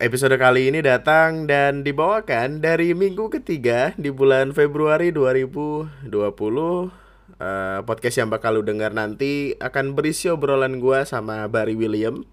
[0.00, 6.08] episode kali ini datang dan dibawakan dari minggu ketiga di bulan Februari 2020.
[6.10, 12.24] Uh, podcast yang bakal lu dengar nanti akan berisi obrolan gua sama Barry William,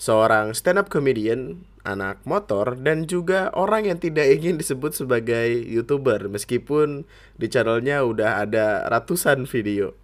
[0.00, 6.32] seorang stand up comedian, anak motor dan juga orang yang tidak ingin disebut sebagai YouTuber
[6.32, 7.04] meskipun
[7.36, 10.01] di channelnya udah ada ratusan video.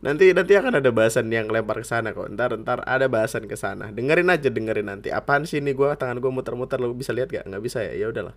[0.00, 2.32] Nanti nanti akan ada bahasan yang lempar ke sana kok.
[2.32, 3.92] Ntar ntar ada bahasan ke sana.
[3.92, 5.12] Dengerin aja dengerin nanti.
[5.12, 7.44] Apaan sih ini gua tangan gua muter-muter lo bisa lihat gak?
[7.44, 7.92] Nggak bisa ya.
[7.92, 8.32] Ya udahlah.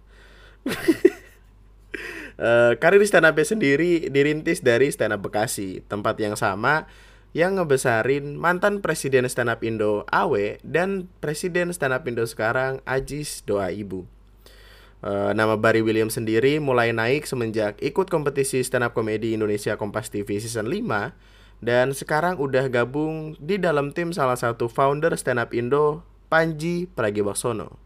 [2.36, 6.84] uh, karir stand up sendiri dirintis dari stand up Bekasi, tempat yang sama
[7.34, 13.40] yang ngebesarin mantan presiden stand up Indo Awe dan presiden stand up Indo sekarang Ajis
[13.48, 14.04] Doa Ibu.
[15.04, 20.12] Uh, nama Barry William sendiri mulai naik semenjak ikut kompetisi stand up komedi Indonesia Kompas
[20.12, 21.33] TV season 5
[21.64, 27.80] dan sekarang udah gabung di dalam tim salah satu founder stand up Indo Panji Pragiwaksono.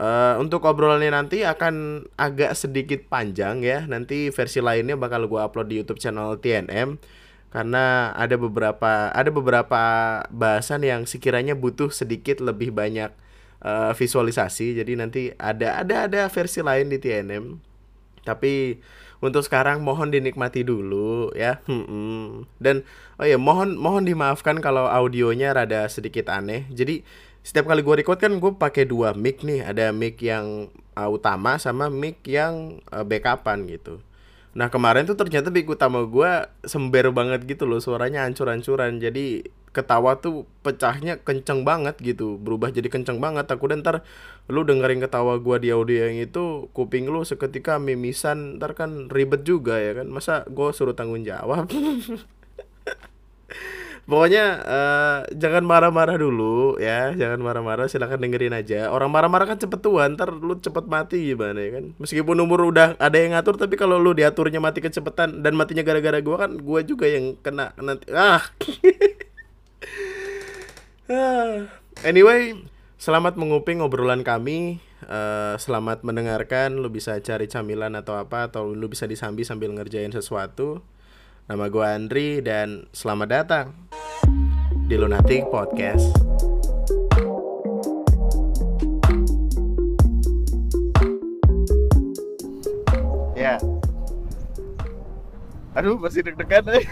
[0.00, 3.84] Uh, untuk obrolannya nanti akan agak sedikit panjang ya.
[3.84, 6.96] Nanti versi lainnya bakal gue upload di YouTube channel TNM
[7.52, 9.82] karena ada beberapa ada beberapa
[10.32, 13.12] bahasan yang sekiranya butuh sedikit lebih banyak
[13.60, 14.80] uh, visualisasi.
[14.80, 17.44] Jadi nanti ada ada ada versi lain di TNM.
[18.24, 18.80] Tapi
[19.20, 21.60] untuk sekarang mohon dinikmati dulu ya.
[21.68, 22.48] Hmm.
[22.56, 22.82] dan
[23.20, 26.64] oh ya mohon mohon dimaafkan kalau audionya rada sedikit aneh.
[26.72, 27.04] Jadi
[27.40, 29.64] setiap kali gue record kan gue pakai dua mic nih.
[29.64, 34.00] Ada mic yang uh, utama sama mic yang uh, backupan gitu.
[34.56, 36.30] Nah kemarin tuh ternyata mic utama gue
[36.66, 38.98] sember banget gitu loh suaranya hancur-hancuran.
[38.98, 43.46] Jadi ketawa tuh pecahnya kenceng banget gitu berubah jadi kenceng banget.
[43.46, 44.02] Aku dan ntar
[44.50, 49.46] lu dengerin ketawa gua di audio yang itu kuping lu seketika mimisan ntar kan ribet
[49.46, 50.10] juga ya kan.
[50.10, 51.70] Masa gua suruh tanggung jawab?
[54.10, 58.90] Pokoknya uh, jangan marah-marah dulu ya jangan marah-marah silahkan dengerin aja.
[58.90, 61.84] Orang marah-marah kan cepet tua ntar lu cepet mati gimana ya kan?
[62.02, 66.18] Meskipun umur udah ada yang ngatur tapi kalau lu diaturnya mati kecepatan dan matinya gara-gara
[66.18, 68.10] gua kan gua juga yang kena nanti.
[68.10, 68.42] Ah
[72.06, 72.54] anyway,
[72.94, 74.78] selamat menguping obrolan kami.
[75.10, 76.78] Uh, selamat mendengarkan.
[76.78, 80.78] Lu bisa cari camilan atau apa atau lu bisa disambi sambil ngerjain sesuatu.
[81.50, 83.66] Nama gue Andri dan selamat datang
[84.86, 86.14] di Lunatic Podcast.
[93.34, 93.58] Ya.
[95.74, 96.84] Aduh, masih deg-degan eh.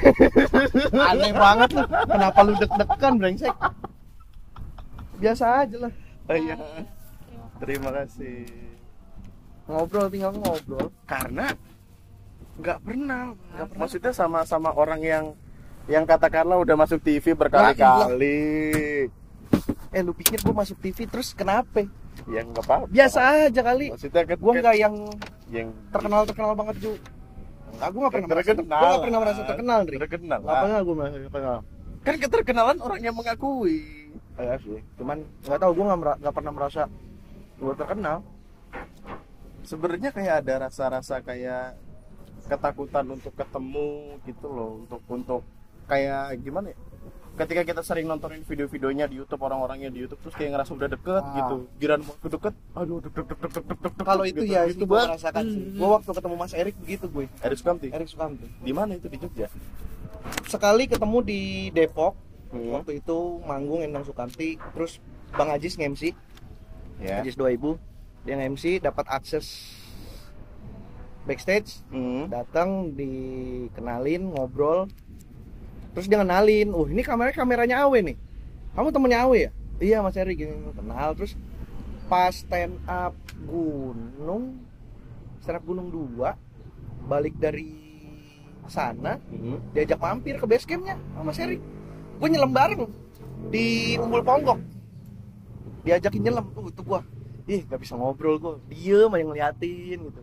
[1.10, 1.86] Aneh banget lu.
[1.86, 3.54] Kenapa lu deg-degan, brengsek?
[5.18, 5.92] Biasa aja lah.
[6.30, 6.56] Oh iya.
[7.58, 8.46] Terima kasih.
[9.66, 10.94] Ngobrol tinggal ngobrol.
[11.04, 11.52] Karena
[12.58, 13.34] nggak pernah.
[13.58, 13.80] Gak pernah.
[13.82, 15.24] Maksudnya sama sama orang yang
[15.88, 19.08] yang katakanlah udah masuk TV berkali-kali.
[19.88, 21.82] Eh lu pikir gua masuk TV terus kenapa?
[22.28, 23.18] Yang nggak apa, apa Biasa
[23.48, 23.86] aja kali.
[23.94, 24.94] Maksudnya kan, gua nggak yang
[25.48, 27.00] yang terkenal terkenal banget juga
[27.68, 28.80] Enggak, gue gak pernah merasa, terkenal.
[28.80, 29.96] gue gak pernah merasa terkenal, Dri.
[30.00, 30.40] Terkenal.
[30.42, 31.58] Apa enggak gue merasa terkenal?
[32.02, 33.78] Kan keterkenalan orang yang mengakui.
[34.38, 34.80] Iya sih.
[34.96, 35.84] Cuman nggak tahu gue
[36.22, 36.82] nggak pernah merasa
[37.58, 38.22] gue terkenal.
[39.66, 41.76] Sebenarnya kayak ada rasa-rasa kayak
[42.48, 45.42] ketakutan untuk ketemu gitu loh, untuk untuk
[45.84, 46.78] kayak gimana ya?
[47.38, 51.22] ketika kita sering nontonin video-videonya di YouTube orang-orangnya di YouTube terus kayak ngerasa udah deket
[51.22, 51.34] ah.
[51.38, 54.54] gitu giran mau deket aduh dek dek dek dek dek dek kalau itu gitu.
[54.58, 55.54] ya itu gue merasakan hmm.
[55.54, 59.06] sih gue waktu ketemu Mas Erik begitu gue Erik Sukamti Erik Sukamti di mana itu
[59.06, 59.46] di Jogja
[60.50, 62.18] sekali ketemu di Depok
[62.52, 62.70] hmm.
[62.74, 65.02] waktu itu manggung Endang Sukamti terus
[65.34, 66.14] Bang Ajis nge-MC
[67.02, 67.20] yeah.
[67.20, 67.76] Ajis 2000
[68.24, 69.46] dia nge-MC dapat akses
[71.28, 72.32] backstage hmm.
[72.32, 74.88] datang dikenalin ngobrol
[75.92, 78.16] terus dia kenalin oh ini kamera kameranya Awe nih
[78.72, 81.36] kamu temennya Awe ya iya Mas Eri gini kenal terus
[82.08, 83.12] pas stand up
[83.44, 84.64] gunung
[85.44, 86.34] stand up gunung dua
[87.04, 87.76] balik dari
[88.68, 89.72] sana mm-hmm.
[89.72, 91.58] diajak mampir ke base campnya sama Mas Eri
[92.18, 92.82] gue nyelam bareng
[93.48, 94.58] di Umbul Ponggok.
[95.86, 96.50] Diajakin nyelam.
[96.52, 97.00] Tuh itu gua.
[97.48, 100.20] Ih gak bisa ngobrol gue diem aja ngeliatin gitu.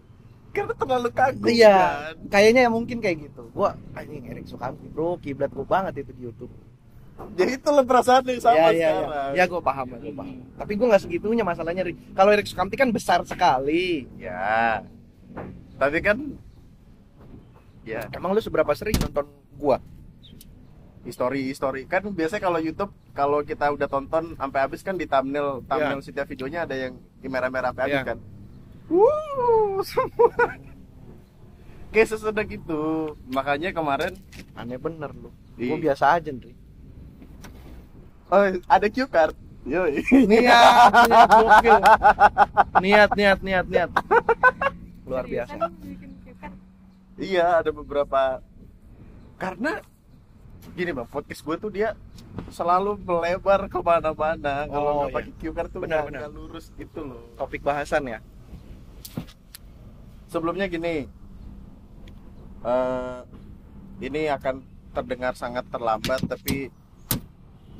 [0.55, 1.75] Karena terlalu kagum iya
[2.15, 2.31] kan?
[2.31, 3.49] kayaknya ya mungkin kayak gitu.
[3.51, 5.17] Gua anjing Erik Sukamti bro.
[5.19, 6.53] Kiblat gua banget itu di YouTube.
[7.15, 9.31] Jadi itu lo perasaan yang sama ya, ya, sekarang.
[9.31, 10.35] Ya, ya gua paham ya, gua paham.
[10.59, 14.05] Tapi gua nggak segitunya masalahnya kalau Erik Sukamti kan besar sekali.
[14.19, 14.83] Ya.
[15.75, 16.17] Tapi kan
[17.87, 18.05] ya.
[18.15, 19.27] Emang lu seberapa sering nonton
[19.57, 19.79] gua
[21.05, 25.61] history history kan biasanya kalau YouTube kalau kita udah tonton sampai habis kan di thumbnail
[25.69, 26.05] thumbnail yeah.
[26.05, 28.09] setiap videonya ada yang di merah-merah sampai habis yeah.
[28.09, 28.19] kan
[28.85, 30.29] Wuh, semua
[31.95, 33.15] kayak sesudah gitu.
[33.31, 34.19] Makanya kemarin
[34.59, 35.31] aneh bener lu.
[35.55, 35.71] Di...
[35.71, 36.51] Gue biasa aja, Ndri.
[38.27, 39.35] Oh, ada cue card.
[39.65, 39.87] Yo.
[40.29, 41.77] niat niat gokil
[42.85, 43.89] niat niat niat niat
[45.09, 45.57] luar biasa?
[47.17, 48.45] Iya, ada beberapa
[49.41, 49.81] karena
[50.75, 51.95] gini bang, podcast gue tuh dia
[52.49, 54.67] selalu melebar ke mana-mana.
[54.67, 55.15] Kalau Oh, nggak iya.
[55.17, 56.29] pakai cue card tuh Benar, nggak benar.
[56.29, 57.23] lurus gitu loh.
[57.35, 58.19] topik bahasan ya
[60.27, 61.07] Sebelumnya gini,
[62.61, 63.19] eh
[64.01, 64.59] ini akan
[64.91, 66.67] terdengar sangat terlambat, tapi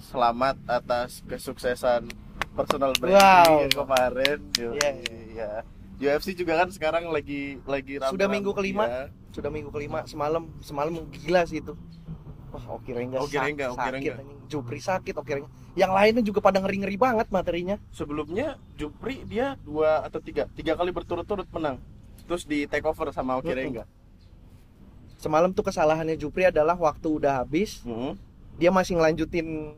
[0.01, 2.07] selamat atas kesuksesan
[2.53, 3.19] personal branding
[3.67, 3.75] Wow.
[3.75, 4.39] kemarin.
[4.55, 4.89] Yo, Iya,
[5.27, 5.49] iya.
[5.97, 8.83] UFC juga kan sekarang lagi lagi Sudah minggu kelima.
[8.85, 9.05] ya.
[9.31, 11.75] sudah minggu kelima semalam semalam gila sih itu
[12.55, 14.13] wah oke Rengga Oke Rengga, Oke sakit Rengga.
[14.23, 14.39] anjing.
[14.47, 17.75] Jupri sakit oke Rengga yang lainnya juga pada ngeri ngeri banget materinya.
[17.91, 21.83] Sebelumnya Jupri dia dua atau tiga tiga kali berturut-turut menang.
[22.23, 23.51] Terus di take over sama Oki.
[23.51, 23.83] Rengga
[25.19, 27.83] semalam tuh kesalahannya Jupri adalah waktu udah habis
[28.55, 29.75] dia masih ngelanjutin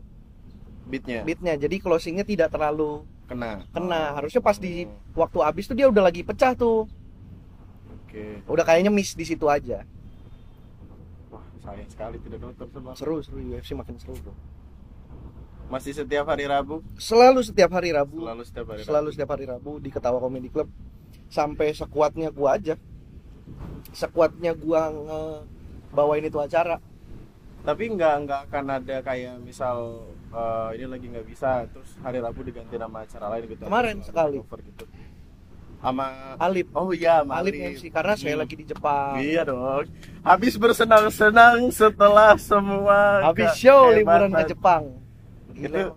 [0.86, 1.26] beatnya.
[1.26, 1.58] beatnya.
[1.58, 3.66] Jadi closingnya tidak terlalu kena.
[3.74, 4.14] kena.
[4.22, 4.86] Harusnya pas di
[5.18, 6.86] waktu habis tuh dia udah lagi pecah tuh.
[8.06, 8.46] Oke.
[8.46, 9.82] Udah kayaknya miss di situ aja
[11.68, 14.32] sayang sekali tidak nonton sama seru seru UFC makin seru bro.
[15.68, 16.80] Masih setiap hari Rabu?
[16.96, 18.24] Selalu setiap hari Rabu.
[18.24, 19.16] Selalu setiap hari selalu Rabu.
[19.20, 20.72] setiap hari Rabu di Ketawa Comedy Club.
[21.28, 22.80] Sampai sekuatnya gua aja.
[23.92, 24.88] Sekuatnya gua
[25.92, 26.80] bawain itu acara.
[27.68, 32.48] Tapi nggak nggak akan ada kayak misal eh, ini lagi nggak bisa terus hari Rabu
[32.48, 33.68] diganti nama acara lain gitu.
[33.68, 34.40] Kemarin sekali.
[34.40, 34.88] gitu
[35.78, 36.06] sama
[36.38, 38.42] Alip oh iya sama Alip MC karena saya Hmm.
[38.42, 39.86] lagi di Jepang Iya dong.
[40.22, 44.84] Habis bersenang-senang setelah semua habis show liburan ke Jepang
[45.50, 45.94] Itu Gila.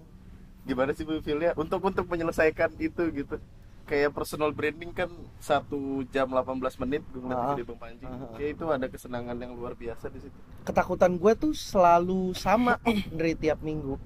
[0.62, 3.37] gimana sih Bu feelnya untuk untuk menyelesaikan itu gitu.
[3.82, 6.47] Kayak personal branding kan satu jam 18
[6.79, 7.49] menit gue ngeliat Ah.
[7.50, 8.05] video Bang Panji.
[8.05, 8.31] Ah.
[8.32, 10.38] Kayak itu ada kesenangan yang luar biasa di situ.
[10.61, 12.77] ketakutan gue tuh selalu sama
[13.11, 13.97] dari tiap minggu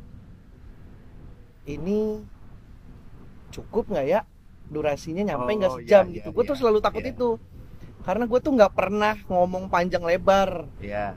[1.65, 2.21] ini
[3.51, 4.21] cukup nggak ya
[4.75, 6.29] durasinya nyampe nggak Oh, sejam iya, gitu.
[6.29, 7.13] Iya, gue tuh iya, selalu takut iya.
[7.15, 7.29] itu.
[8.05, 10.67] Karena gue tuh nggak pernah ngomong panjang lebar.
[10.83, 11.15] Iya,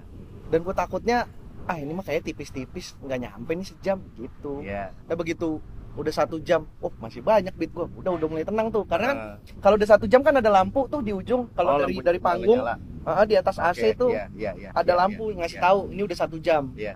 [0.47, 1.25] dan gue takutnya
[1.67, 4.63] ah ini mah kayak tipis-tipis nggak nyampe nih sejam gitu.
[4.63, 4.95] Iya.
[5.03, 5.59] nah begitu
[5.97, 8.87] udah satu jam oh masih banyak beat gue udah udah mulai tenang tuh.
[8.87, 9.35] Karena Ah.
[9.59, 11.51] kalau udah satu jam kan ada lampu tuh di ujung.
[11.51, 14.93] Kalau Oh, dari dari panggung ah, di atas AC Oke, tuh iya, iya, iya, ada
[14.93, 15.65] iya, lampu yang ngasih iya.
[15.67, 16.63] tahu ini udah satu jam.
[16.77, 16.95] Iya.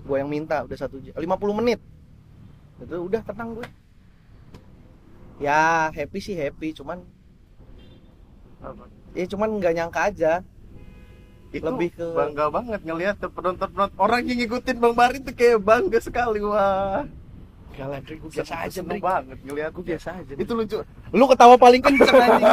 [0.00, 1.78] gue yang minta udah satu jam 50 menit.
[2.80, 3.66] Itu udah tenang gue
[5.40, 7.00] ya happy sih happy cuman
[8.60, 8.84] Apa?
[9.16, 10.32] ya cuman nggak nyangka aja
[11.50, 15.58] Itu Lebih ke- bangga banget ngelihat tuh penonton-penonton orang yang ngikutin Bang Bari tuh kayak
[15.58, 17.02] bangga sekali wah.
[17.70, 20.78] Gak gue biasa aja banget ngelihat gue biasa aja Itu lucu.
[21.10, 22.44] lu ketawa paling kenceng anjing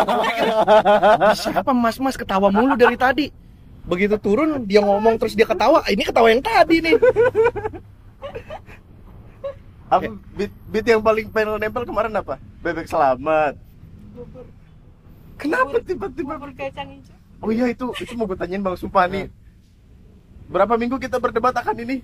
[1.44, 3.26] siapa mas mas ketawa mulu dari tadi
[3.84, 6.96] begitu turun dia ngomong terus dia ketawa ini ketawa yang tadi nih
[9.88, 12.36] Apa beat, beat yang paling pengen nempel kemarin apa?
[12.68, 13.56] Bebek selamat.
[14.12, 14.44] Bubur.
[15.40, 16.36] Kenapa tiba-tiba?
[16.36, 17.16] Bubur kacang hijau.
[17.40, 19.32] Oh iya itu itu mau gue tanyain Bang Sumpah nih.
[20.52, 22.04] Berapa minggu kita berdebat akan ini?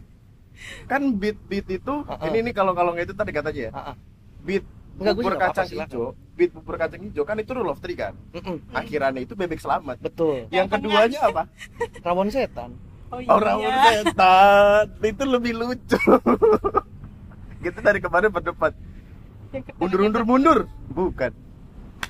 [0.88, 2.28] Kan beat beat itu Uh-uh.
[2.32, 3.72] ini nih kalau kalau nggak itu tadi katanya ya.
[3.76, 3.96] Ah, ah.
[4.40, 4.64] Beat
[4.94, 8.16] Enggak, bubur kacang hijau, beat bubur kacang hijau kan itu rule of three kan.
[8.32, 8.64] Mm-mm.
[8.72, 10.00] Akhirannya itu bebek selamat.
[10.00, 11.44] betul Yang keduanya apa?
[12.08, 12.78] rawon setan
[13.12, 13.30] Oh iya.
[13.36, 16.00] Orang setan itu lebih lucu.
[17.68, 18.72] gitu dari kemarin berdebat.
[19.54, 20.60] Yang ketiga- Mundur-mundur mundur.
[20.90, 21.32] Bukan.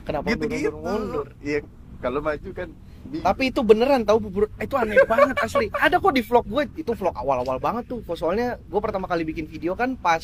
[0.02, 0.72] kenapa Gitu-gitu.
[0.74, 1.60] mundur-mundur Iya,
[1.98, 2.70] kalau maju kan
[3.16, 6.92] tapi itu beneran tahu bubur itu aneh banget asli ada kok di vlog gue itu
[6.94, 10.24] vlog awal-awal banget tuh soalnya gue pertama kali bikin video kan pas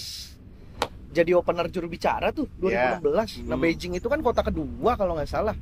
[1.10, 3.62] jadi opener juru bicara tuh 2016 nah Hmm.
[3.62, 5.56] Beijing itu kan kota kedua kalau nggak salah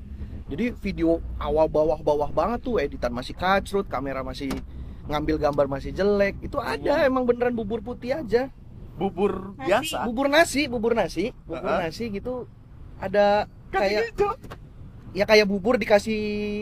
[0.45, 4.53] jadi video awal bawah-bawah banget tuh editan masih kacrut kamera masih
[5.05, 7.07] ngambil gambar masih jelek itu ada Hmm.
[7.07, 8.49] emang beneran bubur putih aja
[8.97, 9.67] bubur Nasi.
[9.69, 9.97] biasa.
[10.03, 11.79] bubur nasi bubur nasi bubur Uh-uh.
[11.85, 12.49] nasi gitu
[12.97, 14.33] ada kayak hijau.
[15.13, 16.19] ya kayak bubur dikasih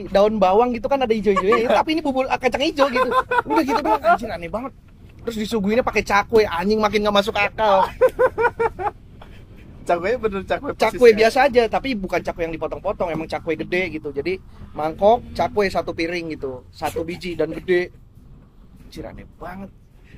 [0.10, 3.10] daun bawang gitu kan ada hijau-hijaunya tapi ini bubur ah, kacang hijau gitu
[3.44, 4.72] udah gitu doang anjir aneh banget
[5.24, 7.88] terus disuguhinnya pakai cakwe anjing makin nggak masuk akal
[9.86, 11.20] Cakwe bener cakwe cakwe persisnya.
[11.22, 14.42] biasa aja tapi bukan cakwe yang dipotong-potong emang cakwe gede gitu jadi
[14.74, 17.94] mangkok cakwe satu piring gitu satu biji dan gede
[18.84, 19.70] anjir aneh banget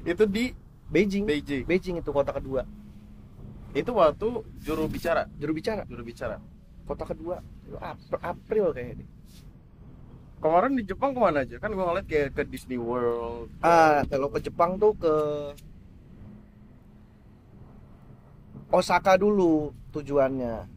[0.02, 0.56] Itu di
[0.88, 1.64] Beijing Beijing.
[1.64, 2.64] Beijing itu kota kedua
[3.72, 4.28] Itu waktu
[4.60, 6.40] juru bicara, juru bicara juru bicara.
[6.84, 7.44] kota kedua
[7.78, 9.06] April, April kayaknya
[10.38, 11.58] Kemarin di Jepang ke mana aja?
[11.58, 13.50] Kan gua ngeliat kayak ke Disney World.
[13.58, 15.14] ke- Ah, kalau ke Jepang tuh ke
[18.68, 20.68] Osaka dulu tujuannya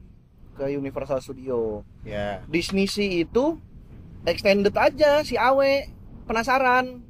[0.54, 1.82] ke Universal Studio.
[2.00, 2.40] Ya.
[2.46, 3.58] Disney Sea itu
[4.24, 5.90] extended aja si Awe
[6.24, 7.02] penasaran.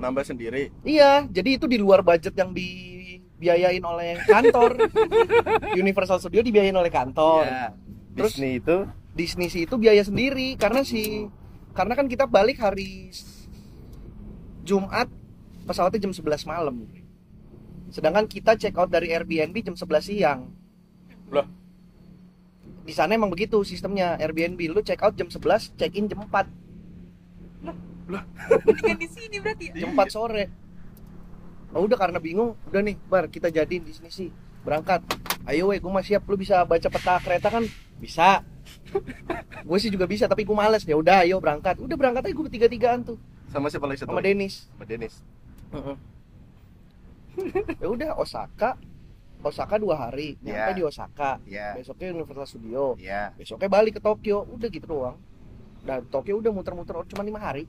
[0.00, 0.72] Nambah sendiri.
[0.80, 2.90] Iya, jadi itu di luar budget yang di
[3.40, 4.76] dibiayain oleh kantor.
[5.82, 7.48] Universal Studio dibiayain oleh kantor.
[7.48, 7.72] Ya.
[8.12, 8.84] Terus- Disney itu?
[9.16, 11.26] Disney sih itu biaya sendiri karena si
[11.72, 13.10] karena kan kita balik hari
[14.62, 15.08] Jumat
[15.64, 16.84] pesawatnya jam 11 malam.
[17.90, 20.40] Sedangkan kita check out dari Airbnb jam 11 siang.
[21.32, 21.46] Loh.
[22.80, 24.60] di sana emang begitu sistemnya Airbnb.
[24.68, 26.44] Lu check out jam 11 check in jam 4
[28.66, 29.84] Mendingan di sini berarti ya.
[29.84, 30.44] jam 4 sore.
[31.70, 32.58] Oh, udah karena bingung.
[32.66, 34.28] Udah nih bar kita jadiin di sini sih.
[34.60, 35.06] Berangkat.
[35.46, 36.26] Ayo weh gue mah siap.
[36.26, 37.64] Lu bisa baca peta kereta kan?
[37.96, 38.42] Bisa.
[39.62, 40.82] Gue sih juga bisa tapi gue males.
[40.82, 41.78] Ya udah ayo berangkat.
[41.78, 43.18] Udah berangkat aja gue bertiga tigaan tuh.
[43.46, 44.10] Sama siapa lagi satu?
[44.10, 45.14] sama Denis Sama Dennis.
[47.78, 48.74] ya udah Osaka.
[49.40, 50.36] Osaka dua hari.
[50.38, 50.76] Nyampe Iya.
[50.76, 51.30] di Osaka.
[51.42, 51.66] Iya.
[51.72, 52.82] besoknya Universal Studio.
[52.94, 53.32] Iya.
[53.34, 54.44] besoknya balik ke Tokyo.
[54.44, 55.16] Udah gitu doang.
[55.80, 57.64] Dan Tokyo udah muter-muter cuma lima hari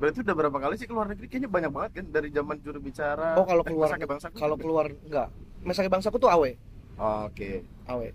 [0.00, 1.28] Berarti udah berapa kali sih keluar negeri?
[1.28, 3.36] Kayaknya banyak banget kan dari zaman juru bicara.
[3.36, 5.28] oh kalau eh, keluar Masake Bangsaku kalau keluar enggak
[5.60, 6.50] Mesake Bangsaku tuh awe
[6.96, 7.64] Oh, Oke.
[7.84, 8.08] awe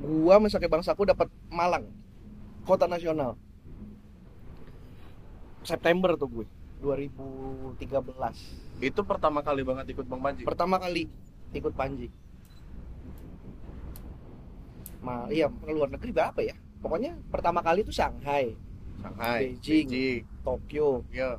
[0.00, 1.84] gua Mesake Bangsaku dapat Malang
[2.64, 3.36] kota nasional
[5.60, 6.46] September tuh gue
[6.80, 7.78] 2013
[8.80, 10.42] Itu pertama kali banget ikut Bang Panji.
[10.42, 11.06] pertama kali
[11.52, 12.08] ikut Panji
[14.98, 18.54] Ma, iya ke luar negeri berapa ya pokoknya pertama kali itu Shanghai
[18.96, 19.86] Shanghai, Beijing.
[19.86, 20.22] Beijing.
[20.42, 21.06] Tokyo.
[21.14, 21.38] Ya.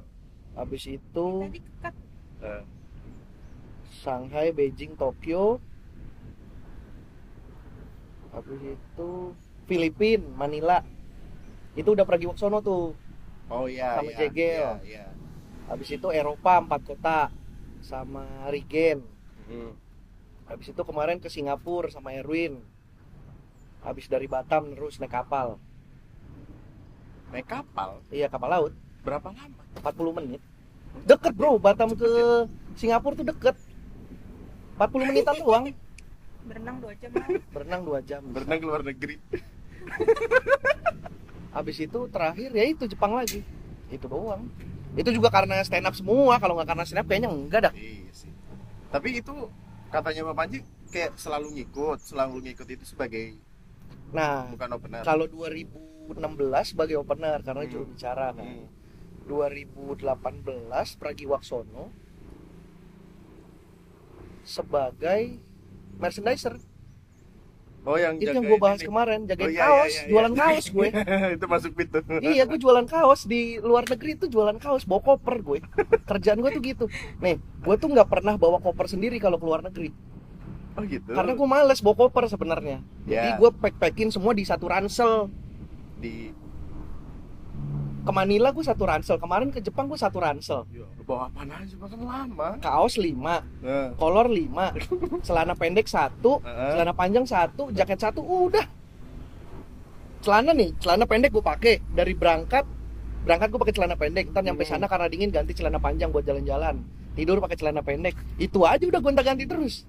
[0.53, 1.93] habis itu Tadi kekat.
[2.43, 2.63] Eh,
[3.89, 5.59] Shanghai Beijing Tokyo.
[8.33, 9.09] Habis itu
[9.69, 10.81] Filipin Manila.
[11.77, 12.97] Itu udah pergi Waksono tuh.
[13.51, 14.01] Oh iya.
[14.01, 14.69] Sama iya, Jegel.
[14.81, 15.05] Iya, iya.
[15.69, 17.19] habis itu Eropa empat kota.
[17.83, 19.03] Sama Regen.
[19.43, 19.75] Hmm.
[20.43, 22.59] habis itu kemarin ke Singapura sama Erwin.
[23.83, 25.59] Habis dari Batam terus naik kapal.
[27.31, 27.99] Naik kapal?
[28.11, 29.61] Iya kapal laut berapa lama?
[29.79, 30.41] 40 menit
[31.03, 32.07] deket bro Batam ke
[32.73, 33.55] Singapura tuh deket
[34.75, 35.63] 40 menitan doang
[36.43, 37.27] berenang dua jam lah.
[37.49, 39.15] berenang 2 jam Berenang ke luar negeri.
[41.55, 43.45] habis itu terakhir ya itu Jepang lagi
[43.87, 44.49] itu doang
[44.93, 48.11] itu juga karena stand up semua kalau nggak karena stand up kayaknya enggak dah Iya
[48.11, 48.31] sih.
[48.89, 49.33] Tapi itu
[49.89, 53.37] katanya Bang Panji kayak selalu ngikut, selalu ngikut itu sebagai
[54.13, 55.01] nah bukan opener.
[55.01, 56.13] kalau 2016
[56.67, 57.71] sebagai opener karena Hmm.
[57.71, 58.67] juru bicara kan Hmm.
[59.25, 59.99] 2018
[60.95, 61.89] Pragi Waksono
[64.43, 65.39] sebagai
[65.95, 66.59] merchandiser
[67.83, 68.87] Oh yang itu yang gue bahas ini.
[68.87, 70.39] kemarin jagain Oh, iya, kaos iya, iya, jualan iya.
[70.39, 70.87] kaos gue
[71.35, 71.97] itu masuk pintu.
[72.21, 75.59] iya gue jualan kaos di luar negeri itu jualan kaos bawa koper gue
[76.05, 76.85] kerjaan gue tuh gitu
[77.19, 79.91] nih gue tuh nggak pernah bawa koper sendiri kalau ke luar negeri
[80.73, 81.11] Oh gitu.
[81.11, 83.37] karena gue males bawa koper sebenarnya jadi Ya.
[83.37, 85.27] gue pack packin semua di satu ransel
[85.97, 86.31] di
[88.03, 90.67] ke Manila gue satu ransel kemarin ke Jepang gue satu ransel.
[90.67, 92.47] Lu bawa apa aja makan lama.
[92.59, 93.41] kaos 5 Nah,
[93.93, 94.75] kolor 5
[95.21, 96.71] celana pendek satu Heeh.
[96.73, 98.67] celana panjang satu jaket satu udah.
[100.19, 102.63] Celana nih celana pendek gue pakai dari berangkat
[103.23, 104.25] berangkat gue pakai celana pendek.
[104.29, 104.71] Ntar nyampe Hmm.
[104.73, 106.83] sana karena dingin ganti celana panjang buat jalan-jalan.
[107.13, 108.15] Tidur pakai celana pendek.
[108.35, 109.87] Itu aja udah gonta ganti terus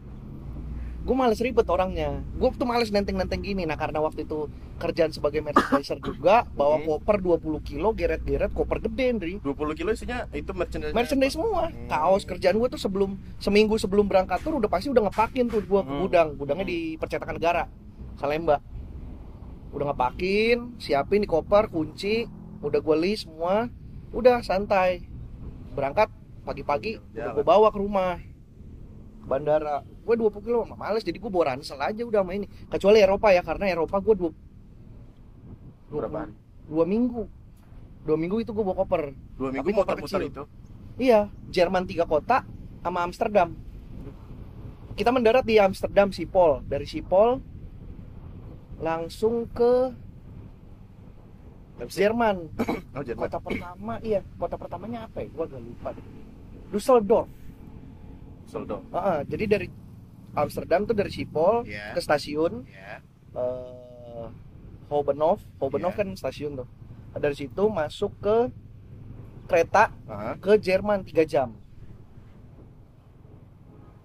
[1.05, 5.39] gue males ribet orangnya gue tuh males nenteng-nenteng gini nah karena waktu itu kerjaan sebagai
[5.39, 6.89] merchandiser juga bawa Hmm.
[6.91, 10.91] koper 20 kilo geret-geret koper gede Ndri 20 kilo isinya itu merchandise.
[10.91, 11.87] merchandise semua Hmm.
[11.87, 15.79] kaos kerjaan gue tuh sebelum seminggu sebelum berangkat tuh udah pasti udah ngepakin tuh gue
[15.79, 16.01] ke Hmm.
[16.03, 16.73] gudang gudangnya Hmm.
[16.73, 17.69] di percetakan negara
[18.17, 18.65] Salemba
[19.71, 22.25] udah ngepakin siapin di koper kunci
[22.61, 23.69] udah gue list semua
[24.11, 25.05] udah santai
[25.71, 26.09] berangkat
[26.43, 27.35] pagi-pagi udah Jalan.
[27.35, 28.17] gue bawa ke rumah
[29.19, 32.47] ke bandara gue 20 kilo mah males jadi gue bawa ransel aja udah sama ini
[32.69, 34.31] kecuali Eropa ya karena Eropa gue dua
[35.89, 36.29] Berapa
[36.69, 37.23] dua minggu
[38.05, 40.23] dua minggu itu gue bawa koper Dua minggu Tapi koper kecil.
[40.31, 40.43] itu.
[40.95, 42.47] Iya, Jerman tiga kota
[42.85, 43.51] sama Amsterdam.
[44.95, 46.63] Kita mendarat di Amsterdam Schiphol.
[46.71, 47.43] Dari Schiphol
[48.79, 49.91] langsung ke
[51.91, 52.47] Jerman.
[52.95, 53.27] Oh, Jerman.
[53.27, 55.29] Kota pertama, iya, kota pertamanya apa ya?
[55.35, 56.07] Gua agak lupa deh.
[56.71, 57.27] Düsseldorf.
[58.47, 58.87] Soldo.
[58.95, 59.67] Ah, ah, jadi dari
[60.35, 61.95] Amsterdam tuh dari Schiphol Iya.
[61.95, 62.99] ke stasiun Ya.
[63.35, 64.27] eh
[64.87, 65.41] Hobenhof.
[65.59, 66.01] Hobenhof Iya.
[66.01, 66.69] kan stasiun tuh.
[67.11, 68.37] Nah, Dari situ masuk ke
[69.45, 70.35] kereta Aha.
[70.37, 71.55] ke Jerman 3 jam.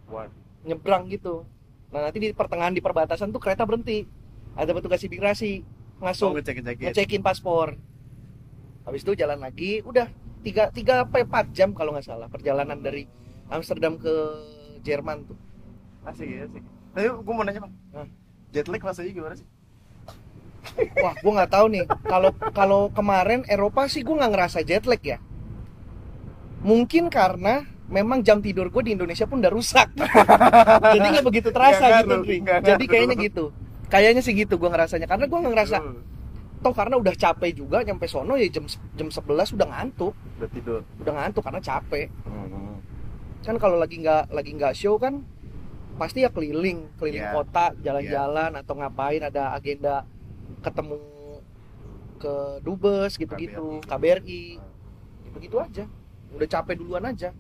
[0.07, 0.33] Waduh.
[0.59, 1.47] nyebrang gitu.
[1.89, 4.03] Nah nanti di pertengahan di perbatasan tuh kereta berhenti.
[4.53, 5.63] Ada petugas imigrasi
[5.97, 6.91] Oh, masuk ngecek-ngecekin.
[6.91, 7.79] ngecekin paspor.
[8.83, 10.07] Habis itu jalan lagi, udah
[10.39, 13.07] tiga tiga apa empat jam kalau nggak salah perjalanan dari
[13.47, 14.11] Amsterdam ke
[14.81, 15.37] Jerman tuh.
[16.09, 16.63] Asik ya, asik.
[16.89, 17.73] Tapi gue mau nanya, Bang.
[17.93, 18.07] Hah?
[18.49, 19.45] Jet lag rasanya gimana sih?
[20.97, 21.83] Wah, gua nggak tahu nih.
[22.03, 25.17] Kalau kalau kemarin Eropa sih gua nggak ngerasa jet lag ya.
[26.59, 29.89] Mungkin karena memang jam tidur gue di Indonesia pun udah rusak
[30.93, 32.85] jadi nggak begitu terasa Nggak gitu ngaruh, nggak jadi ngaruh.
[32.85, 33.45] kayaknya gitu
[33.89, 35.97] kayaknya sih gitu gue ngerasanya karena gue nggak ngerasa Hmm,
[36.61, 39.25] toh karena udah capek juga nyampe sono ya jam jam 11
[39.57, 42.77] udah ngantuk udah tidur udah ngantuk karena capek Hmm.
[43.41, 45.25] kan kalau lagi nggak lagi nggak show kan
[45.99, 47.35] pasti ya keliling keliling Iya.
[47.35, 50.07] kota jalan-jalan atau ngapain ada agenda
[50.63, 50.97] ketemu
[52.19, 54.59] ke dubes gitu-gitu KBRI
[55.27, 55.85] gitu-gitu aja.
[56.31, 57.35] Udah capek duluan aja.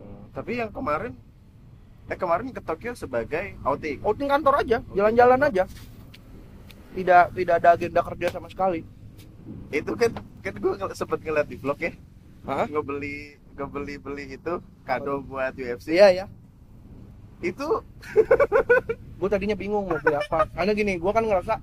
[0.00, 1.12] Hmm, tapi yang kemarin
[2.08, 4.00] eh kemarin ke Tokyo sebagai outing.
[4.00, 5.64] Outing kantor aja jalan-jalan aja.
[6.96, 8.80] Tidak tidak ada agenda kerja sama sekali.
[9.68, 11.92] Itu kan kan gue sempet ngeliat di vlog ya.
[12.48, 12.64] Hah?
[12.64, 16.26] ngebeli ngebeli beli itu kado buat UFC iya ya
[17.38, 17.68] itu
[19.18, 20.46] gue tadinya bingung mau beli apa.
[20.50, 21.54] Karena gini gue kan ngerasa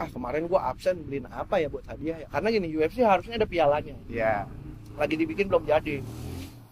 [0.00, 2.26] ah kemarin gue absen beliin apa ya buat hadiah ya?
[2.28, 3.96] Karena gini UFC harusnya ada pialanya.
[4.08, 4.48] Ya
[4.96, 6.00] lagi dibikin belum jadi.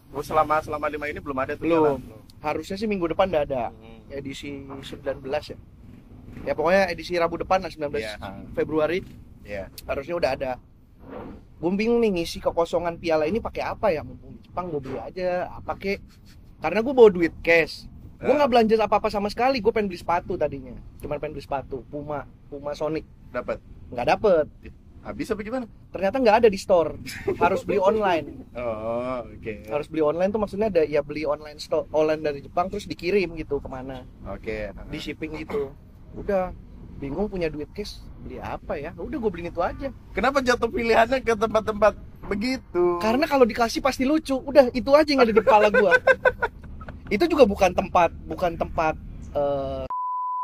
[0.09, 2.01] Gua selama selama lima ini belum ada tuh Belum.
[2.01, 2.17] jalan.
[2.39, 3.65] harusnya sih minggu depan udah ada.
[3.75, 4.01] Hmm.
[4.09, 5.21] edisi 19
[5.53, 5.57] ya.
[6.47, 8.17] Ya pokoknya edisi Rabu depan lah 19 Iya.
[8.57, 9.05] Februari.
[9.45, 10.53] Ya harusnya udah ada.
[11.59, 14.01] Gue bingung nih ngisi kekosongan piala ini pakai apa ya?
[14.01, 15.53] Mumpung Jepang gue beli aja.
[15.53, 16.01] Apa kek
[16.59, 17.87] karena gue bawa duit cash.
[18.19, 18.37] Gue Eh.
[18.37, 19.59] nggak belanja apa apa sama sekali.
[19.59, 20.75] Gue pengen beli sepatu tadinya.
[20.99, 21.87] Cuman pengen beli sepatu.
[21.87, 22.27] Puma.
[22.47, 23.07] Puma Sonic.
[23.31, 24.47] Dapat nggak dapet.
[24.99, 25.65] Habis apa gimana?
[25.89, 26.99] Ternyata nggak ada di store.
[27.39, 28.51] Harus beli online.
[28.53, 29.55] Oh oke.
[29.71, 33.33] Harus beli online tuh maksudnya ada ya beli online store online dari Jepang terus dikirim
[33.35, 34.03] gitu ke mana.
[34.27, 34.75] Oke.
[34.91, 35.71] Di shipping gitu.
[36.13, 36.51] Udah
[36.99, 38.91] bingung punya duit cash beli apa ya?
[38.99, 39.89] Udah gue beliin itu aja.
[40.13, 41.95] Kenapa jatuh pilihannya ke tempat-tempat
[42.27, 42.99] begitu?
[42.99, 44.35] Karena kalau dikasih pasti lucu.
[44.35, 45.95] Udah itu aja yang ada di kepala gua.
[47.15, 48.93] Itu juga bukan tempat bukan tempat
[49.33, 49.89] eh,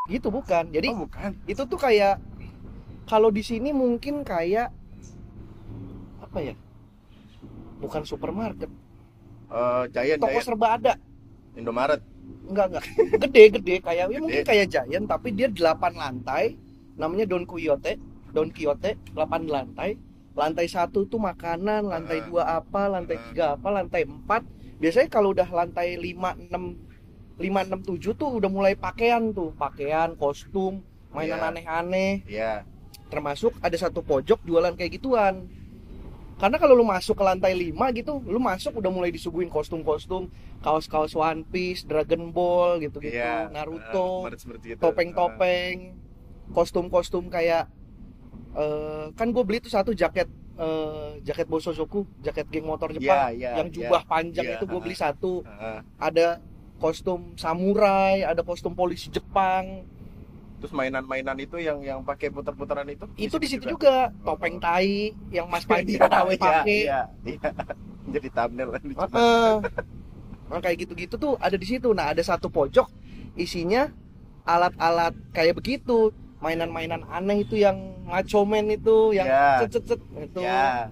[0.08, 0.73] gitu bukan.
[0.73, 1.37] Jadi oh bukan.
[1.44, 2.16] itu tuh kayak
[3.04, 4.73] kalau di sini mungkin kayak
[6.25, 6.54] apa ya?
[7.84, 8.73] Bukan supermarket.
[9.52, 10.46] Eh, Giant toko Giant.
[10.49, 10.96] serba ada.
[11.52, 12.00] Indomaret
[12.49, 12.85] enggak enggak.
[13.26, 13.75] Gede gede.
[13.81, 16.57] Kayak ya mungkin kayak Giant tapi dia 8 lantai.
[16.95, 17.99] Namanya Don Quixote.
[18.35, 19.98] Don Quixote 8 lantai.
[20.35, 24.42] Lantai satu tuh makanan lantai dua apa lantai tiga apa lantai empat.
[24.83, 29.55] Biasanya kalau udah lantai 5 6 5 6 7 tuh udah mulai pakaian tuh.
[29.55, 30.83] Pakaian kostum
[31.14, 31.48] mainan Iya.
[31.55, 32.12] aneh-aneh.
[32.27, 32.53] Ya
[33.14, 35.46] termasuk ada satu pojok jualan kayak gituan
[36.35, 40.29] karena kalau lu masuk ke lantai 5 gitu lu masuk udah mulai disuguhin kostum-kostum
[40.61, 43.49] kaos-kaos One Piece Dragon Ball gitu-gitu Iya.
[43.49, 44.81] Naruto Eh, gitu.
[44.81, 45.94] topeng-topeng
[46.51, 47.70] kostum-kostum kayak
[48.53, 53.31] eh, kan gue beli tuh satu jaket eh, jaket Bosozoku jaket geng motor Iya, Jepang
[53.35, 53.75] iya, yang iya.
[53.75, 55.81] jubah panjang Iya, itu gue beli satu Eh, eh.
[55.99, 56.38] ada
[56.75, 59.87] kostum samurai ada kostum polisi Jepang
[60.64, 65.44] terus mainan-mainan itu yang yang pakai putar-putaran itu itu di situ juga topeng tai yang
[65.44, 67.50] Mas Panji tahu iya, pakai iya, iya.
[68.16, 68.68] jadi thumbnail.
[68.81, 69.53] Heeh.
[70.48, 71.92] Nah, kayak gitu-gitu tuh ada di situ.
[71.92, 72.88] Nah, ada satu pojok
[73.37, 73.92] isinya
[74.48, 76.16] alat-alat kayak begitu.
[76.40, 77.77] Mainan-mainan aneh itu yang
[78.09, 79.64] macho man itu yang Ya.
[79.68, 80.40] cet cet cet itu.
[80.40, 80.88] ya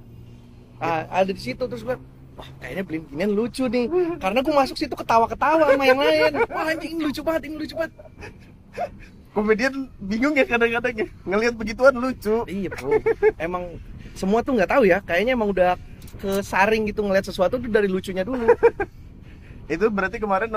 [0.85, 1.97] Ah, ada di situ terus gue
[2.33, 3.89] Wah, kayaknya beli beginian lucu nih.
[4.25, 6.33] Karena gue masuk situ ketawa-ketawa sama yang lain.
[6.49, 7.93] Wah, anjing ini lucu banget, ini lucu banget.
[9.33, 13.01] Komedian bingung ya kadang-kadang ya ngelihat begituan lucu Iya, Bro.
[13.37, 13.81] Emang
[14.13, 15.01] semua tuh nggak tahu ya.
[15.01, 15.81] Kayaknya emang udah
[16.19, 18.45] kesaring gitu ngeliat sesuatu tuh dari lucunya dulu.
[19.73, 20.53] itu berarti kemarin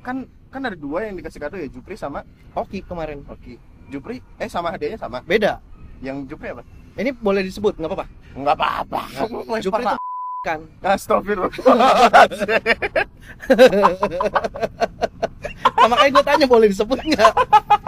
[0.00, 3.20] kan kan ada dua yang dikasih kado ya Jupri sama Oke, kemarin.
[3.24, 5.60] Oki Jupri eh sama hadiahnya sama Beda.
[6.00, 6.64] yang Jupri apa
[6.96, 8.06] Ini boleh disebut, nggak apa-apa.
[8.32, 9.00] nggak apa-apa
[9.60, 9.96] Jupri itu
[10.40, 11.50] kan Astagfirullah
[15.78, 17.32] Nah, makanya gue tanya boleh disebut nggak?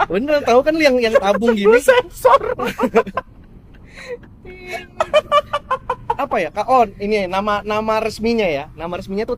[0.07, 1.77] Bener, tahu kan yang yang tabung gini?
[1.83, 2.39] sensor
[6.15, 6.49] Apa ya?
[6.53, 8.71] Kak On, ini nama nama resminya ya.
[8.77, 9.35] Nama resminya tuh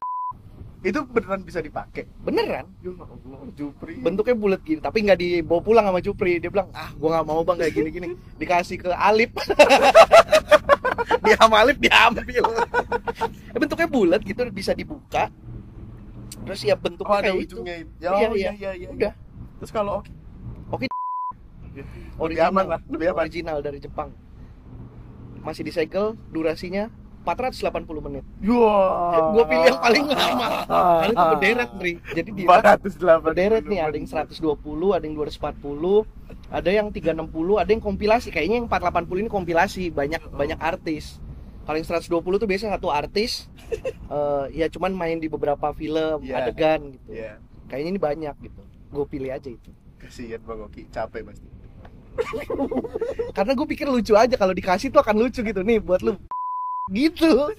[0.84, 2.68] itu beneran bisa dipakai beneran.
[2.84, 6.44] ya Allah Jupri Bentuknya bulat gini, tapi nggak dibawa pulang sama Jupri.
[6.44, 8.08] Dia bilang, ah, gua nggak mau bang kayak gini-gini.
[8.36, 9.32] Dikasih ke Alip.
[11.24, 12.44] dia sama Alip diambil.
[13.56, 15.32] Eh, bentuknya bulat gitu, bisa dibuka.
[16.44, 17.56] Terus ya bentuknya oh ada kayak itu.
[17.56, 18.30] ujungnya itu Iya, oh, iya.
[18.36, 19.14] iya iya iya Udah.
[19.60, 20.04] terus kalau
[20.70, 20.86] Oki
[22.20, 24.14] Original, lebih aman lah lebih aman original dari Jepang.
[25.42, 26.88] Masih disegel, durasinya
[27.24, 27.64] 480
[28.04, 28.24] menit.
[28.44, 29.32] Wah.
[29.32, 33.96] gue pilih yang paling lama karena itu berderet Dri jadi di 480 berderet nih ada
[33.96, 34.44] yang 120
[34.92, 36.04] ada yang 240
[36.52, 41.24] ada yang 360 ada yang kompilasi kayaknya yang 480 ini kompilasi banyak banyak artis
[41.72, 43.48] yang 120 tuh biasa satu artis
[44.16, 46.44] eh, ya cuman main di beberapa film Iya.
[46.44, 47.08] adegan gitu.
[47.16, 47.40] Iya.
[47.72, 48.62] kayaknya ini banyak gitu.
[48.92, 49.72] Gue pilih aja itu.
[49.98, 51.48] Kasihan Bang Oki capek pasti.
[53.38, 55.64] Karena gue pikir lucu aja kalau dikasih tuh akan lucu gitu.
[55.64, 56.20] Nih buat lu
[56.94, 57.50] gitu.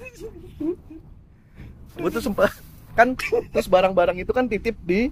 [1.97, 2.53] Gue tuh sempet
[2.95, 3.19] kan
[3.51, 5.11] terus barang-barang itu kan titip di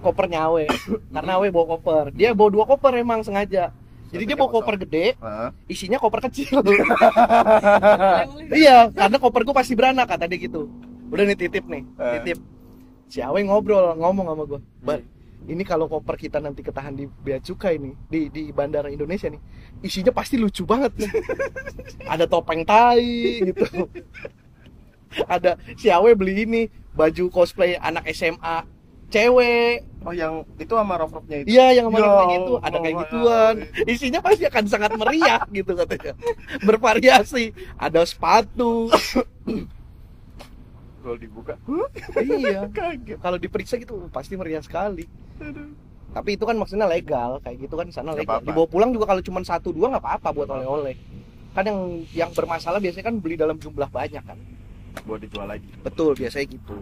[0.00, 0.64] kopernya Awe
[1.12, 2.14] karena Awe bawa koper.
[2.16, 3.74] Dia bawa dua koper emang sengaja
[4.08, 5.48] jadi dia bawa koper gede Heeh.
[5.68, 6.58] isinya koper kecil.
[8.60, 10.68] Iya karena koper gue pasti beranak kata dia gitu.
[11.08, 12.12] Udah nih titip nih Eh.
[12.20, 12.38] titip.
[13.08, 15.00] Si Awe ngobrol ngomong sama gue bar
[15.48, 19.40] ini kalau koper kita nanti ketahan di bea cukai nih di di bandara Indonesia nih
[19.80, 21.10] isinya pasti lucu banget nih.
[22.12, 23.64] Ada topeng tai gitu.
[25.24, 28.77] Ada si Awe beli ini baju cosplay anak SMA
[29.08, 31.46] cewek Oh yang itu sama rok-roknya itu.
[31.50, 33.02] Iya yang Ya kemarin kayak gitu ada kayak Allah.
[33.02, 33.54] gituan.
[33.84, 36.12] Isinya pasti akan sangat meriah gitu katanya.
[36.62, 37.44] Bervariasi.
[37.76, 38.86] Ada sepatu.
[41.02, 41.54] Kalau dibuka.
[42.22, 42.70] iya.
[43.24, 45.04] Kalau diperiksa gitu pasti meriah sekali.
[46.08, 48.38] Tapi itu kan maksudnya legal kayak gitu kan di sana legal.
[48.38, 48.46] apa-apa.
[48.48, 50.96] Dibawa pulang juga kalau cuma satu dua nggak apa-apa buat oleh-oleh.
[51.52, 51.80] Kan yang
[52.14, 54.38] yang bermasalah biasanya kan beli dalam jumlah banyak kan.
[55.04, 55.68] Buat dijual lagi.
[55.82, 56.80] Betul biasanya gitu.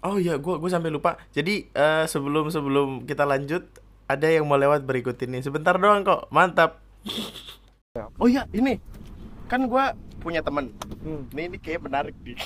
[0.00, 1.20] Oh iya, gua gua sampai lupa.
[1.36, 3.68] Jadi eh, sebelum sebelum kita lanjut,
[4.08, 5.44] ada yang mau lewat berikut ini.
[5.44, 6.32] Sebentar doang kok.
[6.32, 6.80] Mantap.
[8.16, 8.80] Oh iya, ini
[9.44, 9.92] kan gua
[10.24, 10.72] punya temen.
[11.04, 11.28] Hmm.
[11.36, 12.36] Ini ini kayak menarik nih.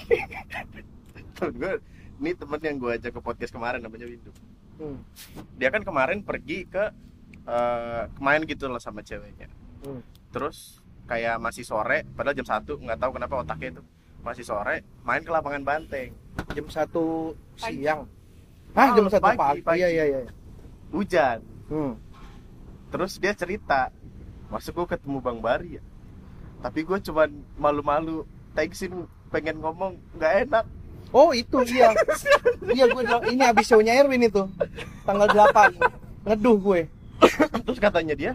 [1.34, 1.82] Temen gua,
[2.22, 4.30] ini temen yang gua ajak ke podcast kemarin namanya Windu.
[4.78, 5.02] Hmm.
[5.58, 6.94] Dia kan kemarin pergi ke
[7.44, 9.50] eh main gitu lah sama ceweknya.
[9.82, 10.02] Hmm.
[10.30, 10.78] Terus
[11.10, 13.82] kayak masih sore, padahal jam 1 nggak tahu kenapa otaknya itu
[14.24, 16.16] masih sore main ke lapangan banteng.
[16.50, 17.04] Jam satu
[17.54, 18.06] siang.
[18.72, 19.60] Ah jam Oh, satu pagi, pagi.
[19.62, 19.78] pagi.
[19.78, 20.20] Iya iya iya.
[20.90, 21.38] Hujan.
[21.64, 21.94] Hmm.
[22.86, 23.90] terus dia cerita
[24.46, 25.82] masuk gue ketemu bang Bari ya
[26.60, 28.22] tapi gue cuman malu-malu
[28.54, 28.92] thanksin
[29.28, 30.64] pengen ngomong nggak enak
[31.10, 31.90] Oh itu iya
[32.62, 34.46] Iya gue ini abis show-nya Erwin itu
[35.02, 35.74] Tanggal 8
[36.22, 36.80] Ngeduh gue
[37.66, 38.32] terus katanya dia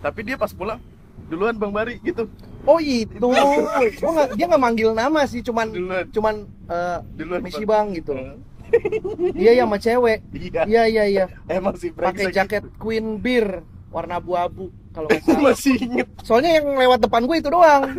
[0.00, 0.80] tapi dia pas pulang
[1.26, 2.28] duluan bang Bari gitu.
[2.66, 3.18] Oh itu.
[3.18, 6.04] Nggak- Dia nggak manggil nama sih Cuman duluan.
[6.10, 6.34] Cuman
[6.66, 7.90] eh, duluan Misi Bang.
[7.90, 8.12] bang gitu.
[8.14, 8.34] Eh,
[9.38, 10.18] Iya iya sama cewek.
[10.34, 10.62] Iya.
[10.66, 11.24] Iya iya iya.
[11.46, 13.62] Emang sih Pakai jaket Queen Beer
[13.94, 15.08] Warna abu-abu Kalau
[15.40, 16.10] masih inget.
[16.20, 17.82] Soalnya yang lewat depan gue itu doang.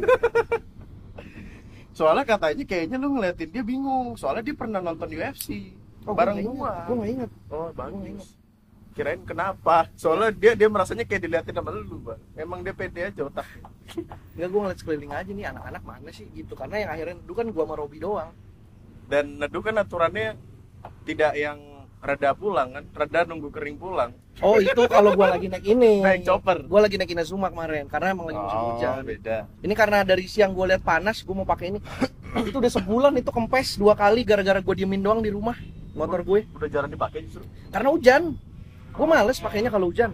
[1.97, 4.13] Soalnya katanya kayaknya lu ngeliatin dia bingung.
[4.13, 5.73] Soalnya dia pernah nonton UFC
[6.07, 6.87] Oh, bareng gue gua.
[6.87, 8.36] Gue nggak inget oh Gua bagus
[8.97, 9.85] kirain kenapa?
[9.93, 13.69] Soalnya dia dia merasanya kayak diliatin sama lu bang emang dia pede aja otaknya
[14.33, 16.57] Enggak gue ngeliat sekeliling aja nih Anak-anak mana sih gitu.
[16.57, 18.33] Karena yang akhirnya dulu kan gue sama Robi doang.
[19.05, 20.35] Dan neduh kan aturannya
[21.05, 21.57] tidak yang
[21.97, 24.13] reda pulang kan reda nunggu kering pulang.
[24.41, 26.01] Oh itu kalau gue lagi naik ini.
[26.05, 26.65] Naik chopper.
[26.65, 28.93] Gue lagi naik Inazuma kemarin Karena emang lagi musim hujan.
[29.01, 29.37] beda.
[29.65, 31.79] Ini karena dari siang gue lihat panas, gue mau pakai ini.
[32.49, 35.57] itu udah sebulan itu kempes dua kali gara-gara gue diemin doang di rumah
[35.97, 36.45] motor gue.
[36.53, 37.41] udah jarang dipakai justru.
[37.73, 38.37] Karena hujan.
[38.97, 40.09] Gue males pakainya kalau hujan.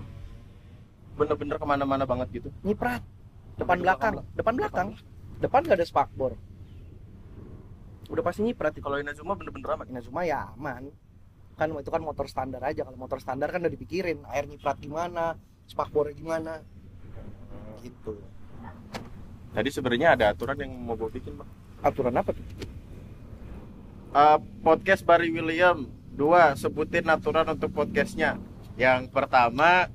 [1.13, 3.05] bener-bener ke mana-mana banget gitu Nyiprat.
[3.55, 4.87] Depan belakang, depan belakang.
[5.39, 6.33] Depan gak ada spakbor.
[8.09, 10.89] Udah pasti nyiprat kalau Inazuma bener-bener aman Inazuma ya aman.
[11.55, 12.83] Kan itu kan motor standar aja.
[12.83, 15.37] Kalau motor standar kan udah dipikirin air nyiprat gimana,
[15.69, 16.53] spakbornya gimana.
[17.79, 18.15] Gitu.
[19.53, 21.49] tadi sebenarnya ada aturan yang mau gue bikin bang
[21.83, 22.41] Aturan apa tuh?
[24.15, 28.39] Eh, podcast Barry William dua sebutin aturan untuk podcastnya
[28.75, 29.85] yang pertama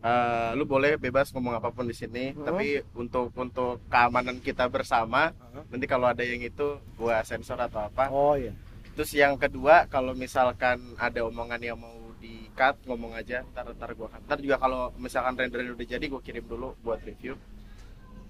[0.00, 2.44] eh, lu boleh bebas ngomong apa pun di sini Hmm.
[2.44, 5.32] tapi untuk untuk keamanan kita bersama
[5.66, 8.52] nanti kalau ada yang itu gua sensor atau apa Oh iya.
[8.92, 13.90] terus yang kedua kalau misalkan ada omongan yang mau di cut ngomong aja ntar ntar
[13.92, 17.34] gua ntar juga kalau misalkan renderan udah jadi gua kirim dulu buat review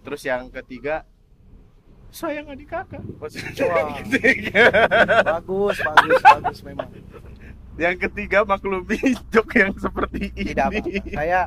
[0.01, 1.03] terus yang ketiga
[2.09, 3.03] sayang adik kakak
[3.99, 4.55] gitu.
[5.27, 6.87] Bagus, bagus, bagus memang.
[7.75, 8.99] Yang ketiga maklumi
[9.35, 11.11] jok yang seperti ini tidak apa-apa.
[11.11, 11.41] Saya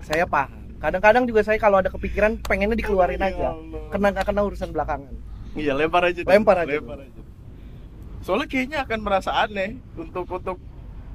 [0.00, 0.60] saya paham.
[0.80, 3.50] Kadang-kadang juga saya kalau ada kepikiran pengennya dikeluarin Ya aja.
[3.92, 5.12] Kena nggak kena urusan belakangan.
[5.56, 6.20] iya lempar aja.
[6.24, 6.78] Lempar aja.
[6.78, 7.20] lempar aja
[8.20, 10.60] soalnya kayaknya akan merasa aneh untuk untuk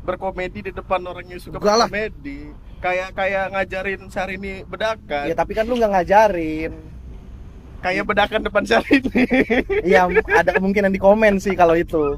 [0.02, 1.86] berkomedi di depan orang yang suka lah.
[1.86, 2.50] berkomedi
[2.82, 6.74] kayak kayak ngajarin Syahrini bedakan Ya tapi kan lu nggak ngajarin.
[7.82, 9.22] kayak bedakan depan Syahrini
[9.86, 12.18] Iya ada kemungkinan di komen sih kalau itu.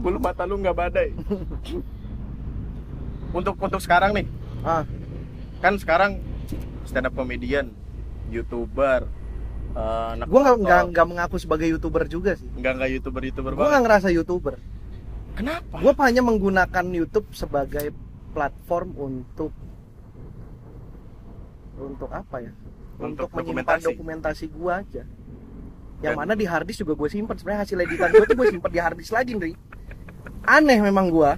[0.00, 1.08] Bulu mata lu nggak badai
[3.38, 4.26] untuk untuk sekarang nih
[4.60, 4.84] Ah,
[5.58, 6.20] kan sekarang
[6.84, 7.72] stand up comedian
[8.28, 9.08] youtuber
[9.72, 12.44] eh, anak gua nggak nggak mengaku sebagai youtuber juga sih.
[12.52, 14.54] nggak nggak youtuber youtuber Gua banget nggak ngerasa youtuber.
[15.32, 17.92] kenapa Gua hanya menggunakan YouTube sebagai
[18.30, 19.52] platform untuk
[21.74, 22.52] untuk apa ya?
[23.00, 23.86] Untuk Untuk, menyimpan dokumentasi.
[23.88, 25.02] dokumentasi gua aja.
[25.98, 27.32] Yang Dan- mana di harddisk juga gue simpan.
[27.34, 29.52] Sebenarnya hasil editan gue tuh gue simpan di harddisk lagi, Ndri.
[30.46, 31.36] Aneh memang gua.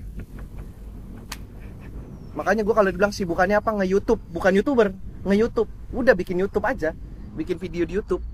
[2.32, 4.88] Makanya gua kalau dibilang sibukannya apa nge-YouTube, bukan YouTuber,
[5.28, 5.68] nge-YouTube.
[5.92, 6.96] Udah bikin YouTube aja.
[7.36, 8.24] Bikin video di YouTube.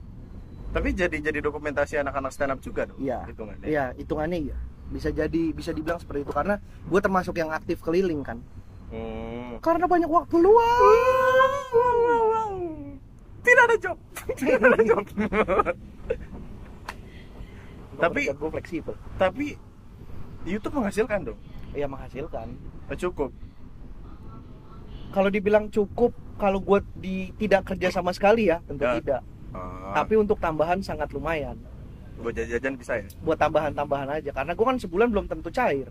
[0.68, 3.00] Tapi jadi jadi dokumentasi anak-anak stand up juga dong.
[3.00, 3.24] Iya.
[3.26, 3.66] Hitungannya.
[3.66, 4.56] Iya, hitungannya iya.
[4.88, 8.38] Bisa jadi bisa dibilang seperti itu karena gue termasuk yang aktif keliling kan.
[8.92, 9.58] Hmm.
[9.60, 10.80] Karena banyak waktu luang.
[13.42, 13.96] Tidak ada job.
[14.36, 15.04] Tidak ada job.
[17.98, 18.94] Tapi- gue fleksibel.
[19.18, 19.58] Tapi
[20.48, 21.38] YouTube menghasilkan dong.
[21.72, 22.48] Iya menghasilkan.
[22.88, 23.30] Eh, Cukup.
[25.08, 28.96] Kalau dibilang cukup, kalau gue di tidak kerja sama sekali ya tentu Ya.
[29.00, 29.22] tidak.
[29.50, 31.56] Ah, Tapi untuk tambahan sangat lumayan.
[32.18, 33.06] buat jajan bisa ya?
[33.22, 35.86] Buat tambahan-tambahan aja karena gue kan sebulan belum tentu cair.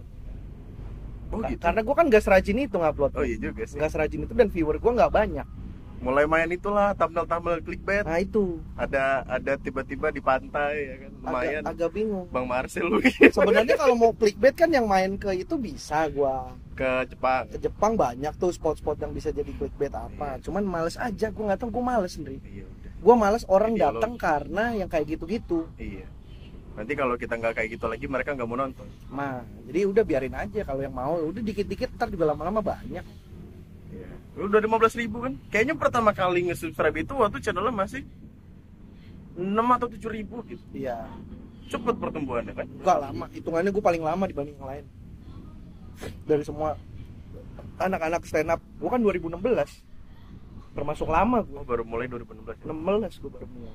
[1.31, 1.55] Oh gitu.
[1.57, 3.15] Karena gue kan gak serajin itu ngupload.
[3.15, 3.79] Oh iya juga sih.
[3.79, 5.47] Gak serajin itu dan viewer gue nggak banyak.
[5.97, 8.05] Mulai main itulah thumbnail-thumbnail clickbait.
[8.05, 11.11] Nah itu Ada ada tiba-tiba di pantai ya kan.
[11.17, 11.61] Lumayan.
[11.65, 12.27] agak, agak bingung.
[12.29, 13.01] Bang Marcel lu
[13.33, 17.49] Sebenarnya kalau mau clickbait kan yang main ke itu bisa gua ke Jepang.
[17.49, 20.37] ke Jepang banyak tuh spot-spot yang bisa jadi clickbait apa.
[20.45, 22.37] Cuman males aja, gua nggak tahu gua males sendiri.
[22.45, 22.91] Iya udah.
[23.01, 25.65] Gua males orang Iya, datang karena yang kayak gitu-gitu.
[25.81, 26.05] Iya.
[26.77, 28.85] Nanti kalau kita nggak kayak gitu lagi mereka nggak mau nonton.
[29.09, 33.01] Nah, jadi udah biarin aja kalau yang mau, udah dikit-dikit ntar juga lama-lama banyak.
[34.37, 35.33] Udah 15 ribu kan?
[35.49, 38.05] Kayaknya pertama kali nge-subscribe itu waktu channelnya masih
[39.33, 40.61] 6 atau 7 ribu gitu.
[40.73, 41.09] Iya,
[41.67, 42.67] Cepet pertumbuhannya kan?
[42.85, 43.25] gak lama.
[43.33, 44.85] Hitungannya gue paling lama dibanding yang lain.
[46.29, 46.77] Dari semua
[47.81, 49.81] anak-anak stand up, gua kan 2016.
[50.77, 51.61] Termasuk lama gua.
[51.61, 52.61] Oh, baru mulai 2016.
[52.61, 52.69] ya?
[52.69, 53.73] 16 gue baru mulai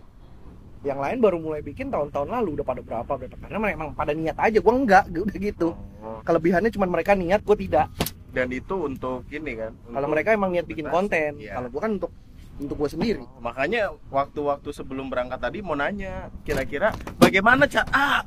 [0.83, 4.35] yang lain baru mulai bikin tahun-tahun lalu udah pada berapa berapa karena memang pada niat
[4.35, 5.69] aja gue enggak gua udah gitu
[6.03, 6.19] Oh.
[6.27, 7.87] kelebihannya cuma mereka niat gue tidak
[8.33, 9.77] Dan itu untuk ini kan?
[9.87, 11.55] kalau mereka emang niat bikin konten Iya.
[11.55, 12.13] kalau gue kan untuk
[12.55, 18.21] untuk gue sendiri Oh, Makanya waktu-waktu sebelum berangkat tadi mau nanya kira-kira bagaimana cara ah,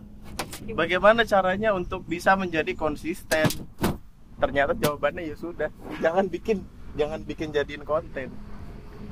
[0.67, 3.49] bagaimana caranya untuk bisa menjadi konsisten?
[4.35, 6.59] Ternyata jawabannya ya sudah, jangan bikin
[6.93, 8.29] jangan bikin jadiin konten.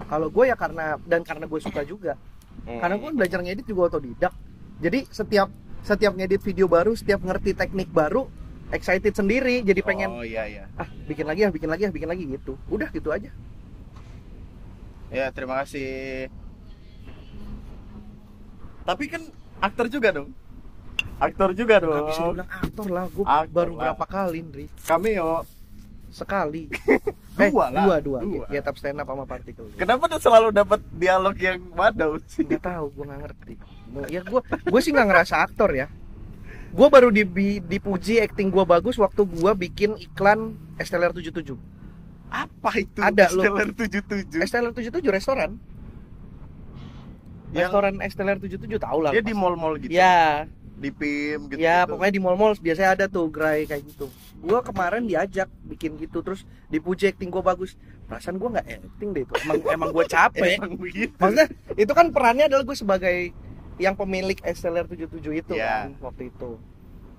[0.03, 2.17] kalau gue ya karena dan karena gue suka juga
[2.63, 2.77] Hmm.
[2.77, 4.33] karena gue belajar ngedit juga otodidak
[4.77, 5.49] jadi setiap
[5.81, 8.29] setiap ngedit video baru setiap ngerti teknik baru
[8.73, 10.63] excited sendiri jadi pengen Oh iya iya.
[10.75, 13.29] ah bikin lagi ah bikin lagi ah bikin lagi gitu udah gitu aja
[15.07, 16.25] Ya, terima kasih.
[18.81, 19.21] Tapi kan
[19.61, 20.33] aktor juga dong.
[21.21, 21.93] Aktor juga dong.
[21.93, 23.81] Gak bisa dibilang aktor lah gue Aktor baru lah.
[23.93, 25.45] berapa kali Ndri Cameo.
[26.09, 26.65] sekali
[27.37, 27.69] Dua eh, lah.
[27.79, 28.45] dua dua, Dua.
[28.47, 32.41] Get up stand up sama partikel Kenapa tuh selalu dapat dialog yang waduh sih?
[32.43, 33.53] nggak tahu gue nggak ngerti
[34.09, 35.89] ya gue gue sih nggak ngerasa aktor ya
[36.73, 41.53] gue baru di, di- dipuji acting gue bagus waktu gue bikin iklan STLR 77
[42.27, 42.97] Apa itu?
[42.97, 43.45] Ada, lu.
[43.45, 44.41] Stellar 77.
[44.41, 45.61] STLR 77 restoran
[47.51, 49.37] Yang- restoran STLR 77 tahu lah Dia di pasti.
[49.37, 49.93] mall-mall gitu.
[49.93, 51.61] ya Di PIM gitu.
[51.61, 56.19] ya pokoknya di mall-mall biasanya ada tuh gerai kayak gitu gue kemarin diajak bikin gitu
[56.19, 60.57] terus dipuji acting gue bagus perasaan gue nggak acting deh itu emang emang gue capek
[60.59, 61.13] Emang begitu.
[61.15, 63.31] Maksudnya itu kan perannya adalah gue sebagai
[63.83, 65.91] yang pemilik SLR 77 itu Iya.
[65.91, 66.55] kan waktu itu.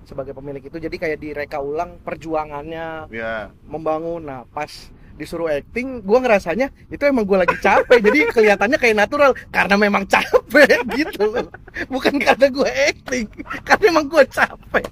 [0.04, 3.52] Sebagai pemilik itu jadi kayak direka ulang perjuangannya Ya.
[3.64, 4.20] membangun.
[4.20, 4.68] Nah, pas
[5.14, 8.02] disuruh acting, gue ngerasanya itu emang gue lagi capek.
[8.02, 11.46] jadi kelihatannya kayak natural karena memang capek gitu loh.
[11.86, 13.26] Bukan karena gue acting,
[13.62, 14.84] karena emang gue capek.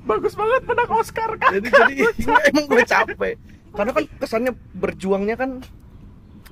[0.00, 1.50] Bagus banget menang Oscar kan.
[1.50, 1.94] Jadi jadi
[2.54, 3.34] emang gue capek.
[3.70, 5.50] Karena kan kesannya berjuangnya kan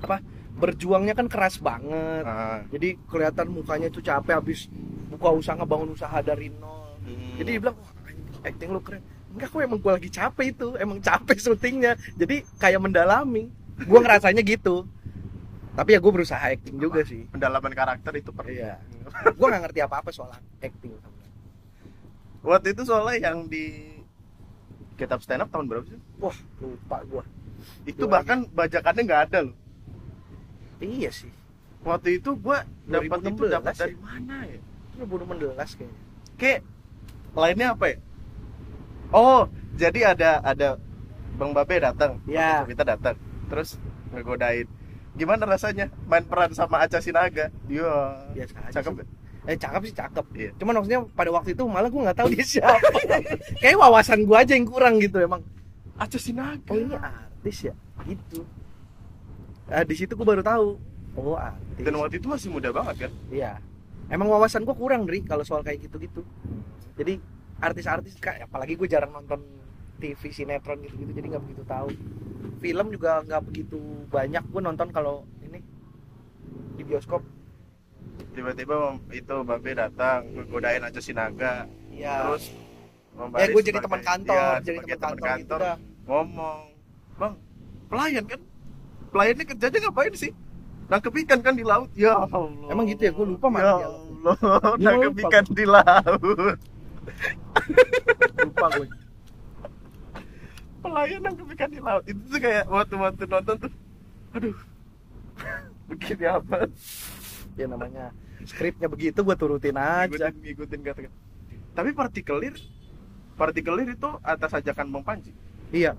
[0.03, 0.19] apa?
[0.59, 2.23] Berjuangnya kan keras banget.
[2.23, 2.61] Ah.
[2.69, 4.67] jadi kelihatan mukanya itu capek habis
[5.09, 7.41] buka usaha ngebangun usaha dari nol Hmm.
[7.41, 7.93] jadi dia bilang "Wah,
[8.45, 9.01] acting lu keren
[9.33, 14.43] enggak kok emang gue lagi capek itu emang capek syutingnya jadi kayak mendalami gue ngerasanya
[14.43, 14.85] gitu
[15.73, 18.51] tapi ya gue berusaha acting juga sih pendalaman karakter itu perlu.
[18.51, 18.77] Iya.
[19.31, 20.93] gue nggak ngerti apa apa soal acting
[22.39, 23.99] Waktu itu soalnya yang di
[24.95, 25.99] kitab stand up tahun berapa sih?
[26.19, 27.25] wah lupa gue
[27.89, 29.55] Itu Dua bahkan bajakannya nggak ada loh.
[30.81, 31.31] Iya sih
[31.79, 33.81] Waktu itu gua dapat itu 2016 dapat ya?
[33.81, 34.59] dari mana ya?
[34.91, 36.03] itu 2016 kayaknya
[36.35, 36.61] Kayak
[37.33, 37.97] lainnya apa ya?
[39.09, 40.69] Oh, jadi ada ada
[41.35, 42.63] Bang Babe datang, Ya.
[42.63, 43.15] kita datang,
[43.47, 43.79] terus
[44.11, 44.67] ngegodain.
[45.15, 47.49] Gimana rasanya main peran sama Aca Sinaga?
[47.65, 48.27] Iya.
[48.33, 48.93] biasa aja Cakep.
[48.97, 49.07] sih.
[49.47, 50.51] eh cakep sih cakep Iya.
[50.57, 52.85] cuman maksudnya pada waktu itu malah gue nggak tahu dia siapa
[53.57, 55.41] kayak wawasan gue aja yang kurang gitu emang
[55.97, 56.69] Aca Sinaga.
[56.69, 58.45] oh ini artis ya gitu
[59.69, 60.69] nah, di situ gue baru tahu.
[61.19, 63.13] Oh artis Dan waktu itu masih muda banget kan?
[63.29, 63.53] iya.
[64.09, 66.25] Emang wawasan gue kurang Dri kalau soal kayak gitu gitu
[66.99, 67.15] jadi
[67.63, 69.39] artis-artis kayak apalagi gue jarang nonton
[70.03, 71.89] TV sinetron gitu gitu jadi nggak begitu tahu.
[72.59, 73.79] Film juga nggak begitu
[74.11, 74.43] banyak.
[74.51, 75.63] Gue nonton kalau ini
[76.75, 77.23] di bioskop.
[78.35, 81.67] Tiba-tiba itu Babe datang, ngegodain Aca Sinaga.
[81.91, 82.35] Iya.
[82.35, 82.45] Terus
[83.19, 85.77] ya gue jadi teman kantor iya, jadi teman kantor, gitu dah.
[86.07, 86.59] Ngomong
[87.19, 87.35] bang
[87.91, 88.41] pelayan kan
[89.13, 90.33] pelayannya kerjanya ngapain sih?
[90.89, 91.91] Nangkep ikan kan di laut.
[91.93, 92.49] Ya Allah.
[92.73, 93.13] Emang gitu ya?
[93.13, 93.89] Gua lupa mati ya ya.
[93.89, 94.37] Allah.
[94.41, 96.59] Gua nangkep ikan di laut.
[98.39, 98.89] Lupa gue
[100.79, 102.05] pelayan nangkep ikan di laut.
[102.09, 103.73] Itu tuh kayak waktu waktu nonton tuh.
[104.33, 104.57] Aduh.
[105.89, 106.69] Begini apa?
[107.59, 108.15] Ya namanya
[108.47, 110.09] skripnya begitu gue turutin aja.
[110.09, 111.01] Ngikutin ngikutin kata
[111.79, 112.59] tapi partikelir
[113.39, 115.31] partikelir itu atas ajakan Bang Panji.
[115.71, 115.95] Iya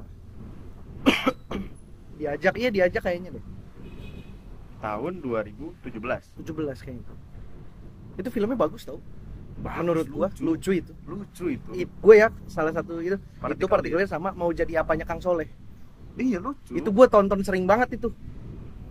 [2.19, 3.43] diajak iya diajak kayaknya deh.
[4.79, 7.15] Tahun 2017 17 kayaknya.
[8.19, 8.99] Itu filmnya bagus tau.
[9.59, 10.71] Menurut gua lucu.
[10.71, 10.91] itu.
[11.03, 11.69] Lucu itu.
[11.75, 13.67] It, gue ya salah satu itu itu Partikelir.
[13.71, 15.47] partikelir sama mau jadi apanya Kang Soleh.
[16.15, 16.75] Iya lucu.
[16.75, 18.11] Itu gue tonton sering banget itu.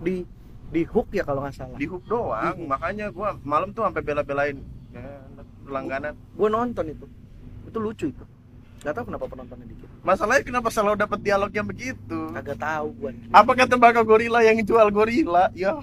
[0.00, 0.24] Di
[0.68, 1.76] di hook ya kalau nggak salah.
[1.80, 2.68] Di hook doang Di hook.
[2.68, 4.60] makanya gua malam tuh sampai bela-belain.
[4.92, 5.24] Ya,
[5.68, 6.16] langganan.
[6.36, 7.04] Gue nonton itu.
[7.68, 8.24] Itu lucu itu
[8.78, 9.88] Gak tau kenapa penontonnya dikit.
[10.06, 12.18] Masalahnya kenapa selalu dapat dialog yang begitu?
[12.30, 15.82] Kagak tahu gue apa kata bakal gorila yang jual gorila ya.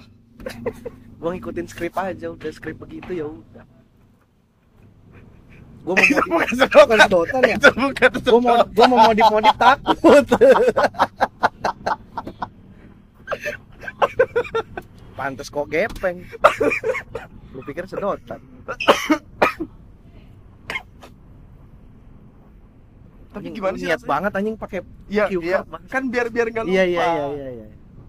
[1.16, 3.64] Gue ngikutin skrip aja udah skrip begitu ya udah.
[5.80, 6.04] Gue mau
[6.36, 7.56] modif bukan sedotan ya?
[7.60, 10.26] Itu bukan gue mau gue mau modif modif takut.
[15.16, 16.20] Pantes kok gepeng.
[17.56, 18.40] Lu pikir sedotan
[23.36, 24.10] tapi gimana sih niat rasanya?
[24.10, 25.58] banget anjing pakai Iya, iya.
[25.60, 25.82] card, Bang.
[25.92, 26.74] Kan biar biar nggak lupa.
[26.74, 27.66] iya iya iya iya iya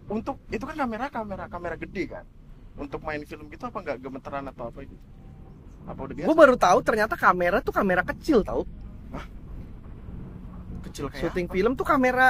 [0.07, 2.25] Untuk itu kan kamera kamera kamera gede kan.
[2.79, 4.95] Untuk main film gitu apa nggak gemeteran atau apa itu?
[5.87, 6.27] Apa udah biasa?
[6.27, 8.63] gue baru tahu ternyata kamera tuh kamera kecil tau
[10.83, 11.53] kecil kayak syuting apa?
[11.55, 12.27] film tuh kamera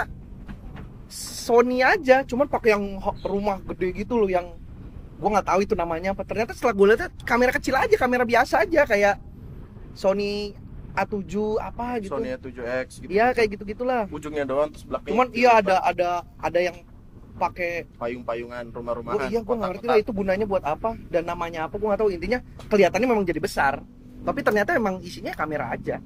[1.07, 4.57] Sony aja cuman pakai yang rumah gede gitu loh yang
[5.17, 8.67] gue nggak tahu itu namanya apa ternyata setelah gue lihat kamera kecil aja kamera biasa
[8.67, 9.15] aja kayak
[9.97, 10.53] Sony
[10.97, 12.17] A7 apa gitu.
[12.17, 13.09] Sony 7X gitu.
[13.13, 15.13] iya kayak gitu gitulah Ujungnya doang terus belakangnya.
[15.13, 16.09] cuman iya ada ada
[16.41, 16.77] ada yang
[17.37, 19.29] pakai payung-payungan rumah-rumahan.
[19.29, 22.01] gue iya gue nggak ngerti lah itu gunanya buat apa dan namanya apa gue nggak
[22.01, 22.09] tahu.
[22.09, 23.85] Intinya kelihatannya memang jadi besar
[24.25, 26.03] tapi ternyata emang isinya kamera aja.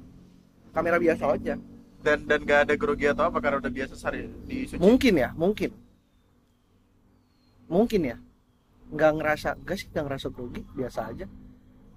[0.70, 1.58] Kamera biasa aja.
[2.02, 4.78] Dan dan nggak ada grogi atau apa karena udah biasa sehari di suci.
[4.78, 5.70] mungkin ya mungkin.
[7.66, 8.16] Mungkin ya.
[8.92, 11.26] Nggak ngerasa enggak sih nggak ngerasa grogi biasa aja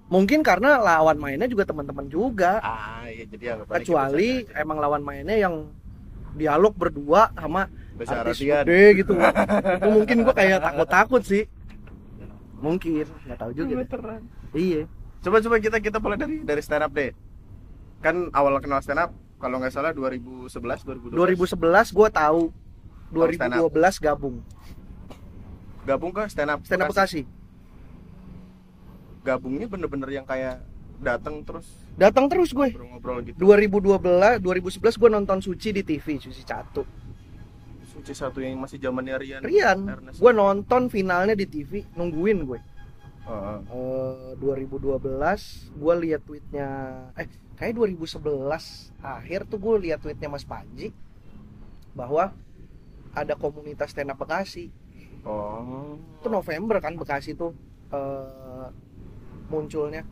[0.06, 2.62] mungkin karena lawan mainnya juga teman-teman juga.
[2.62, 5.70] Ah, iya jadi aja kecuali emang lawan mainnya yang
[6.38, 8.64] dialog berdua sama Besar artis Radian.
[8.68, 9.14] gede gitu.
[9.16, 11.44] Itu mungkin gua kayak takut-takut sih.
[12.60, 13.74] Mungkin nggak tahu juga
[14.54, 14.84] iya.
[15.24, 17.16] Coba coba kita kita mulai dari dari stand up deh.
[18.04, 21.16] Kan awal kenal stand up kalau nggak salah 2011 2012.
[21.16, 22.52] 2011 gua tahu.
[23.16, 23.72] Tahu stand up.
[23.74, 24.36] 2012 gabung.
[25.88, 26.60] Gabung ke stand up.
[26.68, 27.24] stand up Bekasi
[29.26, 30.62] Gabungnya bener-bener yang kayak
[30.96, 31.66] datang terus
[31.98, 33.36] datang terus gue ngobrol-ngobrol gitu.
[33.36, 36.86] 2012 2011 gue nonton Suci di TV Suci Catu
[37.86, 39.42] Suci satu yang masih zamannya Rian.
[39.42, 40.20] Rian Ernest.
[40.20, 42.60] gue nonton finalnya di TV nungguin gue
[43.26, 43.58] Heeh.
[43.66, 45.02] Eh, 2012
[45.74, 46.70] gue lihat tweetnya
[47.16, 48.22] eh kayak 2011
[49.02, 50.94] akhir tuh gue lihat tweetnya Mas Panji
[51.92, 52.32] bahwa
[53.12, 54.70] ada komunitas stand up Bekasi
[55.26, 55.98] Oh.
[56.22, 57.50] itu November kan Bekasi tuh
[57.90, 58.68] eh,
[59.48, 60.04] munculnya?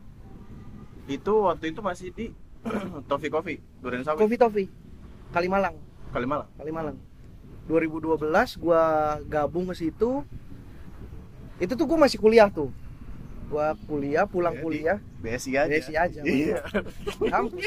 [1.10, 2.32] Itu waktu itu masih di
[3.10, 4.64] Tofi Coffee, Durian Sawit, Kofi Tofi
[5.34, 5.74] Kalimalang.
[6.14, 6.48] Kalimalang.
[6.54, 6.96] Kalimalang.
[7.66, 10.22] 2012 gua gabung ke situ.
[11.58, 12.70] Itu tuh gua masih kuliah tuh.
[13.50, 14.98] Gua kuliah pulang Jadi, kuliah.
[15.18, 15.70] BSI aja.
[15.74, 16.20] BSI aja.
[16.22, 16.62] Iya.
[17.34, 17.66] kampus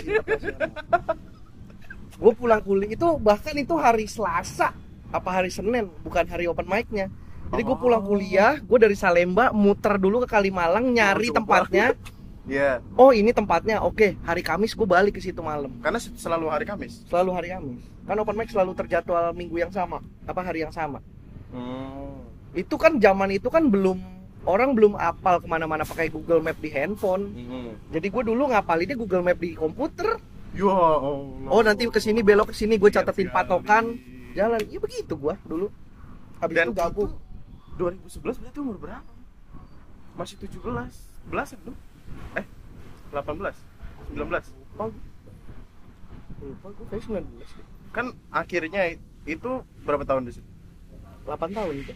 [2.18, 4.74] gua pulang kuliah itu bahkan itu hari Selasa
[5.12, 7.12] apa hari Senin bukan hari open mic-nya
[7.52, 8.08] jadi gue pulang Oh.
[8.12, 11.38] kuliah, gue dari Salemba muter dulu ke Kalimalang nyari coba.
[11.64, 11.88] tempatnya.
[12.48, 12.80] Iya.
[12.96, 14.16] Oh ini tempatnya, oke.
[14.24, 15.68] Hari Kamis gue balik ke situ malam.
[15.84, 17.04] Karena selalu hari Kamis.
[17.12, 17.84] Selalu hari Kamis.
[18.08, 21.04] Kan open mic selalu terjadwal minggu yang sama, apa hari yang sama.
[21.52, 22.24] Hmm.
[22.56, 24.00] Itu kan zaman itu kan belum
[24.48, 27.36] orang belum apal ke mana-mana pakai Google Map di handphone.
[27.36, 27.76] Hmm.
[27.92, 30.16] Jadi gue dulu ngapalinnya Google Map di komputer.
[30.56, 31.52] Ya Allah.
[31.52, 34.00] Oh nanti ke sini belok ke sini gue catetin Siap patokan
[34.32, 34.64] jalan.
[34.72, 35.68] Iya begitu gue dulu.
[36.40, 37.12] Habis Dan itu gabung.
[37.12, 37.27] itu
[37.78, 39.12] 2011 berarti umur berapa?
[40.18, 40.58] Masih 17
[41.30, 41.78] belasan tuh.
[42.34, 42.46] Eh,
[43.14, 43.54] 18
[44.14, 45.04] 19 Lupa gue.
[46.42, 47.66] Lupa gue kayak 19 deh.
[47.94, 48.98] Kan akhirnya
[49.30, 49.52] itu
[49.86, 50.50] berapa tahun di situ?
[51.26, 51.94] 8 tahun itu.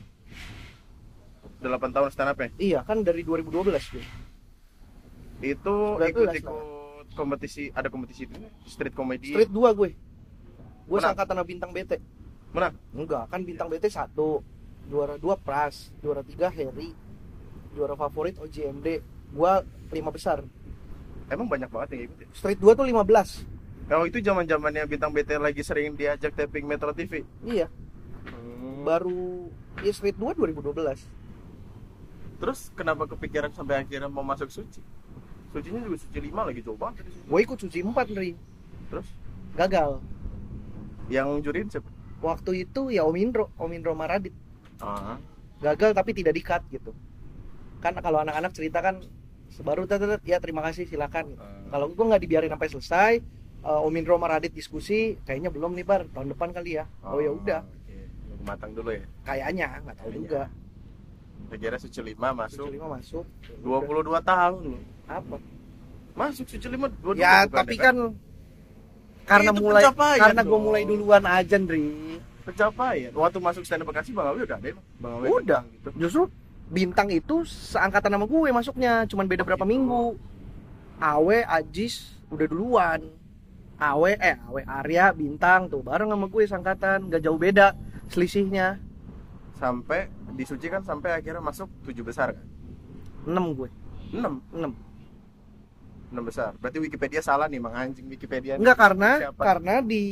[1.61, 2.49] 8 tahun stand up ya?
[2.57, 4.05] Iya kan dari 2012 gue.
[5.41, 6.57] Itu 19 ikut-ikut
[7.17, 8.37] kompetisi, ada kompetisi itu
[8.69, 9.33] street comedy.
[9.33, 9.89] Street 2 gue.
[10.89, 11.97] Gue sangkatan sama bintang BT.
[12.51, 12.75] Menang?
[12.91, 14.11] Enggak, kan bintang BT 1.
[14.87, 16.91] Juara 2 Pras, juara 3 Harry.
[17.71, 18.99] Juara favorit OJMD.
[19.31, 20.43] Gua 5 besar.
[21.27, 22.27] Emang banyak banget yang ikut?
[22.33, 23.47] Street 2 tuh 15.
[23.87, 27.23] Kalau itu zaman-zamannya bintang BT lagi sering diajak taping Metro TV.
[27.41, 27.67] Iya,
[28.21, 28.83] Hmm.
[28.83, 29.47] baru
[29.79, 30.99] ya Street 2 2012.
[32.37, 34.81] Terus kenapa kepikiran sampai akhirnya mau masuk suci?
[35.51, 36.95] Sucinya juga suci lima lagi coba.
[36.95, 38.33] gue ikut suci empat Ri
[38.87, 39.07] Terus
[39.53, 39.99] gagal
[41.07, 41.91] yang juriin siapa?
[42.19, 44.31] waktu itu ya Om Indro Om Indro Maradit
[44.81, 45.17] Ah.
[45.59, 46.91] gagal tapi tidak di-cut gitu
[47.79, 49.01] kan kalau anak-anak cerita kan
[49.49, 51.37] sebaru tetet ya terima kasih silakan.
[51.37, 51.69] Ah.
[51.69, 53.11] kalau gue nggak dibiarin sampai selesai
[53.61, 57.31] eh, Om Indro Maradit diskusi kayaknya belum nih bar tahun depan kali ya oh, ya
[57.31, 57.97] udah oke.
[58.27, 59.05] Nunggu matang dulu ya.
[59.23, 60.21] kayaknya nggak tahu Kayaknya.
[60.23, 60.41] juga
[61.51, 62.63] Kira suci lima masuk.
[62.63, 63.25] suci lima masuk
[63.59, 64.81] 22 tahun loh.
[65.05, 65.35] apa
[66.11, 68.15] Masuk suci lima dua ya tapi kan
[69.21, 69.83] karena Itu mulai
[70.15, 73.11] karena gue mulai duluan aja Ndri pencapaian.
[73.11, 74.85] Waktu masuk stand up Bekasi Bang Awi udah ada emang.
[74.97, 75.61] Bang Awi Udah.
[75.61, 75.89] bintang gitu.
[75.97, 76.21] justru
[76.71, 79.71] bintang itu seangkatan sama gue masuknya cuman beda Oh, berapa gitu.
[79.71, 80.03] minggu
[80.97, 82.99] Awe Ajis udah duluan
[83.75, 87.73] Awe eh Awe Arya bintang tuh bareng sama gue seangkatan gak jauh beda
[88.07, 88.79] selisihnya
[89.53, 92.45] Sampai di suci kan sampai akhirnya masuk tujuh besar kan?
[93.27, 93.69] 6 gue
[94.11, 94.90] Enam, 6
[96.11, 96.51] enam besar.
[96.55, 98.55] Berarti Wikipedia salah nih, Mang anjing Wikipedia.
[98.55, 99.41] enggak karena Siapa?
[99.41, 100.03] karena di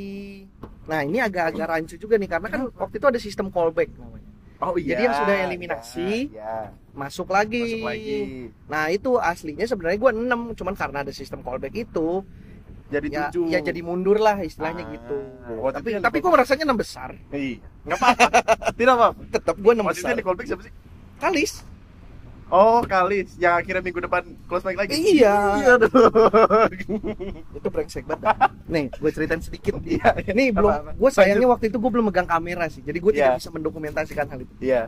[0.83, 4.25] nah ini agak-agak rancu juga nih karena kan waktu itu ada sistem callback namanya
[4.59, 4.91] Oh iya.
[4.91, 6.75] Jadi yang sudah eliminasi, Iya.
[6.91, 8.19] masuk lagi Masuk lagi.
[8.65, 12.27] nah itu aslinya sebenarnya gue 6 cuman karena ada sistem callback itu
[12.89, 13.45] Jadi ya, tujuh.
[13.47, 15.17] ya jadi mundur lah istilahnya Ah, gitu
[15.61, 17.61] waktu tapi tapi gue merasanya 6 besar Iya.
[17.85, 18.27] Enggak apa-apa.
[18.79, 19.21] Tidak apa-apa.
[19.29, 20.73] tetap gue 6 Maksudnya besar di callback siapa sih?
[21.17, 21.51] kalis
[22.49, 23.37] Oh, Kalis.
[23.37, 24.93] Yang akhirnya minggu depan close mic lagi.
[24.93, 25.37] Iya.
[25.55, 25.91] Iya dong.
[27.51, 28.35] itu brengsek banget
[28.65, 30.13] nih gue ceritain sedikit Iya.
[30.27, 30.91] nih belum Apa-apa.
[30.93, 33.17] gue sayangnya waktu itu gue belum megang kamera sih jadi gue Iya.
[33.19, 34.83] tidak bisa mendokumentasikan hal itu Iya.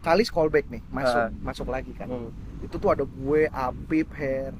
[0.00, 1.28] kalis callback nih masuk Ah.
[1.38, 2.30] masuk lagi kan Hmm.
[2.60, 4.52] itu tuh ada gue Apip Her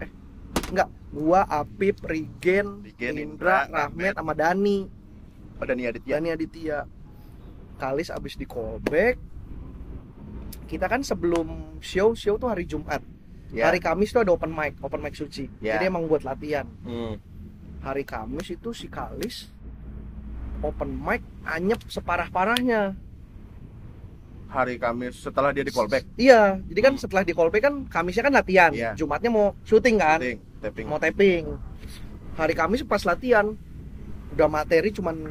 [0.00, 0.10] eh
[0.66, 4.78] enggak gua Apip Rigen, Rigen, Indra, Indra, Rahmat sama Dani
[5.54, 6.18] Oh, Dani Aditya.
[6.18, 6.78] Dani Aditya
[7.76, 9.14] Kalis abis di callback
[10.64, 11.46] kita kan sebelum
[11.78, 13.00] show show tuh hari Jumat
[13.50, 13.68] Ya.
[13.68, 15.76] hari Kamis tuh ada open mic open mic suci Ya.
[15.76, 17.22] jadi emang buat latihan Hmm.
[17.80, 19.46] hari Kamis itu si Kalis
[20.58, 22.96] open mic anyep separah parahnya
[24.46, 26.06] Hari Kamis setelah dia di callback.
[26.14, 27.02] iya jadi kan Hmm.
[27.02, 28.90] setelah di callback kan Kamisnya kan latihan Iya.
[28.94, 30.86] Jumatnya mau syuting kan Tapping, tapping.
[30.86, 31.44] mau tapping
[32.34, 33.54] hari Kamis pas latihan
[34.30, 35.30] udah materi cuman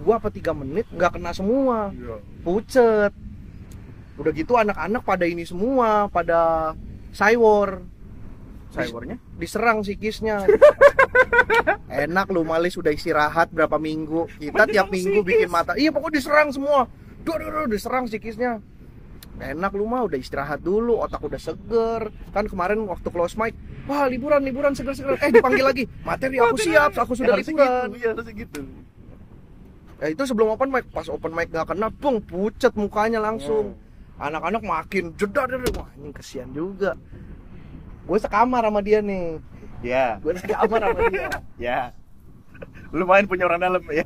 [0.00, 2.16] dua apa tiga menit nggak kena semua Iya.
[2.42, 3.12] pucet
[4.14, 6.72] udah gitu anak-anak pada ini semua pada
[7.10, 7.82] cywar
[8.74, 9.16] Cybornya?
[9.38, 10.46] diserang psikisnya
[12.04, 14.26] enak lu malis udah istirahat berapa minggu.
[14.38, 15.78] Kita tiap minggu bikin mata.
[15.78, 16.90] Iya pokoknya diserang semua.
[17.22, 18.60] Duh, duh, duh, diserang psikisnya
[19.34, 22.10] enak lu mah udah istirahat dulu otak udah seger.
[22.30, 23.54] Kan kemarin waktu close mic
[23.84, 25.18] wah liburan liburan seger seger.
[25.22, 25.84] Eh dipanggil lagi.
[26.06, 27.88] Materi aku siap aku sudah Ya, harusnya liburan.
[27.90, 28.60] Gitu, iya, harusnya gitu.
[30.02, 30.84] ya itu sebelum open mic.
[30.90, 33.74] Pas open mic gak kena bung pucet mukanya langsung.
[33.74, 33.83] Hmm.
[34.16, 36.94] Anak-anak makin jeda jeda wah ini kesian juga.
[38.04, 39.40] Gue sekamar sama dia nih.
[39.80, 41.28] Ya, gue sekamar sama dia.
[41.56, 41.80] Ya.
[42.94, 44.04] Lumayan punya orang dalam ya.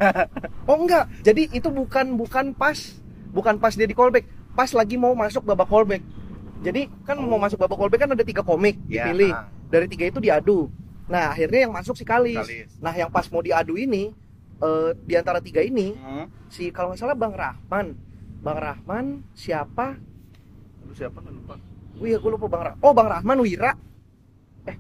[0.64, 1.04] oh enggak.
[1.20, 2.78] Jadi itu bukan bukan pas
[3.30, 4.24] bukan pas dia di callback.
[4.54, 6.00] Pas lagi mau masuk babak callback.
[6.59, 9.30] Jadi kan mau masuk babak callback kan ada tiga komik Ya, dipilih.
[9.68, 10.72] dari tiga itu diadu.
[11.06, 12.68] Nah akhirnya yang masuk si Kalis, Kalis.
[12.80, 14.12] nah yang pas mau diadu ini
[14.59, 16.26] eh, di antara tiga ini Hmm.
[16.48, 17.96] si kalau nggak salah Bang Rahman
[18.39, 19.99] Bang Rahman siapa
[20.80, 21.55] Lu siapa kan lupa.
[21.99, 22.80] Oh iya gue lupa Bang Rahman.
[22.80, 23.72] Oh Bang Rahman Wira.
[24.64, 24.76] Eh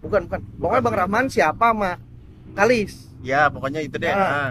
[0.00, 0.40] bukan bukan.
[0.58, 1.92] Pokoknya Bang Rahman siapa sama
[2.52, 3.06] Kalis.
[3.22, 4.10] Ya, pokoknya itu deh.
[4.10, 4.50] Ah.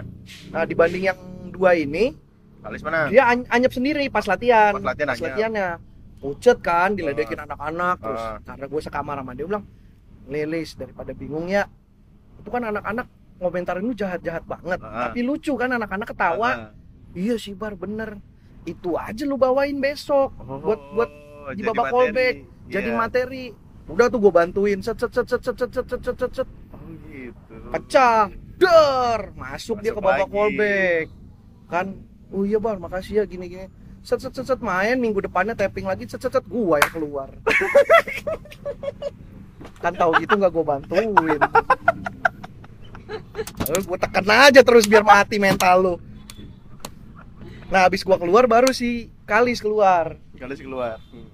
[0.50, 1.18] Nah dibanding yang
[1.52, 2.16] dua ini
[2.58, 3.10] Kalis mana?
[3.10, 4.72] dia any- anyep sendiri pas latihan.
[4.72, 5.24] Pas latihan anyep.
[5.28, 5.68] latihannya.
[6.18, 8.38] Pucet kan diledekin anak-anak terus Ah.
[8.40, 9.66] karena gue sekamar sama dia bilang
[10.24, 11.66] Lelis daripada bingung ya.
[12.38, 13.06] Itu kan anak-anak
[13.36, 14.78] ngomentarin lu jahat-jahat banget.
[14.80, 15.10] Ah.
[15.10, 16.48] Tapi lucu kan anak-anak ketawa.
[16.48, 16.70] Ah.
[17.12, 18.18] Iya sih Bar bener.
[18.64, 20.32] Itu aja lu bawain besok.
[20.38, 21.10] buat buat
[21.42, 22.34] Oh, di babak callback
[22.70, 22.98] jadi Iya.
[23.02, 23.44] materi
[23.90, 26.48] udah tuh gue bantuin set set set set set set set set set set, set.
[26.70, 26.78] Oh,
[27.10, 27.54] gitu.
[27.74, 28.30] pecah
[28.62, 31.10] der masuk, dia ke babak callback
[31.66, 31.98] kan
[32.30, 33.66] oh iya bar makasih ya gini gini
[34.06, 37.28] set set set set main minggu depannya tapping lagi set set set gua yang keluar
[39.82, 41.40] kan tahu gitu nggak gue bantuin
[43.66, 45.94] Lalu gue tekan aja terus biar mati mental lu
[47.72, 51.00] nah habis gua keluar baru si Kalis keluar Kalis keluar.
[51.08, 51.24] Hmm.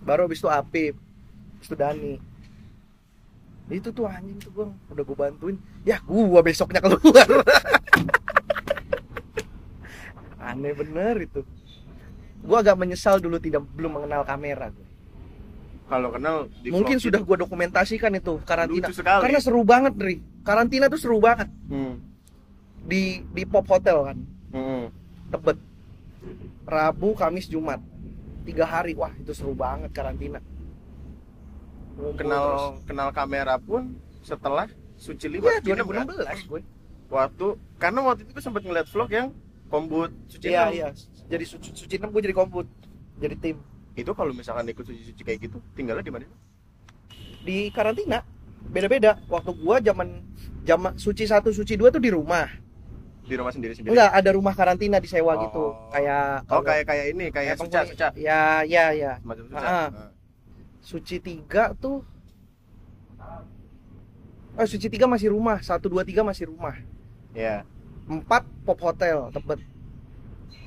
[0.00, 2.14] baru habis itu Apip habis itu Dani
[3.68, 7.26] itu tuh anjing tuh gua udah gua bantuin ya gua besoknya keluar
[10.40, 11.42] aneh bener itu
[12.40, 14.86] gua agak menyesal dulu tidak belum mengenal kamera gua.
[15.90, 17.26] Kalau kenal di mungkin vlog sudah gitu.
[17.26, 21.98] gua dokumentasikan itu karantina karena seru banget Dri karantina tuh seru banget Hmm.
[22.80, 24.18] di di pop hotel kan
[24.50, 24.86] Hmm.
[25.28, 25.58] tebet
[26.64, 27.80] Rabu Kamis Jumat
[28.42, 30.40] tiga hari wah itu seru banget karantina
[32.16, 32.86] kenal terus.
[32.88, 34.66] kenal kamera pun setelah
[34.96, 36.04] suci lima Iya, Suci enam kan?
[36.08, 36.60] 2016 gue.
[37.10, 37.46] waktu
[37.76, 39.28] karena waktu itu gue sempat ngeliat vlog yang
[39.68, 40.88] kombut suci Iya, iya.
[41.28, 42.66] Jadi suci, suci 6 gue jadi komput.
[43.20, 43.56] Jadi tim.
[43.92, 46.24] itu kalau misalkan ikut suci suci kayak gitu tinggalnya di mana
[47.42, 48.24] Di karantina
[48.66, 49.20] beda-beda.
[49.28, 50.24] Waktu gua zaman
[50.64, 52.48] zaman suci 1, suci 2 tuh di rumah.
[53.30, 55.40] Di rumah sendiri sendiri Enggak, ada rumah karantina disewa Oh.
[55.40, 55.64] gitu.
[55.88, 59.12] Kayak oh kayak kayak ini kayak kayak suca suca Ya, ya, ya.
[59.18, 59.70] semacam suca Ah.
[59.86, 60.10] Ah.
[60.80, 62.02] Suci 3 tuh
[64.52, 66.74] Oh, suci 3 masih rumah, 1 2 3 masih rumah.
[67.32, 67.62] ya
[68.04, 69.62] Empat pop hotel, tebet.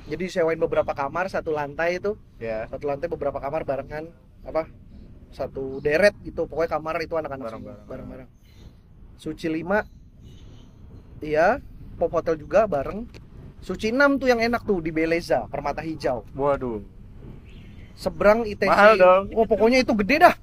[0.04, 4.08] Jadi sewain beberapa kamar, satu lantai itu, ya satu lantai beberapa kamar barengan
[4.42, 4.72] apa?
[5.28, 6.48] Satu deret gitu.
[6.48, 7.84] Pokoknya kamar itu anak-anak Bareng-bareng.
[7.84, 8.28] bareng-bareng.
[9.14, 9.84] Suci 5
[11.20, 11.60] Iya,
[11.94, 13.06] pop hotel juga bareng.
[13.64, 16.26] Suci 6 tuh yang enak tuh di Beleza, Permata Hijau.
[16.36, 16.84] waduh
[17.94, 18.66] Seberang ITC.
[18.68, 19.22] Mahal dong.
[19.38, 20.34] Oh, pokoknya itu gede dah.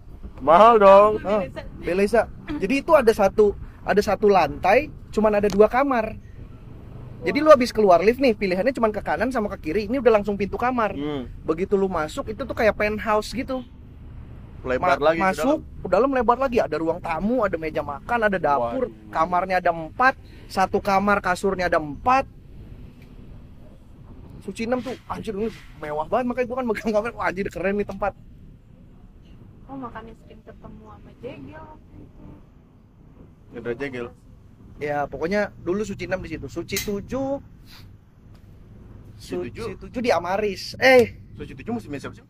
[0.42, 1.46] mahal dong Ah,
[1.78, 2.26] Beleza.
[2.58, 3.54] Jadi itu ada satu
[3.86, 6.18] ada satu lantai, cuman ada dua kamar.
[7.22, 9.86] Jadi lu habis keluar lift nih, pilihannya cuman ke kanan sama ke kiri.
[9.86, 10.98] Ini udah langsung pintu kamar.
[10.98, 11.46] hmm.
[11.46, 13.62] Begitu lu masuk itu tuh kayak penthouse gitu.
[14.62, 15.82] Lebar Ma- lagi masuk, dalam.
[15.82, 16.58] ke dalam lebar lagi.
[16.62, 18.90] Ada ruang tamu, ada meja makan, ada dapur.
[18.90, 19.10] Waduh.
[19.10, 20.14] Kamarnya ada empat.
[20.46, 22.26] Satu kamar kasurnya ada empat.
[24.42, 27.78] Suci 6 tuh anjir ini mewah banget makanya gua kan megang kamera wah anjir keren
[27.78, 28.18] nih tempat
[29.70, 32.26] Oh makanya sering ketemu sama Jegel waktu itu.
[33.54, 34.08] Udah jegel
[34.82, 36.50] Ya, pokoknya dulu suci 6 di situ.
[36.50, 37.38] Suci 7
[39.14, 39.94] Suci Suci tujuh?
[39.94, 40.74] 7 di Amaris.
[40.82, 42.26] Eh, suci tujuh musim siapa sih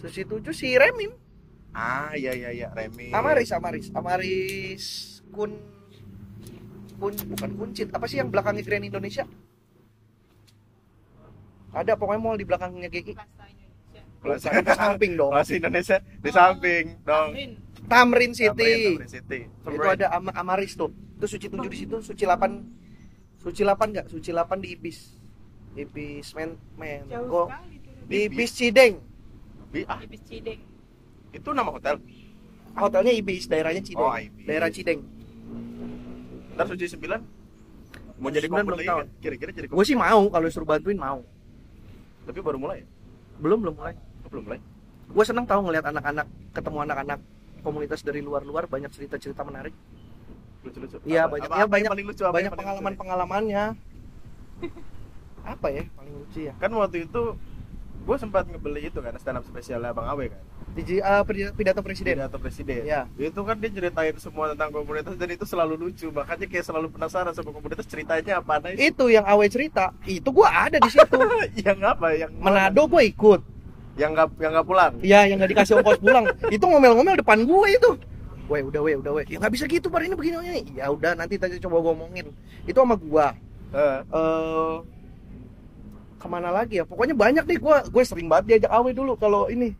[0.00, 1.12] Suci 7 si Remim.
[1.70, 4.84] ah iya iya iya Remi Amaris, Amaris, Amaris
[5.30, 5.54] Kun
[6.96, 7.88] Kun bukan Kuncit.
[7.90, 9.24] Apa sih yang belakangnya Grand Indonesia?
[11.70, 13.14] Ada pokoknya mall di belakangnya GI.
[14.20, 14.66] Plaza Indonesia.
[14.66, 15.30] Ke samping dong.
[15.32, 17.52] Plaza Indonesia di samping dong Tamrin.
[17.88, 18.52] Tamrin City.
[18.52, 20.92] Tamrin, Tamrin City Itu ada Am- Amaris tuh.
[21.16, 24.06] Itu Suci 7 di situ, Suci 8 Suci 8 enggak?
[24.12, 24.98] Suci 8 di Ibis.
[25.72, 27.08] Ibis Men Men.
[27.08, 27.94] Jauh Oh, sekali tuh.
[28.04, 28.94] di Ibis Cideng.
[29.70, 30.60] Bi- ah Ibis Cideng.
[31.30, 32.02] itu nama hotel
[32.72, 34.02] Hotelnya Ibis, daerahnya Cideng.
[34.04, 34.44] Oh, Ibis.
[34.44, 35.00] Daerah Cideng.
[36.52, 37.20] ntar suci sembilan
[38.16, 38.98] mau jadi belum lagi tahu.
[38.98, 41.22] kan kira-kira jadi Gue sih mau kalau suruh bantuin mau.
[42.22, 42.86] tapi baru mulai ya
[43.38, 43.94] Belum belum mulai.
[44.20, 44.60] Oh, belum mulai
[45.08, 47.18] Gue seneng tahu ngelihat anak-anak ketemu anak-anak
[47.60, 49.72] komunitas dari luar-luar banyak cerita-cerita menarik.
[50.60, 52.58] lucu-lucu Iya Apa- banyak apa- ya apa yang banyak paling lucu banyak paling lucu?
[52.60, 53.64] pengalaman-pengalamannya.
[55.40, 56.52] Apa ya paling lucu ya?
[56.54, 57.22] kan waktu itu
[58.00, 60.40] gue sempat ngebeli itu kan stand up spesialnya Bang Awe kan
[60.70, 61.22] Di uh,
[61.52, 62.14] pidato- presiden.
[62.16, 63.06] pidato presiden Iya.
[63.12, 67.30] itu kan dia ceritain semua tentang komunitas dan itu selalu lucu makanya kayak selalu penasaran
[67.30, 71.18] sama komunitas ceritanya apa aja Itu yang Awe cerita, itu gua ada di situ.
[71.64, 73.40] yang apa yang Manado gue ikut.
[73.94, 76.24] yang nggak yang nggak pulang Ya yang nggak dikasih ongkos pulang.
[76.48, 77.90] itu ngomel-ngomel depan gue itu.
[78.46, 79.24] Weh udah weh udah weh.
[79.26, 80.74] Ya nggak bisa gitu par ini begini.
[80.74, 82.34] Ya udah nanti tadi coba gua ngomongin.
[82.64, 83.30] Itu sama gua.
[83.70, 84.74] Eh, eh
[86.20, 86.84] ke mana lagi ya?
[86.84, 89.72] Pokoknya banyak deh gua gue sering banget diajak Awe dulu kalau ini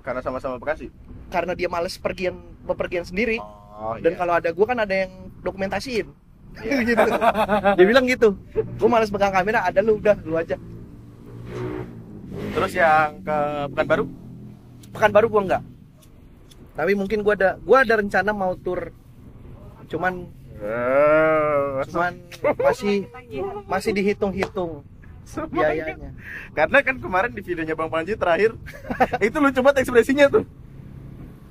[0.00, 0.88] karena sama-sama Bekasi
[1.28, 3.36] karena dia males pergian bepergian sendiri.
[3.76, 4.18] oh Dan iya.
[4.18, 5.12] kalau ada gua kan ada yang
[5.44, 6.08] dokumentasiin.
[6.64, 6.76] Iya.
[6.88, 7.08] gitu.
[7.76, 8.32] Dia bilang gitu.
[8.80, 10.56] Gua males pegang kamera, ada lu udah lu aja.
[12.48, 13.36] terus yang ke
[13.76, 14.04] Pekanbaru
[14.96, 15.62] Pekanbaru gua enggak.
[16.72, 18.88] Tapi mungkin gua ada gua ada rencana mau tur
[19.88, 22.18] cuman Eh, cuman
[22.58, 23.06] masih
[23.70, 24.82] masih dihitung-hitung
[25.52, 26.10] biayanya.
[26.52, 28.56] karena kan kemarin di videonya Bang Panji terakhir
[29.26, 30.44] itu lucu banget ekspresinya tuh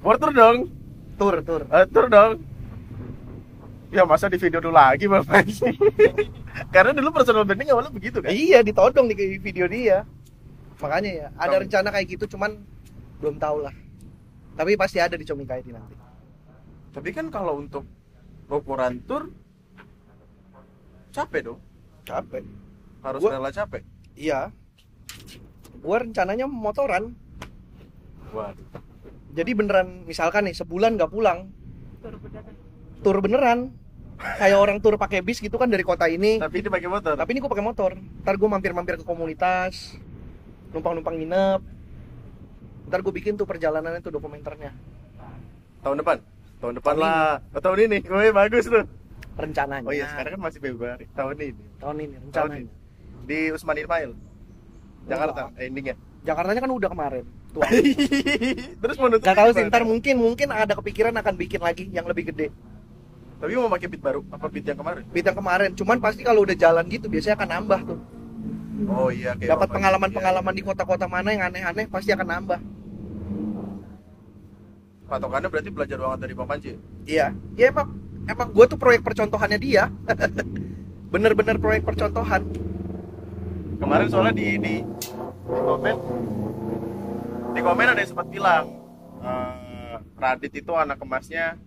[0.02, 0.58] Porter dong
[1.18, 1.66] Tur, tur.
[1.66, 2.42] Eh, tur dong
[3.88, 5.66] ya masa di video dulu lagi Bang Panji
[6.76, 10.04] karena dulu personal branding awalnya begitu kan Iya, ditodong di video dia.
[10.78, 11.62] Makanya ya, ada Tom.
[11.66, 12.62] rencana kayak gitu cuman
[13.18, 13.74] belum tahu lah.
[14.54, 15.96] Tapi pasti ada di Comika ini nanti.
[16.94, 17.86] tapi kan kalau untuk
[18.46, 19.30] ukuran tur
[21.10, 21.60] capek dong
[22.04, 22.42] Capek.
[23.00, 23.84] Harus Gua- rela capek
[24.14, 24.50] Iya.
[25.78, 27.14] Gua rencananya motoran.
[28.28, 28.66] waduh
[29.32, 31.54] Jadi beneran misalkan nih sebulan nggak pulang,
[32.02, 32.54] Tur beneran.
[33.00, 33.60] tur beneran.
[34.18, 36.38] Kayak orang tur pakai bis gitu kan dari kota ini.
[36.38, 37.92] tapi ini pakai motor Tapi ini gue pakai motor.
[37.94, 39.94] Ntar gue mampir-mampir ke komunitas,
[40.72, 41.62] numpang-numpang nginep.
[42.88, 44.74] Ntar gue bikin tuh perjalanannya tuh dokumenternya.
[45.78, 46.18] tahun depan
[46.58, 48.84] tahun depan Tahun lah oh, tahun ini Wih, bagus tuh
[49.38, 49.86] Rencananya.
[49.86, 52.58] oh iya sekarang kan masih Februari tahun ini tahun ini tahun rencananya.
[52.58, 52.70] ini
[53.28, 54.12] di Usman Ismail
[55.06, 57.24] Jakarta eh, endingnya Jakartanya kan udah kemarin.
[57.56, 57.64] Tuh.
[58.84, 62.04] terus mau nutup Gak tahu sih, ntar mungkin mungkin ada kepikiran akan bikin lagi yang
[62.04, 62.52] lebih gede.
[63.38, 66.44] tapi mau pakai beat baru apa beat yang kemarin Beat yang kemarin, cuman pasti kalau
[66.44, 68.00] udah jalan gitu biasanya akan nambah tuh.
[68.92, 69.76] Oh iya kayak dapat Bang Panji.
[69.80, 72.76] pengalaman-pengalaman Iya, di kota-kota mana yang aneh-aneh pasti akan nambah iya.
[75.08, 76.72] Patokannya berarti belajar banget dari Bang Panji.
[77.08, 77.88] iya ya emang
[78.28, 79.88] emang gue tuh proyek percontohannya dia
[81.14, 82.44] bener-bener proyek percontohan
[83.78, 85.96] Kemarin soalnya di di, di komen
[87.54, 88.66] di komen ada yang sempat bilang
[89.20, 91.58] eh, Radit itu anak emasnya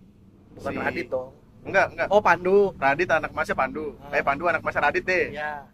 [0.53, 1.31] bukan si- Radit dong
[1.61, 2.07] Enggak, enggak.
[2.09, 3.93] oh Pandu Radit anak emasnya Pandu.
[4.01, 4.11] Ah.
[4.11, 5.25] Eh Pandu anak emasnya Radit deh.
[5.31, 5.69] ya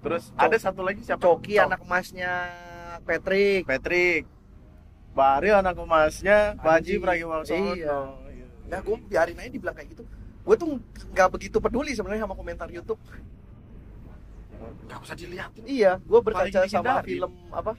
[0.00, 1.20] Terus Cok- ada satu lagi siapa?
[1.20, 2.32] Coki Cok- anak emasnya
[3.04, 4.24] Patrick Patrick.
[5.10, 7.02] Bari anak emasnya Panji Panji.
[7.02, 7.74] Pragiwaksono.
[7.74, 7.98] Iya.
[8.70, 10.06] Nah, gue biarin aja dibilang kayak gitu.
[10.40, 10.78] Gue tuh
[11.10, 12.96] nggak begitu peduli sebenarnya sama komentar YouTube.
[14.60, 15.62] Gak usah dilihatin.
[15.64, 17.72] Iya, gue berkaca Paling sama film apa?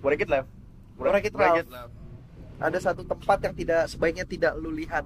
[0.00, 0.48] Break it left.
[0.94, 1.68] Break it left.
[2.58, 5.02] Ada satu tempat yang tidak sebaiknya tidak lu lihat.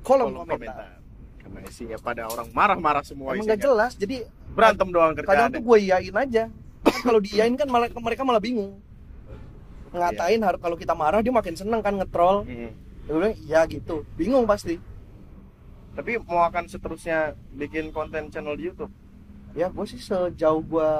[0.00, 0.74] Kolom, Kolom komentar.
[0.74, 0.88] komentar.
[1.38, 3.48] Karena isinya pada orang marah-marah semua Emang isinya.
[3.48, 4.16] nggak jelas, jadi
[4.50, 5.50] Berantem doang kadang kerjaan.
[5.52, 6.44] tuh gue iyain aja.
[6.82, 8.80] Kan kalau diiyain kan malah mereka malah bingung.
[9.90, 12.44] Ngatain har- kalau kita marah dia makin seneng kan ngetrol.
[12.44, 12.72] Hmm.
[13.04, 14.02] Dia bilang iya gitu.
[14.14, 14.76] Bingung pasti.
[15.92, 17.18] Tapi mau akan seterusnya
[17.50, 18.92] bikin konten channel di YouTube.
[19.56, 20.90] Ya gue sih sejauh gue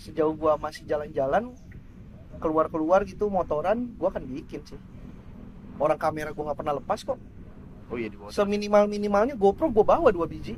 [0.00, 1.52] sejauh gue masih jalan-jalan
[2.40, 4.80] keluar keluar gitu motoran gue akan bikin sih.
[5.76, 7.20] Orang kamera gue nggak pernah lepas kok.
[7.92, 8.32] Oh iya di bawah.
[8.32, 10.56] seminimal minimalnya GoPro gue bawa dua biji.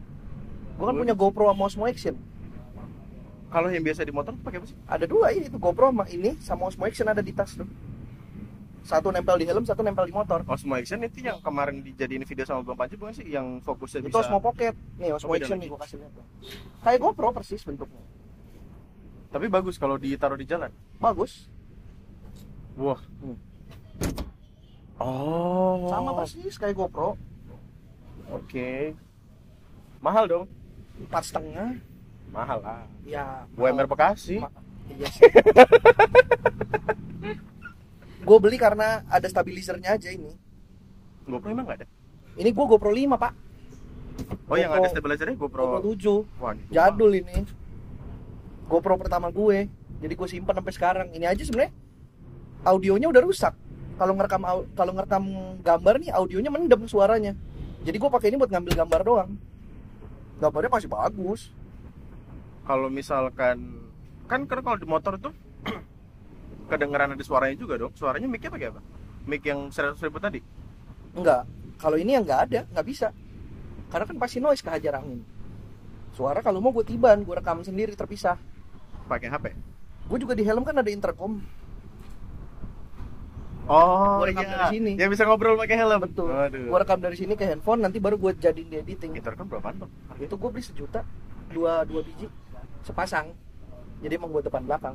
[0.78, 2.14] Gue kan punya GoPro sama Osmo Action.
[3.50, 4.78] Kalau yang biasa di motor pakai apa sih?
[4.86, 7.66] ada dua ini tuh GoPro sama ini sama Osmo Action ada di tas tuh
[8.86, 12.46] satu nempel di helm satu nempel di motor Osmo Action itu yang kemarin dijadiin video
[12.46, 15.58] sama Bang Panji bukan sih yang fokusnya itu bisa Osmo Pocket nih Osmo Oh, Action
[15.58, 16.12] nih gue kasih lihat
[16.80, 17.98] kayak GoPro persis bentuknya
[19.26, 20.70] Tapi bagus kalau ditaruh di jalan.
[20.96, 21.50] bagus
[22.74, 23.00] Wah.
[23.20, 23.36] Hmm.
[24.96, 25.88] Oh.
[25.88, 27.18] sama persis kayak GoPro
[28.28, 28.94] Oke.
[29.98, 30.46] Mahal dong.
[31.00, 31.74] empat setengah
[32.28, 32.82] Mahal lah.
[33.02, 34.38] ya UMR Bekasi.
[34.38, 34.50] Ma-
[34.88, 35.26] Iya sih.
[38.26, 40.34] gue beli karena ada stabilizernya aja ini.
[41.24, 41.86] GoPro emang nggak ada?
[42.34, 43.32] Ini gue GoPro 5 pak.
[44.46, 45.64] Oh yang GoPro- ada stabilizernya GoPro.
[45.78, 47.46] GoPro 7 Wah, Jadul ini.
[48.66, 49.70] GoPro pertama gue.
[50.02, 51.06] Jadi gue simpen sampai sekarang.
[51.14, 51.70] Ini aja sebenarnya
[52.62, 53.54] audionya udah rusak.
[53.96, 55.24] Kalau ngerekam au- kalau ngerekam
[55.62, 57.32] gambar nih audionya mendem suaranya.
[57.86, 59.30] Jadi gue pakai ini buat ngambil gambar doang.
[60.36, 61.54] Gambarnya masih bagus.
[62.66, 63.86] Kalau misalkan
[64.26, 65.30] kan karena kalau di motor tuh
[66.66, 67.92] kedengeran ada suaranya juga dong.
[67.94, 68.80] Suaranya mic-nya pakai apa?
[69.26, 70.40] Mic yang 100 ribu tadi.
[71.14, 71.46] Enggak.
[71.76, 73.10] Kalau ini yang nggak ada, nggak bisa.
[73.90, 75.22] Karena kan pasti noise kehajar angin.
[76.16, 78.40] Suara kalau mau gue tiban, gue rekam sendiri terpisah.
[79.06, 79.52] Pakai HP.
[80.08, 81.42] Gue juga di helm kan ada intercom.
[83.66, 84.50] Oh, Gua rekam iya.
[84.54, 84.92] dari sini.
[84.94, 85.98] Yang bisa ngobrol pakai helm.
[85.98, 86.30] Betul.
[86.30, 86.70] Waduh.
[86.70, 89.18] Gue rekam dari sini ke handphone, nanti baru gue jadiin di editing.
[89.18, 89.90] Intercom berapaan, Bang?
[90.22, 91.02] Itu gue beli sejuta,
[91.50, 92.30] dua dua biji,
[92.86, 93.34] sepasang.
[94.00, 94.94] Jadi emang buat depan belakang.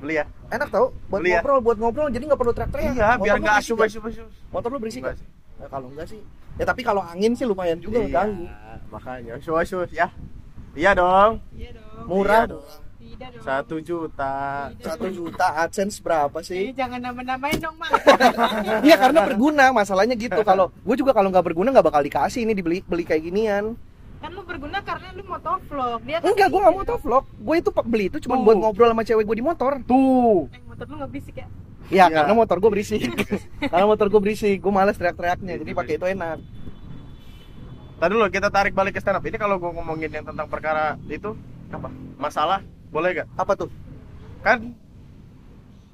[0.00, 0.24] Beli ya?
[0.48, 1.40] Enak tau, buat Beli ya?
[1.40, 2.92] ngobrol, buat ngobrol, jadi nggak perlu teriak-teriak.
[2.92, 3.62] Iya, Motor biar nggak nggak?
[3.62, 4.02] asyuk asyuk.
[4.50, 5.20] Motor lu berisik Enggak nggak?
[5.20, 5.28] sih.
[5.60, 6.20] Ya, kalau enggak sih.
[6.56, 8.44] Ya tapi kalau angin sih lumayan juga Iya, ngeganggu.
[8.90, 10.08] Makanya asyuk asyuk ya.
[10.72, 11.32] Iya dong.
[11.52, 12.04] Iya dong.
[12.06, 12.42] Murah.
[12.42, 12.64] Iya dong.
[12.96, 13.42] Tidak dong.
[13.42, 14.34] Satu juta.
[14.78, 16.64] Satu juta AdSense berapa Eh, sih?
[16.72, 17.90] jangan nama-namain dong, Mak.
[18.86, 20.40] Iya karena berguna, masalahnya gitu.
[20.40, 23.76] Kalau gue juga kalau nggak berguna nggak bakal dikasih ini dibeli beli kayak ginian.
[24.20, 25.98] Kan lu berguna karena lu motovlog.
[26.04, 27.00] Dia kan Enggak, gue nggak mau tidak.
[27.00, 27.24] vlog.
[27.34, 29.80] Gue itu pak beli itu cuma buat ngobrol sama cewek gue di motor.
[29.82, 30.46] Tuh.
[30.52, 31.46] Eh, motor lu nggak berisik ya?
[31.90, 32.22] Ya Iya.
[32.22, 33.00] karena motor gue berisik.
[33.72, 35.54] karena motor gue berisik, gue males teriak-teriaknya.
[35.56, 36.38] Jadi pakai itu enak.
[37.96, 39.24] Tadi dulu kita tarik balik ke stand up.
[39.24, 41.36] Ini kalau gue ngomongin yang tentang perkara itu
[41.68, 41.88] apa?
[42.16, 43.28] Masalah boleh gak?
[43.34, 43.68] Apa tuh?
[44.40, 44.72] Kan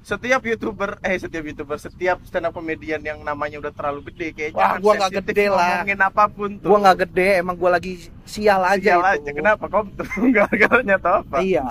[0.07, 4.55] setiap youtuber eh setiap youtuber setiap stand up komedian yang namanya udah terlalu gede kayaknya
[4.55, 5.83] Wah, gua nggak gede lah.
[5.83, 7.91] ngomongin apa pun tuh Gue nggak gede, emang gue lagi
[8.23, 9.11] sial aja Sial itu.
[9.19, 9.83] aja kenapa kok
[10.37, 11.65] gara-garanya atau apa Iya,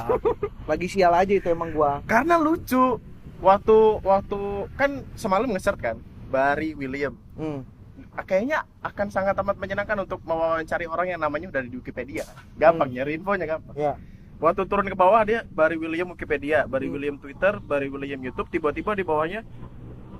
[0.63, 1.91] lagi sial aja itu emang gue.
[2.05, 3.01] karena lucu
[3.39, 4.39] waktu waktu
[4.75, 5.97] kan semalam nge kan
[6.29, 7.65] Barry William Hmm.
[8.19, 12.25] kayaknya akan sangat amat menyenangkan untuk mewawancari orang yang namanya udah di Wikipedia
[12.55, 12.97] gampang Hmm.
[12.97, 13.97] nyari infonya gampang Ya.
[14.37, 16.95] Waktu turun ke bawah dia Barry William Wikipedia Barry Hmm.
[16.97, 19.43] William Twitter Barry William YouTube tiba-tiba di bawahnya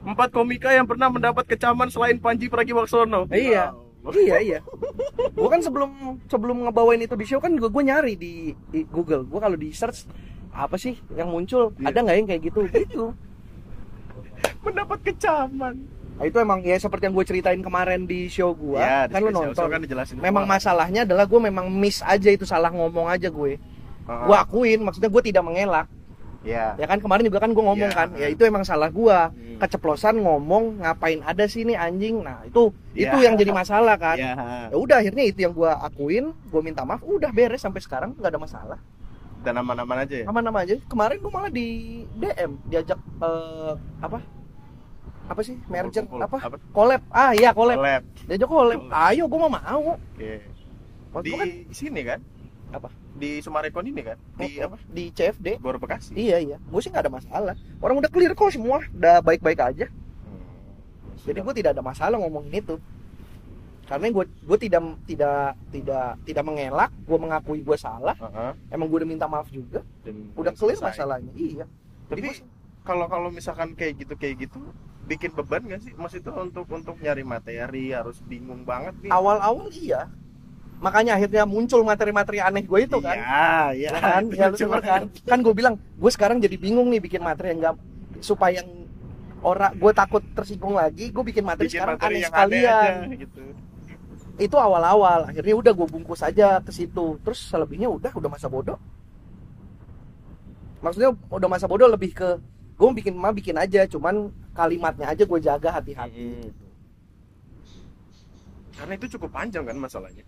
[0.07, 3.75] empat komika yang pernah mendapat kecaman selain Panji Pragiwaksono Iya.
[3.75, 4.15] Wow.
[4.23, 4.59] iya iya.
[5.35, 9.27] Gue kan sebelum sebelum ngebawain itu di show kan gue gue nyari di, di Google.
[9.27, 10.07] Gue kalau di search
[10.55, 11.75] apa sih yang muncul?
[11.75, 11.91] Iya.
[11.91, 12.61] Ada nggak yang kayak gitu?
[12.71, 13.05] Gitu.
[14.67, 15.75] mendapat kecaman
[16.17, 18.81] Nah, itu emang ya seperti yang gue ceritain kemarin di show gue.
[18.81, 19.53] ya kan spesial nonton.
[19.53, 23.61] show kan dijelasin memang masalahnya adalah gue memang miss aja itu salah ngomong aja gue.
[24.07, 25.87] Gue akuin, maksudnya gue tidak mengelak.
[26.41, 27.99] ya Ya kan kemarin juga kan gue ngomong Iya.
[27.99, 29.11] kan, ya itu emang salah gue.
[29.11, 29.59] Hmm.
[29.59, 32.23] Keceplosan ngomong ngapain ada sih nih anjing.
[32.23, 33.11] Nah itu Iya.
[33.11, 34.15] itu yang jadi masalah kan.
[34.15, 34.33] ya
[34.69, 38.29] Ya udah akhirnya itu yang gue akuin, gue minta maaf, udah beres sampai sekarang nggak
[38.29, 38.79] ada masalah.
[39.39, 41.67] dan aman-aman aja ya aman-aman aja kemarin gue malah di
[42.19, 44.19] DM diajak eh, apa
[45.25, 46.19] apa sih merger Kumpul-kumpul.
[46.27, 49.07] apa apa collab ah iya collab collab diajak collab Collab.
[49.07, 50.43] ayo gue mau mau Oke.
[51.15, 52.19] Maksud di gua kan sini kan
[52.75, 52.89] Apa?
[53.17, 54.19] Di Sumarekon ini kan?
[54.37, 54.77] Di eh, apa?
[54.85, 56.13] Di CFD Gor Bekasi.
[56.13, 56.57] Iya iya.
[56.69, 57.55] Gue sih nggak ada masalah.
[57.81, 58.85] Orang udah clear kok semua.
[58.93, 59.87] Udah baik-baik aja.
[59.89, 60.45] Hmm.
[61.25, 62.77] jadi gue tidak ada masalah ngomongin itu.
[63.89, 66.91] Karena gue gue tidak tidak tidak tidak mengelak.
[67.09, 68.15] Gue mengakui gue salah.
[68.15, 68.53] Heeh.
[68.71, 69.81] emang gue udah minta maaf juga.
[70.05, 70.93] Dan udah clear selesai.
[70.93, 71.33] masalahnya.
[71.33, 71.65] Iya.
[72.07, 72.45] Tapi
[72.87, 74.61] kalau kalau misalkan kayak gitu kayak gitu
[75.07, 75.95] bikin beban gak sih?
[75.97, 79.11] Maksudnya untuk untuk nyari materi harus bingung banget nih.
[79.11, 80.11] Awal-awal iya
[80.77, 83.17] makanya akhirnya muncul materi-materi aneh gue itu kan.
[83.17, 83.91] Iya iya.
[83.91, 84.23] Ya kan?
[84.33, 85.03] Ya lu denger kan?
[85.25, 87.77] Kan gue bilang gue sekarang jadi bingung nih bikin materi yang enggak
[88.21, 88.69] supaya yang
[89.41, 92.95] orang gue takut tersinggung lagi gue bikin materi bikin sekarang materi aneh yang aneh sekalian.
[93.09, 93.43] aja gitu.
[94.37, 95.33] Itu awal-awal.
[95.33, 97.17] Akhirnya udah gue bungkus aja ke situ.
[97.25, 98.77] Terus selebihnya udah udah masa bodoh.
[100.85, 102.37] Maksudnya udah masa bodoh lebih ke
[102.77, 106.21] gue bikin mah bikin aja cuman kalimatnya aja gue jaga hati-hati.
[106.37, 106.49] Mm.
[108.77, 110.21] karena itu cukup panjang kan masalahnya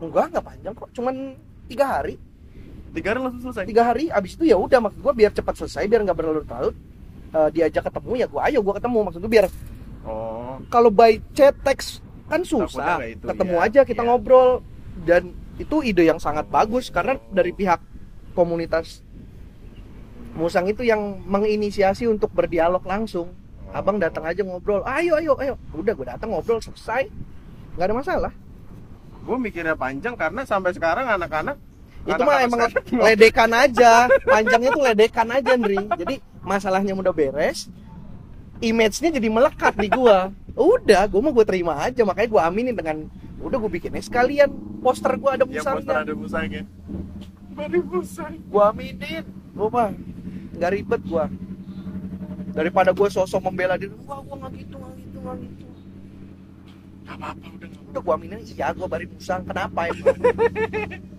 [0.00, 0.88] enggak enggak panjang kok.
[0.92, 1.14] Cuman
[1.68, 2.14] tiga hari.
[2.92, 3.64] Tiga hari langsung selesai?
[3.68, 4.04] Tiga hari.
[4.08, 6.76] Abis itu ya udah maksud gue biar cepat selesai biar nggak berlarut-larut.
[7.36, 8.98] Eh, diajak ketemu ya gue ayo gue ketemu.
[9.08, 9.46] Maksud gue biar
[10.08, 10.56] oh.
[10.72, 12.98] kalau by chat teks kan susah.
[13.04, 14.08] itu, ketemu iya, aja kita iya.
[14.08, 14.64] ngobrol.
[15.04, 17.80] Dan itu ide yang sangat bagus karena dari pihak
[18.32, 19.04] komunitas
[20.36, 23.32] musang itu yang menginisiasi untuk berdialog langsung.
[23.76, 25.54] Abang datang aja ngobrol ayo ayo ayo.
[25.76, 27.12] Udah gue datang ngobrol selesai.
[27.76, 28.32] Nggak ada masalah
[29.26, 31.58] gue mikirnya panjang karena sampai sekarang anak-anak
[32.06, 34.06] itu mah emang ledekan aja.
[34.22, 35.78] Panjangnya tuh ledekan aja Ndri.
[35.98, 36.14] Jadi
[36.46, 37.66] masalahnya udah beres
[38.62, 40.30] image-nya jadi melekat di gua.
[40.54, 42.06] Udah gua mau gue terima aja.
[42.06, 43.10] Makanya gua aminin dengan
[43.42, 44.48] udah gue bikinnya sekalian.
[44.80, 46.62] Poster gua ada yang poster musangnya ada musangnya
[47.58, 49.24] Mari musang gua aminin.
[49.50, 49.90] Gua mah
[50.54, 51.26] nggak ribet gua.
[52.54, 55.65] Daripada gua sosok membela diri wah gua nggak gitu nggak gitu nggak gitu
[57.06, 57.70] Gak apa-apa udah?
[58.02, 60.18] Gua aminin iya gua bari musang kenapa emang?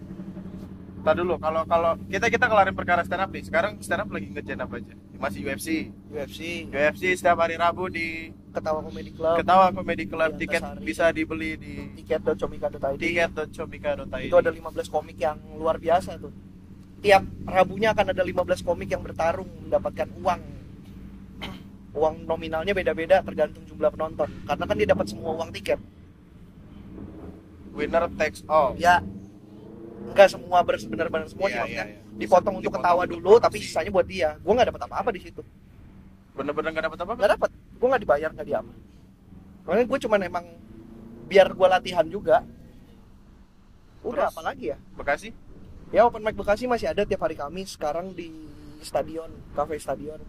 [1.08, 3.44] Ntar dulu kalau kalau kita kita kelarin perkara stand up nih.
[3.48, 4.94] Sekarang stand up lagi ngerjain apa aja?
[5.18, 9.36] Masih UFC UFC UFC setiap hari Rabu di ketawa komedi club.
[9.40, 10.32] Ketawa Comedy Club.
[10.36, 10.84] Di tiket Antasari.
[10.84, 16.34] bisa dibeli di tiket.comika.id tiket.comika.id itu ada 15 komik yang luar biasa tuh.
[17.00, 20.42] Tiap rabunya akan ada 15 komik yang bertarung mendapatkan uang
[21.98, 24.30] uang nominalnya beda-beda tergantung jumlah penonton.
[24.46, 25.82] Karena kan dia dapat semua uang tiket.
[27.74, 28.78] Winner takes all.
[28.78, 29.02] Ya.
[30.08, 31.84] Enggak semua benar benar semua iya, kan iya.
[32.16, 34.40] dipotong untuk ketawa untuk dulu tapi sisanya buat dia.
[34.40, 35.44] Gua nggak dapat apa-apa di situ.
[36.32, 37.18] Bener-bener gak dapat apa-apa?
[37.20, 38.72] Nggak dapat gua nggak dibayar nggak diapa
[39.68, 40.46] makanya gue cuman emang
[41.28, 42.48] biar gua latihan juga.
[44.00, 44.34] Udah Terus?
[44.40, 44.78] apa lagi ya?
[44.96, 45.36] Bekasi?
[45.92, 48.32] Ya open mic Bekasi masih ada tiap hari Kamis sekarang di
[48.80, 50.24] stadion, cafe stadion.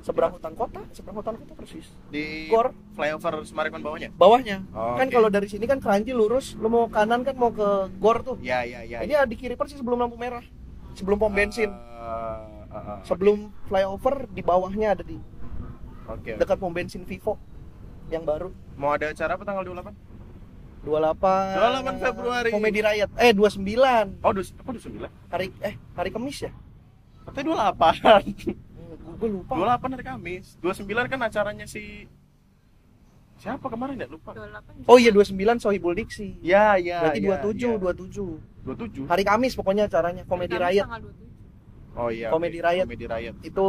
[0.00, 1.92] Seberang hutan kota, seberang hutan kota persis.
[2.08, 4.64] di Gor flyover Sumarekon bawahnya bawahnya.
[4.72, 5.12] Oh, kan oke.
[5.12, 8.40] kalau dari sini kan keranji lurus, lu mau kanan kan mau ke Gor tuh.
[8.40, 10.40] ya ya ya Ini ada di kiri persis sebelum lampu merah.
[10.96, 11.68] Sebelum pom bensin.
[11.68, 12.98] Ah, ah, ah.
[13.04, 15.20] Sebelum flyover di bawahnya ada di
[16.04, 17.36] oke dekat pom bensin Vivo
[18.08, 18.50] yang baru.
[18.74, 19.92] mau ada acara apa tanggal 28
[20.80, 22.48] 28 28 Februari.
[22.50, 23.08] Komedi Rakyat.
[23.14, 24.24] Eh 29.
[24.24, 24.96] oh dus apa dus 9
[25.28, 26.52] Hari eh hari Kamis ya?
[27.20, 28.56] katanya 28
[29.00, 29.52] Gue lupa.
[29.52, 32.08] 28 hari Kamis 29 kan acaranya si
[33.36, 36.36] siapa kemarin ya lupa 28 Oh iya 29 Sohibul Diksi.
[36.40, 37.78] ya ya Berarti ya, 27, ya.
[37.78, 39.06] 27.
[39.06, 40.84] 27 Hari Kamis pokoknya acaranya Komedi 27.
[41.96, 42.66] oh iya Komedi oke.
[42.66, 42.84] Riot.
[42.84, 43.64] Komedi Riot Itu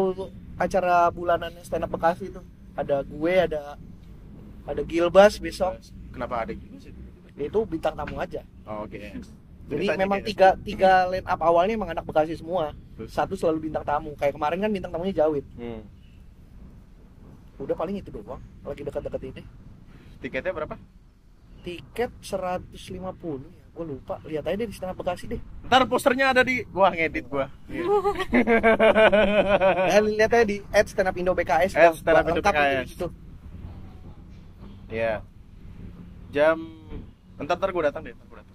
[0.55, 2.41] acara bulanan stand up Bekasi itu.
[2.71, 3.75] Ada gue, ada
[4.61, 5.75] ada Gilbas besok.
[6.09, 6.91] kenapa ada gitu sih
[7.33, 8.43] Itu bintang tamu aja.
[8.63, 8.99] oh, oke
[9.71, 12.75] Jadi Ceritanya memang tiga tiga line up awalnya emang anak Bekasi semua.
[13.07, 14.11] Satu selalu bintang tamu.
[14.19, 15.47] Kayak kemarin kan bintang tamunya Jawid.
[15.55, 15.87] Hmm.
[17.55, 18.43] Udah paling itu doang.
[18.67, 19.43] Lagi dekat-dekat ini.
[20.21, 20.77] tiketnya berapa
[21.65, 23.63] Tiket 150 ya.
[23.71, 24.19] Gue lupa.
[24.27, 25.39] Lihat aja deh di up Bekasi deh.
[25.63, 27.47] ntar posternya ada di gua ngedit gua.
[29.91, 31.71] Eh, lihat aja di @stand up Indo BKS.
[31.79, 32.99] At Stand Up Indo BKS.
[34.91, 35.23] Iya.
[36.35, 36.59] Jam
[37.39, 38.11] ntar ntar gua datang deh,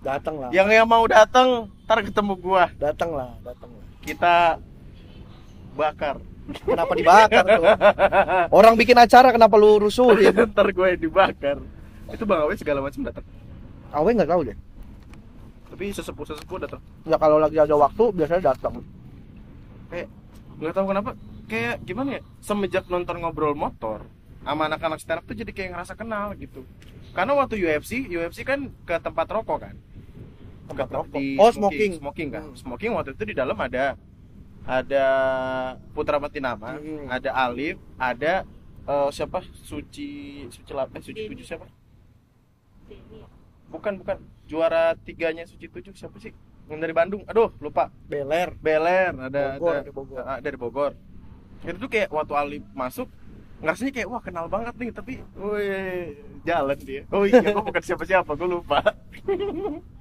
[0.07, 0.35] datang.
[0.39, 0.51] Lah.
[0.55, 2.71] Yang yang mau datang, ntar ketemu gua.
[2.79, 3.85] Datang lah, datang lah.
[4.07, 4.35] Kita
[5.75, 6.17] bakar.
[6.47, 7.65] Kenapa dibakar tuh?
[8.63, 10.31] Orang bikin acara kenapa lu rusuhin?
[10.55, 11.59] ntar gue yang dibakar.
[12.07, 13.27] Itu Bang Awe segala macam datang.
[13.91, 14.57] Awe nggak tahu deh.
[15.75, 16.81] Tapi sesepuh-sesepuh datang.
[17.03, 18.79] Ya kalau lagi ada waktu biasanya datang.
[19.91, 20.09] Kayak
[20.63, 21.11] nggak tahu kenapa
[21.51, 22.23] kayak gimana ya?
[22.39, 24.07] Semenjak nonton ngobrol motor
[24.47, 26.63] sama anak-anak stand up tuh jadi kayak ngerasa kenal gitu.
[27.11, 29.75] Karena waktu UFC, UFC kan ke tempat rokok kan.
[30.71, 31.15] Rokok.
[31.15, 31.93] di Oh, smoking.
[31.99, 32.43] Smoking kan.
[32.51, 32.57] Hmm.
[32.59, 33.95] Smoking waktu itu di dalam ada
[34.67, 35.05] ada
[35.95, 37.07] Putra Matinama, Hmm.
[37.07, 38.43] ada Alif, ada
[38.87, 39.43] eh, siapa?
[39.63, 41.31] Suci Suci Lapan, Suci Denny.
[41.39, 41.67] Tujuh siapa?
[42.91, 43.27] Ya?
[43.71, 44.19] Bukan, bukan.
[44.47, 46.35] Juara tiganya Suci Tujuh siapa sih?
[46.67, 47.23] Yang dari Bandung.
[47.31, 47.95] Aduh, lupa.
[48.11, 50.23] Beler Beler, ada Bogor, ada dari Bogor.
[50.27, 50.93] Ah, dari Bogor.
[51.63, 53.07] Itu tuh kayak waktu Alif masuk
[53.57, 56.13] ngerasanya kayak wah kenal banget nih tapi wih
[56.45, 58.85] jalan dia oh iya gue bukan siapa-siapa gue lupa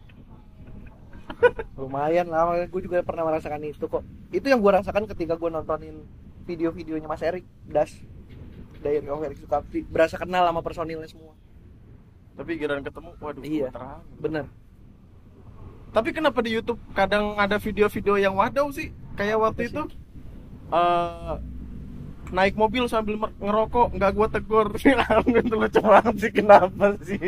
[1.75, 4.01] lumayan lah gue juga pernah merasakan itu kok
[4.31, 6.05] itu yang gue rasakan ketika gue nontonin
[6.45, 7.91] video-videonya Mas Erik Das
[8.81, 11.33] Diary of Erik Sukapti berasa kenal sama personilnya semua
[12.35, 13.67] tapi giliran ketemu waduh Iya.
[13.71, 14.45] terang bener
[15.95, 18.91] Tapi kenapa di YouTube kadang ada video-video yang wadaw sih?
[19.15, 19.81] Kayak waktu Apa itu
[20.75, 21.35] eh
[22.35, 24.67] naik mobil sambil ngerokok, nggak gua tegur.
[25.39, 27.21] itu lucu banget sih kenapa sih?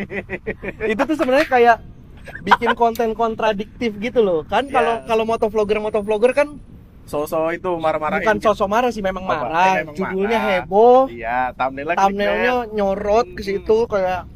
[0.84, 1.78] itu tuh sebenarnya kayak
[2.42, 5.06] bikin konten kontradiktif gitu loh kan kalau Iya.
[5.06, 6.50] kalau motovlogger motovlogger kan
[7.04, 8.20] So-so itu marah-marahin.
[8.20, 8.52] bukan gitu.
[8.52, 10.52] sosok marah sih memang Oh, marah eh, memang judulnya marah.
[10.60, 13.48] heboh Iya, thumbnailnya thumbnailnya nyorot ke Hmm.
[13.48, 14.28] situ kayak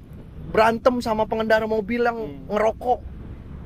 [0.48, 2.48] berantem sama pengendara mobil yang Hmm.
[2.48, 3.00] ngerokok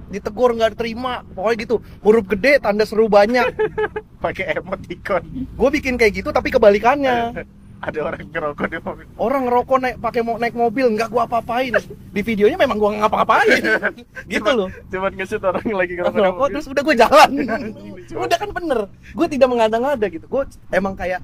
[0.08, 3.46] ditegur nggak terima pokoknya gitu huruf gede tanda seru banyak
[4.22, 5.22] pakai emoticon.
[5.48, 7.34] gue bikin kayak gitu tapi kebalikannya
[7.86, 9.06] Ada orang ngerokok di mobil.
[9.22, 11.70] orang ngerokok naik pakai mau naik mobil nggak gua apa-apain.
[11.86, 13.48] Di videonya memang gua nggak ngapa-ngapain
[14.34, 14.70] gitu Cuman- loh.
[14.90, 16.16] Cuman nge-shoot orang lagi ngerokok.
[16.18, 16.54] ngerokok mobil.
[16.58, 17.30] terus udah gue jalan.
[18.26, 18.80] Udah kan bener.
[19.14, 20.26] Gue tidak mengada-ngada gitu.
[20.26, 21.22] Gue emang kayak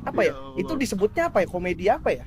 [0.00, 2.24] apa Ya ya itu disebutnya apa ya komedi apa ya?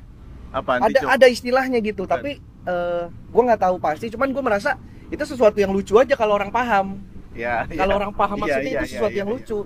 [0.53, 2.37] Apaan ada ada istilahnya gitu tapi
[2.69, 4.13] eh gue nggak tahu pasti.
[4.13, 4.77] Cuman gue merasa
[5.09, 7.01] itu sesuatu yang lucu aja kalau orang paham.
[7.33, 7.99] Ya, kalau iya.
[8.05, 9.35] orang paham Iya, maksudnya iya, itu iya, sesuatu iya, yang iya.
[9.41, 9.59] lucu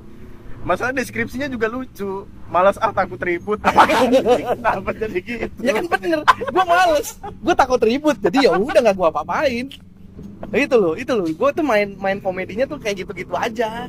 [0.68, 2.28] Masalah deskripsinya juga lucu.
[2.52, 3.56] Malas ah takut ribut.
[3.64, 5.60] Kenapa jadi gitu?
[5.64, 6.20] ya kan bener.
[6.28, 7.16] Gue males.
[7.40, 8.20] Gue takut ribut.
[8.20, 9.66] Jadi ya udah nggak gue apa-apain.
[10.52, 11.24] Itu loh itu loh.
[11.32, 13.88] Gue tuh main main komedinya tuh kayak gitu-gitu aja.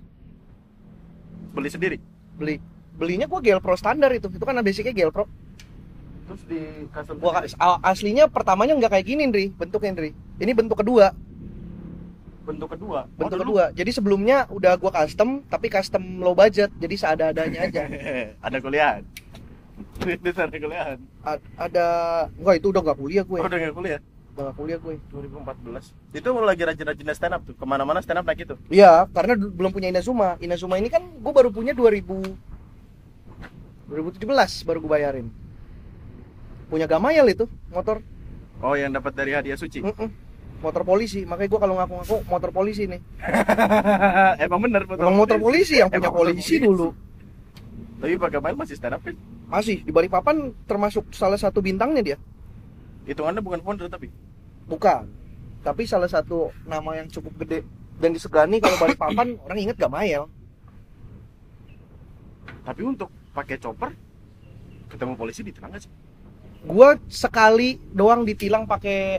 [1.49, 1.97] Beli sendiri.
[2.35, 2.55] beli.
[2.93, 4.27] Belinya gue Gel Pro standar itu.
[4.27, 5.25] Itu kan basicnya Gel Pro.
[6.27, 7.41] Terus di custom Gua
[7.81, 9.49] aslinya pertamanya nggak kayak gini, Ndri.
[9.49, 10.09] Bentuknya, Ndri.
[10.37, 11.11] Ini bentuk kedua.
[12.39, 13.05] bentuk kedua.
[13.11, 13.43] Bentuk Oh, dulu.
[13.53, 13.63] kedua.
[13.71, 16.71] Jadi sebelumnya udah gua custom, tapi custom low budget.
[16.75, 17.81] Jadi seada-adanya aja.
[18.45, 18.99] ada kuliah.
[20.15, 20.85] Itu ada kuliah.
[21.23, 21.85] A- ada
[22.35, 23.39] enggak itu udah nggak kuliah gue.
[23.39, 23.99] Oh, udah nggak kuliah.
[24.35, 24.95] Udah nggak kuliah gue.
[25.11, 26.15] 2014.
[26.15, 27.55] Itu lagi rajin-rajin stand up tuh.
[27.55, 28.55] Ke mana-mana stand up naik itu.
[28.69, 30.39] Iya, karena belum punya Inazuma.
[30.39, 32.05] Inazuma ini kan gue baru punya 2000
[33.89, 35.27] 2017 baru gue bayarin.
[36.69, 38.05] Punya Gamayel itu motor,
[38.61, 39.81] Oh, yang dapat dari hadiah suci.
[39.81, 40.11] Mm-mm.
[40.59, 41.23] motor polisi.
[41.23, 42.99] Makanya gue kalau ngaku-ngaku motor polisi nih.
[44.45, 46.67] Emang bener Emang motor polisi yang punya motor polisi polisi.
[46.67, 46.87] dulu.
[47.99, 49.15] Tapi Gamal masih stand up kan?
[49.49, 52.17] Masih di Balikpapan termasuk salah satu bintangnya dia.
[53.09, 54.13] Hitungannya bukan founder tapi.
[54.69, 55.09] Bukan.
[55.65, 57.65] Tapi salah satu nama yang cukup gede
[57.97, 60.29] dan disegani kalau Balikpapan orang inget Gamayel.
[62.61, 63.89] Tapi untuk pakai chopper
[64.89, 65.91] ketemu polisi ditilang nggak sih?
[66.69, 69.17] Gua sekali doang ditilang pakai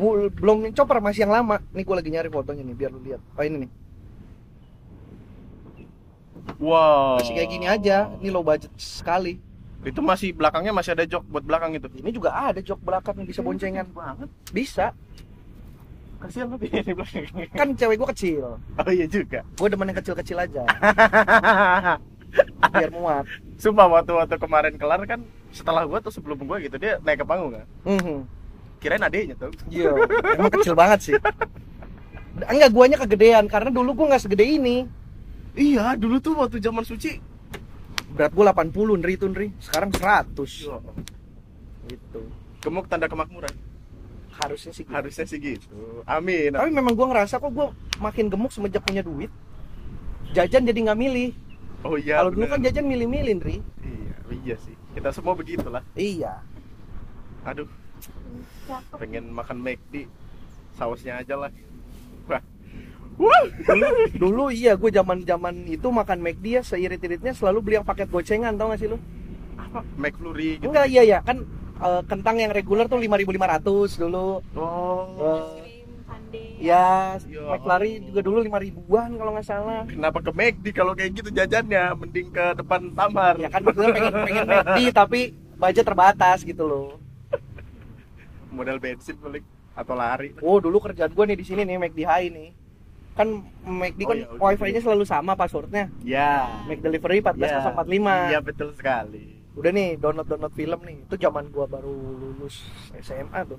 [0.00, 1.60] bu- belum chopper masih yang lama.
[1.76, 3.20] Nih gua lagi nyari fotonya nih biar lu lihat.
[3.36, 3.70] Oh ini nih.
[6.56, 7.20] Wow.
[7.20, 8.08] Masih kayak gini aja.
[8.24, 9.45] Ini low budget sekali.
[9.86, 11.86] Itu masih belakangnya masih ada jok buat belakang itu.
[12.02, 13.86] Ini juga ada jok belakang yang bisa boncengan.
[13.94, 14.28] banget.
[14.50, 14.90] Bisa.
[16.18, 17.30] Kasihan tapi di belakang.
[17.54, 18.58] Kan cewek gua kecil.
[18.58, 19.46] Oh iya juga.
[19.54, 20.66] Gua demen yang kecil-kecil aja.
[22.74, 23.30] Biar muat.
[23.62, 25.22] Sumpah waktu waktu kemarin kelar kan
[25.54, 27.66] setelah gua tuh sebelum gua gitu dia naik ke panggung kan.
[27.86, 28.26] Mhm.
[28.82, 29.54] Kirain adeknya tuh.
[29.70, 29.94] Iya,
[30.34, 31.14] emang kecil banget sih.
[32.36, 34.90] Enggak, guanya kegedean karena dulu gua nggak segede ini.
[35.56, 37.35] Iya, dulu tuh waktu zaman suci.
[38.16, 40.32] Berat gue 80 Nri itu Nri sekarang 100
[41.86, 42.20] gitu
[42.58, 43.52] Gemuk tanda kemakmuran.
[44.36, 44.92] harusnya sih gitu.
[44.92, 46.02] Harusnya sih gitu.
[46.04, 46.52] Amin.
[46.52, 47.66] tapi memang gue ngerasa kok gue
[47.98, 49.30] makin gemuk semenjak punya duit
[50.32, 51.30] jajan jadi nggak milih
[51.80, 52.18] Oh iya.
[52.18, 54.74] kalau dulu kan jajan milih-milih Nri Iya, iya sih.
[54.92, 55.84] Kita semua begitulah.
[55.94, 56.40] iya
[57.44, 57.68] Aduh,
[58.92, 60.10] pengen makan McD.
[60.74, 61.52] Sausnya aja lah.
[63.16, 68.06] Dulu, dulu iya gue zaman zaman itu makan McD ya seirit-iritnya selalu beli yang paket
[68.06, 69.00] gocengan tau gak sih lu
[69.56, 69.80] Apa?
[69.94, 70.68] McFlurry gitu.
[70.68, 71.40] enggak iya ya kan
[71.78, 73.64] eh, kentang yang reguler tuh 5.500
[73.98, 75.56] dulu Oh.
[76.06, 76.60] Sundae.
[76.60, 77.42] ya Ya.
[77.48, 81.84] McFlurry juga dulu 5 ribuan kalau nggak salah Kenapa ke McD kalau kayak gitu jajannya?
[81.94, 83.34] Mending ke depan Tamar.
[83.36, 85.20] ya kan maksudnya pengen pengen McD tapi
[85.54, 86.88] budget terbatas gitu loh
[88.48, 90.32] Modal bensin paling atau lari.
[90.38, 92.48] oh dulu kerjaan gue nih di sini nih McD High nih
[93.16, 93.28] kan
[93.62, 94.40] McD Oh, kan ya, udah.
[94.44, 95.88] wifi-nya selalu sama passwordnya.
[96.00, 96.46] Ya.
[96.62, 99.40] Mac Delivery 14045 Iya betul sekali.
[99.52, 100.96] udah nih download download film nih.
[101.02, 102.60] Itu zaman gua baru lulus
[102.94, 103.56] SMA tuh.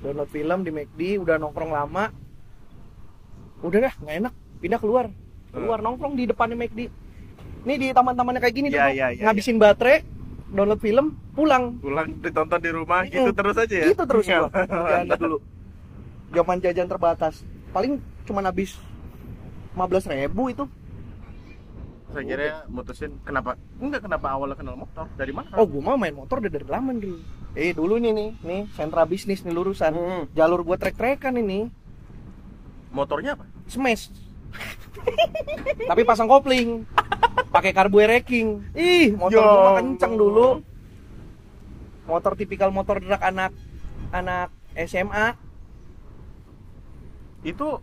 [0.00, 2.08] Download film di McD udah nongkrong lama.
[3.60, 4.32] Udah dah nggak enak.
[4.58, 5.06] Pindah keluar.
[5.50, 6.88] Keluar nongkrong di depannya McD
[7.64, 10.04] nih di taman-tamannya kayak gini Iya, tuh iya, iya, ngabisin baterai
[10.46, 11.76] download film pulang.
[11.78, 13.36] Pulang ditonton di rumah gitu Mm.
[13.36, 13.84] terus aja ya.
[13.86, 14.24] itu terus.
[14.28, 14.38] Iya.
[14.42, 15.38] gua kerjaannya dulu.
[16.30, 17.34] Zaman jajan terbatas.
[17.70, 17.92] Paling
[18.24, 18.76] cuma habis
[19.74, 20.64] 15.000 ribu itu.
[22.14, 23.58] Saya kira mutusin kenapa?
[23.82, 25.10] Enggak kenapa awalnya kenal motor?
[25.18, 25.50] Dari mana?
[25.58, 27.18] oh gua mah main motor udah dari lama dulu
[27.54, 29.90] eh dulu nih nih nih sentra bisnis nih lurusan.
[29.94, 30.22] Hmm.
[30.30, 31.70] jalur gua trek-trekan ini.
[32.94, 33.50] Motornya apa?
[33.66, 34.14] smash.
[35.90, 36.86] Tapi pasang kopling.
[37.50, 39.74] Pakai carbo racking ih motor Ya mah Allah.
[39.82, 40.62] kenceng dulu.
[42.06, 43.50] Motor tipikal motor drag anak
[44.14, 45.34] anak SMA
[47.42, 47.82] Itu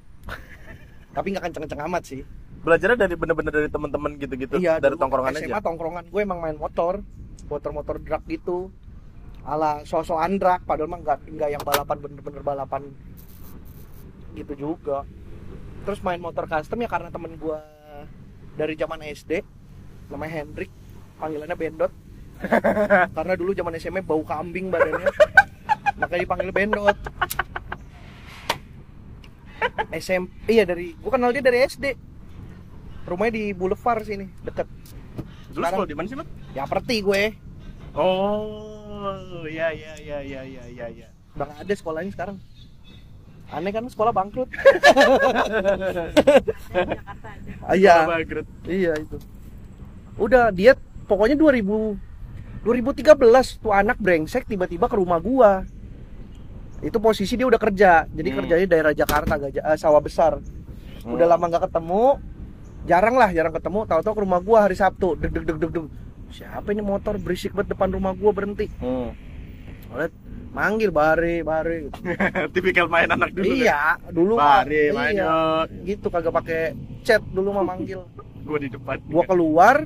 [1.11, 2.21] tapi nggak kenceng-kenceng amat sih.
[2.61, 5.65] Belajarnya dari bener-bener dari teman-teman gitu-gitu iya dari tongkrongan SMA aja.
[5.65, 7.01] tongkrongan gue emang main motor
[7.49, 8.71] motor-motor drag gitu.
[9.41, 12.81] Ala sosokan drag padahal mah nggak nggak yang balapan bener-bener balapan
[14.37, 15.03] gitu juga.
[15.83, 17.57] Terus main motor custom ya karena temen gue
[18.55, 19.41] dari zaman SD
[20.13, 20.69] namanya Hendrik
[21.17, 21.93] panggilannya Bendot.
[23.17, 25.05] Karena dulu zaman SMA bau kambing badannya
[26.01, 26.97] makanya dipanggil Bendot
[29.91, 31.93] SM iya dari gue kenal dia dari SD
[33.03, 34.67] rumahnya di Boulevard sini deket
[35.51, 36.27] Dulu sekolah di mana sih, Mat?
[36.51, 37.23] ya perti gue
[37.91, 41.07] Oh, iya iya iya iya iya iya iya.
[41.33, 42.37] udah nggak ada sekolahnya sekarang
[43.51, 44.47] aneh kan sekolah bangkrut.
[47.61, 48.47] Ah, iya bangkrut.
[48.63, 49.19] iya itu
[50.15, 51.99] udah dia pokoknya 2000
[52.63, 53.11] 2013
[53.59, 55.67] tuh anak brengsek tiba-tiba ke rumah gua
[56.81, 58.37] itu posisi dia udah kerja jadi Hmm.
[58.41, 60.41] kerjanya daerah Jakarta Gajah, eh, sawah besar
[61.01, 61.31] udah Hmm.
[61.31, 62.03] lama nggak ketemu
[62.83, 65.85] jarang lah jarang ketemu tahu-tahu ke rumah gua hari Sabtu deg deg deg deg deg
[66.29, 69.13] siapa ini motor berisik banget depan rumah gua berhenti Hmm.
[69.91, 70.13] Lihat,
[70.51, 71.99] manggil bare bare gitu.
[72.55, 73.43] Tipikal main anak dulu.
[73.51, 75.27] iya dulu mah, Bare main iya,
[75.61, 75.83] yuk.
[75.85, 76.61] gitu kagak pakai
[77.01, 78.07] chat dulu mah manggil
[78.41, 78.97] Gua di depan.
[79.03, 79.85] gua keluar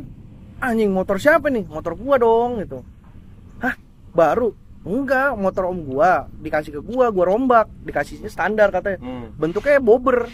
[0.58, 2.86] anjing motor siapa nih motor gua dong gitu
[3.58, 3.76] hah
[4.10, 4.54] baru
[4.86, 9.34] enggak motor om gua dikasih ke gua gua rombak dikasihnya standar katanya Hmm.
[9.34, 10.30] bentuknya bobber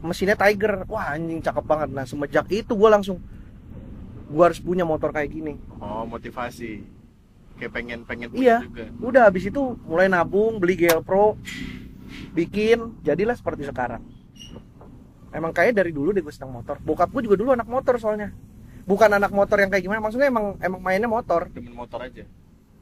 [0.00, 3.22] mesinnya tiger wah anjing cakep banget nah semenjak itu gua langsung
[4.26, 6.82] gua harus punya motor kayak gini Oh, motivasi.
[7.54, 8.62] Kayak pengen pengen Iya.
[8.62, 8.86] juga.
[9.00, 11.34] udah habis itu mulai nabung beli GL Pro
[12.32, 14.02] bikin jadilah seperti sekarang
[15.28, 18.30] emang kayak dari dulu deh gue senang motor bokap gue juga dulu anak motor soalnya
[18.84, 22.24] bukan anak motor yang kayak gimana maksudnya emang emang mainnya motor Demen motor aja.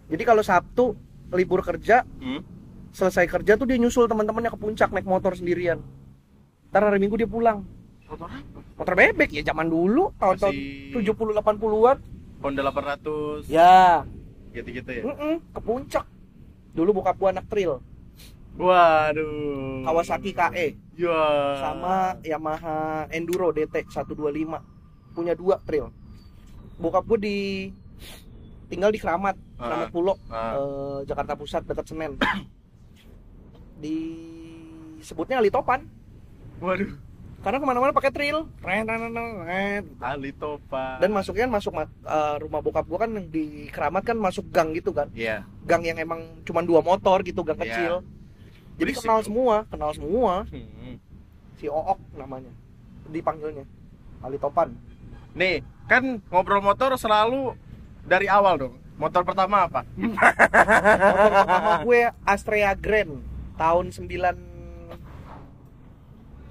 [0.07, 0.95] Jadi kalau Sabtu
[1.29, 2.43] libur kerja Hmm.
[2.91, 5.83] selesai kerja tuh dia nyusul teman-temannya ke puncak naik motor sendirian
[6.69, 7.63] ntar hari minggu dia pulang
[8.07, 8.39] Motor apa?
[8.77, 11.99] motor bebek ya zaman dulu tahun-tahun Masih- 70 80-an
[12.39, 13.47] Honda 800.
[13.47, 14.07] ya
[14.53, 15.03] Gitu-gitu ya.
[15.05, 16.05] mm-mm, ke puncak
[16.71, 17.83] dulu bokap gua anak trail
[18.57, 19.85] Waduh.
[19.85, 21.21] Kawasaki KE Ya.
[21.59, 24.65] sama Yamaha Enduro DT 125
[25.13, 25.93] punya dua trail
[26.77, 27.37] bokap gue di
[28.67, 30.53] tinggal di Keramat Keramat Ah, Pulau ah.
[30.55, 32.13] eh, Jakarta Pusat dekat Senen
[33.77, 33.97] di
[34.99, 35.85] sebutnya Ali Topan
[36.59, 36.89] Waduh.
[37.39, 39.15] karena ke mana-mana pakai trail Ren, ren, ren,
[39.45, 39.83] ren.
[39.99, 40.99] Ali Topa.
[40.99, 44.73] dan masuknya masuk ma- eh, rumah bokap gue kan yang di Keramat kan masuk gang
[44.73, 45.45] gitu kan Iya.
[45.63, 47.65] gang yang emang cuma dua motor gitu gang Iya.
[47.65, 47.95] kecil
[48.77, 50.97] jadi Berisik kenal semua kenal semua Hmm.
[51.57, 52.51] si Ook namanya
[53.07, 53.65] dipanggilnya
[54.19, 54.75] Ali Topan
[55.33, 57.53] Nih, kan ngobrol motor selalu
[58.07, 58.75] dari awal dong.
[58.97, 59.85] Motor pertama apa?
[59.99, 63.21] Motor pertama gue Astrea Grand
[63.55, 64.09] tahun 9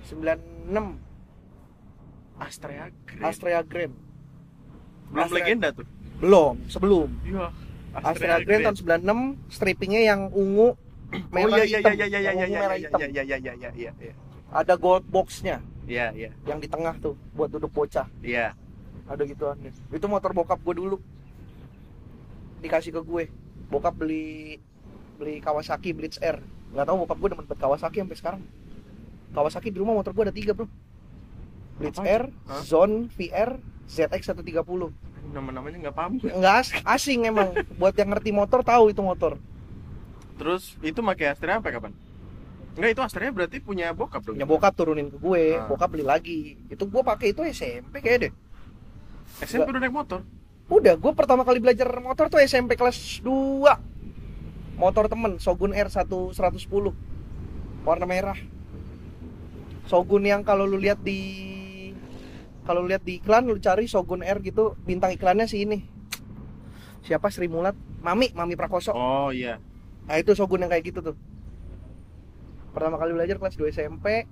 [0.05, 0.69] 96
[2.37, 3.23] Astrea Grand.
[3.25, 3.93] Astrea Grand.
[5.09, 5.87] Belum Astrea- legenda tuh.
[6.15, 7.09] belum sebelum.
[7.27, 7.51] Iya.
[7.95, 10.79] Astrea Grand tahun 96 strippingnya yang ungu
[11.31, 11.93] merah oh iya iya hitam.
[11.95, 12.99] iya iya iya iya ungu, merah iya hitam.
[12.99, 14.13] iya iya iya iya iya iya.
[14.51, 15.59] Ada gold boxnya.
[15.85, 16.29] Iya iya.
[16.45, 18.07] Yang di tengah tuh buat duduk bocah.
[18.21, 18.53] Iya.
[19.05, 20.97] Ada gituan itu motor bokap gue dulu
[22.65, 23.23] dikasih ke gue.
[23.65, 24.57] Bokap beli
[25.15, 28.41] beli Kawasaki Blitz R nggak tahu bokap gue demen banget Kawasaki sampai sekarang.
[29.31, 30.67] Kawasaki di rumah motor gue ada tiga bro.
[31.75, 32.07] Blitz Apa?
[32.07, 32.61] R, Hah?
[32.61, 34.91] Zone VR, ZX 130
[35.25, 36.29] nama-namanya nggak paham gue.
[36.29, 37.51] nggak as- asing emang.
[37.79, 39.35] Buat yang ngerti motor tahu itu motor.
[40.35, 41.91] Terus itu pakai Astrea sampai kapan?
[42.75, 44.35] Enggak itu Astrea berarti punya bokap dong.
[44.35, 45.63] Punya bokap turunin ke gue Ah.
[45.65, 46.39] bokap beli lagi.
[46.67, 48.31] Itu gue pakai itu SMP kayak deh.
[49.41, 50.21] SMP udah naik motor
[50.65, 53.29] udah gue pertama kali belajar motor tuh SMP kelas 2
[54.81, 56.35] motor temen Shogun R 1 110
[57.85, 58.37] warna merah.
[59.85, 61.93] Shogun yang kalau lu lihat di
[62.65, 65.85] kalau lu lihat di iklan lu cari Shogun R gitu bintang iklannya si ini.
[67.05, 67.29] Siapa?
[67.29, 67.77] Sri Mulat?
[68.01, 68.97] Mami Mami Prakoso.
[68.97, 69.61] Oh iya.
[70.09, 71.15] Nah itu Shogun yang kayak gitu tuh.
[72.73, 74.25] Pertama kali belajar kelas 2 SMP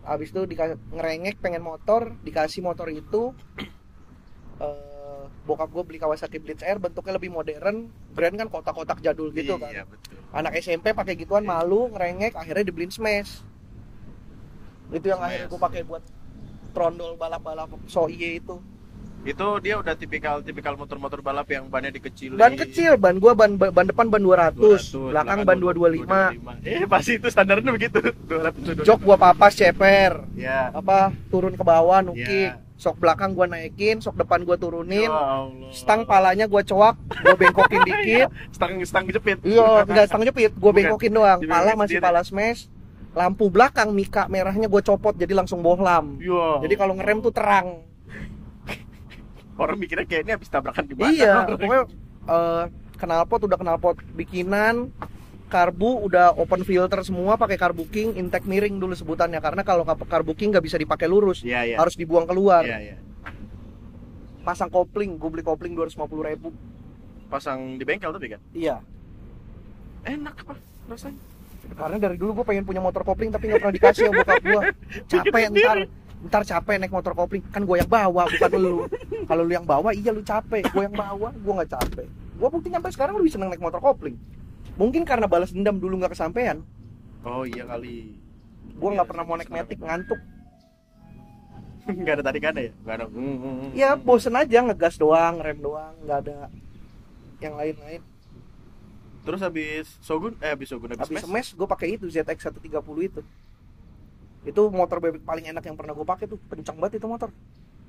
[0.00, 0.40] habis itu
[0.94, 3.34] ngerengek pengen motor dikasih motor itu.
[4.62, 4.89] Eh
[5.48, 9.72] bokap gue beli Kawasaki Blitz R bentuknya lebih modern brand kan kotak-kotak jadul gitu kan.
[9.72, 10.16] iya betul.
[10.30, 13.42] Anak SMP pakai gituan malu ngerengek akhirnya dibeliin smash.
[14.92, 15.28] Itu yang Smash.
[15.32, 16.02] akhirnya gue pakai buat
[16.70, 18.62] trondol balap-balap so iye itu
[19.20, 22.34] itu dia udah tipikal tipikal motor-motor balap yang bannya dikecilin.
[22.34, 27.12] Ban kecil ban gua ban ban depan ban 200, 200, belakang ban 225 eh pasti
[27.16, 28.00] itu standarnya begitu.
[28.00, 30.24] 200 jok gua papas ceper.
[30.32, 32.56] Ya apa turun ke bawah nukik Ya.
[32.74, 35.04] sok belakang gua naikin sok depan gua turunin.
[35.04, 35.68] Ya Allah.
[35.68, 38.32] stang palanya gua coak gua bengkokin dikit.
[38.50, 39.36] Stang stang jepit.
[39.42, 40.56] Iya enggak stang jepit.
[40.56, 40.80] Gua Bukan.
[40.80, 41.38] bengkokin doang.
[41.38, 42.72] Dibengkokin pala masih pala smash.
[43.10, 46.16] Lampu belakang mika merahnya gua copot jadi langsung bohlam.
[46.16, 46.64] Iya.
[46.64, 47.84] jadi kalau ngerem tuh terang
[49.60, 51.12] orang mikirnya kayak ini habis tabrakan di mana?
[51.12, 51.84] Iya pokoknya
[52.24, 52.64] eh,
[52.96, 54.88] knalpot udah knalpot bikinan
[55.50, 60.32] karbu udah open filter semua pakai karbu king intake miring dulu sebutannya karena kalau karbu
[60.38, 61.76] king nggak bisa dipakai lurus iya iya.
[61.76, 62.62] harus dibuang keluar.
[62.64, 62.96] Iya iya.
[64.40, 66.48] Pasang kopling gue beli kopling 250 ribu.
[67.28, 68.40] Pasang di bengkel tapi kan?
[68.56, 68.80] Iya.
[70.06, 70.54] Enak apa
[70.88, 71.20] rasanya?
[71.76, 74.60] Karena dari dulu gue pengen punya motor kopling tapi nggak pernah dikasih sama bokap gue
[75.10, 75.78] capek ntar
[76.28, 78.84] ntar capek naik motor kopling kan gue yang bawa bukan lu.
[79.24, 80.68] Kalau lu yang bawa iya lu capek.
[80.68, 82.08] Gue yang bawa gue nggak capek.
[82.36, 84.16] Gue bukti sampai sekarang lebih seneng naik motor kopling
[84.80, 86.64] mungkin karena balas dendam dulu nggak kesampaian.
[87.20, 88.16] Oh iya kali.
[88.80, 90.16] Gue nggak pernah mau naik metik ngantuk.
[91.84, 92.72] Nggak ada tarikannya ya?
[92.80, 93.06] Nggak ada.
[93.12, 93.70] Hmm, hmm, hmm.
[93.76, 96.48] ya bosen aja ngegas doang rem doang nggak ada
[97.44, 98.00] yang lain-lain.
[99.20, 103.20] Terus habis Shogun eh habis Shogun habis, habis smash gue pakai itu ZX 130 itu
[104.44, 106.38] itu motor bebek paling enak yang pernah gue pakai tuh.
[106.48, 107.28] Kencang banget itu motor.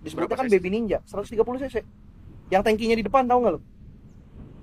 [0.02, 1.86] Disebutnya kan baby ninja 130 cc.
[2.52, 3.62] Yang tankinya di depan tahu nggak lo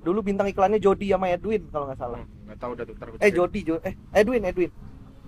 [0.09, 2.21] dulu bintang iklannya Jody sama Edwin kalau nggak salah.
[2.23, 3.29] Hmm, nggak tahu dah tuh eh.
[3.29, 4.71] Jody Jo eh Edwin Edwin.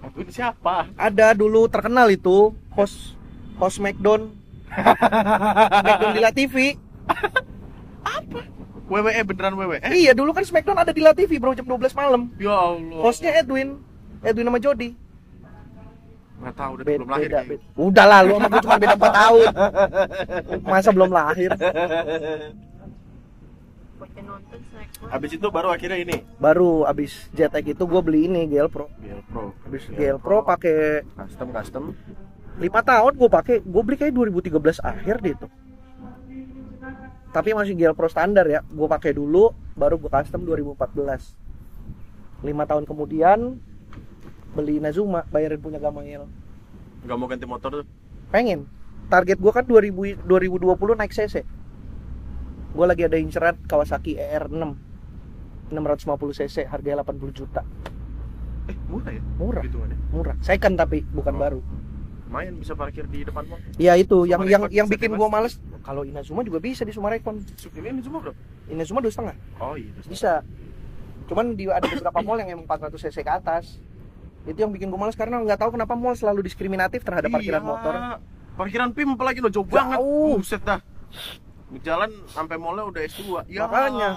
[0.00, 0.88] Edwin siapa?
[0.96, 3.18] Ada dulu terkenal itu host
[3.61, 4.32] host Smackdown.
[5.84, 6.56] Smackdown di La TV
[8.90, 12.32] WWE beneran WWE iya dulu kan Smackdown ada di La TV bro jam 12 malam.
[12.40, 13.00] Ya Allah.
[13.04, 13.82] Hostnya Edwin
[14.24, 14.96] Edwin sama Jody
[16.41, 17.64] nggak tahu udah Beda, belum lahir beda, beda.
[17.76, 19.47] Udah lah lu sama gue cuma beda 4 tahun.
[20.64, 21.50] Masa belum lahir?
[25.00, 28.88] Habis itu baru akhirnya ini Baru abis JTEC itu gue beli ini GL Pro.
[29.00, 31.84] GL Pro Abis GL Pro pakai custom custom
[32.61, 35.49] 5 tahun gue pakai, gue beli kayak 2013 akhir deh itu.
[37.33, 38.61] Tapi masih GL Pro standar ya.
[38.68, 42.45] Gue pakai dulu, baru gue custom 2014.
[42.45, 43.57] 5 tahun kemudian
[44.53, 46.27] beli Nazuma, bayarin punya Gamail.
[47.01, 47.87] nggak mau ganti motor tuh
[48.29, 48.68] Pengen.
[49.09, 51.43] Target gue kan 2000, 2020 naik CC.
[52.71, 54.79] Gue lagi ada inceran Kawasaki ER6
[55.71, 56.07] 650
[56.37, 57.63] cc harganya 80 juta.
[58.67, 60.37] eh murah ya Murah, hitungannya murah.
[60.41, 61.41] Second tapi bukan Oh.
[61.41, 61.61] baru.
[62.27, 65.27] lumayan bisa parkir di depan mall Ya itu yang yang Sumarekon yang bisa bikin gua
[65.27, 65.59] males.
[65.81, 67.43] Kalau Inazuma juga bisa di Sumarekon.
[67.43, 68.33] ini semua bro
[68.68, 70.07] Inazuma dua setengah oh iya terus.
[70.07, 70.33] bisa.
[71.27, 73.83] Cuman di ada beberapa mall yang emang 400 cc ke atas.
[74.42, 77.68] Itu yang bikin gua males karena nggak tahu kenapa mall selalu diskriminatif terhadap parkiran Iya.
[77.68, 77.95] motor.
[78.53, 80.84] parkiran PIM apalagi lo jauh banget buset dah
[81.80, 84.08] jalan sampai mallnya udah S2 ya Makanya.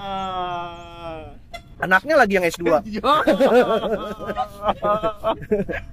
[1.79, 2.65] Anaknya lagi yang S2.
[2.91, 3.01] Ya.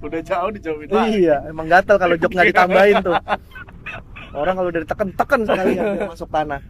[0.01, 3.15] udah jauh dijauhin lagi Iya, emang gatel kalau jok nggak ditambahin tuh.
[4.33, 6.61] Orang kalau udah diteken-teken sekali ya masuk tanah.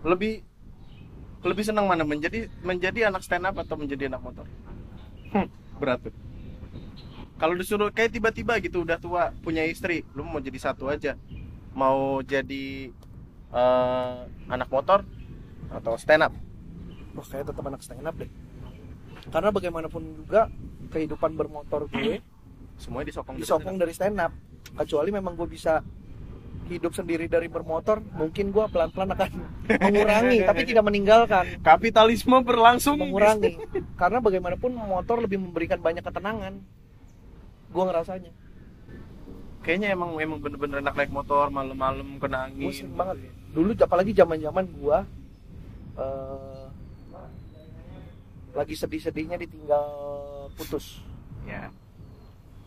[0.00, 0.40] lebih
[1.42, 4.46] lebih senang mana menjadi menjadi anak stand up atau menjadi anak motor
[5.30, 5.46] Hmm,
[5.80, 6.14] berat tuh.
[7.40, 11.16] Kalau disuruh kayak tiba-tiba gitu udah tua punya istri lu mau jadi satu aja.
[11.72, 12.92] Mau jadi
[13.50, 14.18] eh,
[14.52, 15.08] anak motor
[15.72, 16.36] atau stand up?
[17.16, 18.28] Wah kayak tetap anak stand up deh.
[19.32, 20.52] Karena bagaimanapun juga
[20.92, 22.20] kehidupan bermotor gue
[22.76, 24.32] semuanya disokong dari disokong dari stand up.
[24.76, 25.80] Kecuali memang gue bisa
[26.70, 29.30] hidup sendiri dari bermotor Mungkin gue pelan-pelan akan
[29.90, 31.44] mengurangi tapi tidak meninggalkan.
[31.62, 32.98] Kapitalisme berlangsung.
[32.98, 33.58] Mengurangi.
[33.98, 36.62] Karena bagaimanapun motor lebih memberikan banyak ketenangan.
[37.70, 38.32] Gue ngerasanya.
[39.60, 43.16] Kayaknya emang emang bener-bener enak naik motor malam-malam kena Gue angin sering banget.
[43.52, 44.98] Dulu apalagi zaman-zaman gue
[46.00, 46.64] eh,
[48.50, 49.86] Lagi sedih-sedihnya ditinggal
[50.58, 51.04] putus.
[51.46, 51.70] Ya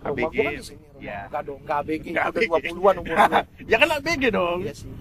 [0.03, 0.99] Rumah ABG gue kan di sini rumah.
[0.99, 1.19] ya.
[1.31, 2.47] Enggak dong, enggak ABG Nggak Udah ABG.
[2.51, 3.39] 20-an umur gue
[3.71, 4.59] ya kan ABG dong.
[4.59, 4.91] Iya sih.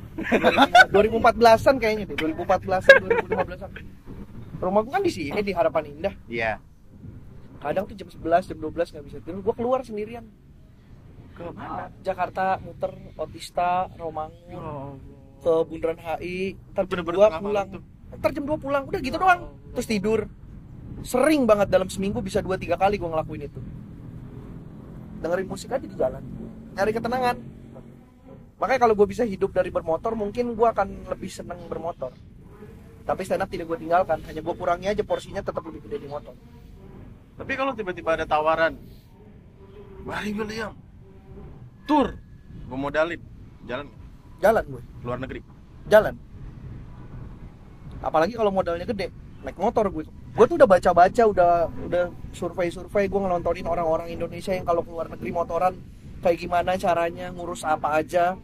[0.95, 3.70] 2014an kayaknya deh 2014an 2015an
[4.62, 6.15] Rumah gue kan di sini di Harapan Indah.
[6.31, 6.62] Iya.
[7.59, 9.43] Kadang tuh jam 11, jam 12 nggak bisa tidur.
[9.43, 10.23] Gue keluar sendirian.
[11.35, 11.91] Ke mana?
[12.07, 15.03] Jakarta muter Otista, Romangun
[15.43, 17.69] ke Bundaran HI ntar jam Bener-bener 2 tengah malam pulang
[18.23, 18.83] ntar jam 2 pulang.
[18.87, 19.51] Udah gitu doang.
[19.74, 20.20] Terus tidur.
[21.03, 23.59] Sering banget dalam seminggu bisa 2-3 kali gue ngelakuin itu
[25.23, 26.20] dengerin musik aja di jalan.
[26.74, 27.36] Nyari ketenangan.
[28.59, 32.11] Makanya kalau gue bisa hidup dari bermotor mungkin gue akan lebih seneng bermotor.
[33.03, 34.19] Tapi stand up tidak gue tinggalkan.
[34.27, 36.35] Hanya gue kurangi aja porsinya tetap lebih gede di motor.
[37.39, 38.77] Tapi kalau tiba-tiba ada tawaran,
[40.03, 40.74] Mari William,
[41.86, 42.15] tour,
[42.66, 43.23] gue modalin,
[43.66, 43.86] jalan.
[44.43, 45.40] Jalan gue luar negeri.
[45.90, 46.15] jalan.
[48.03, 49.11] Apalagi kalau modalnya gede
[49.43, 49.90] naik motor.
[49.90, 55.10] Gue gue tuh udah baca-baca udah udah survei-survei gue ngelontonin orang-orang Indonesia yang kalau keluar
[55.12, 55.77] negeri motoran
[56.23, 58.39] kayak gimana caranya ngurus apa aja.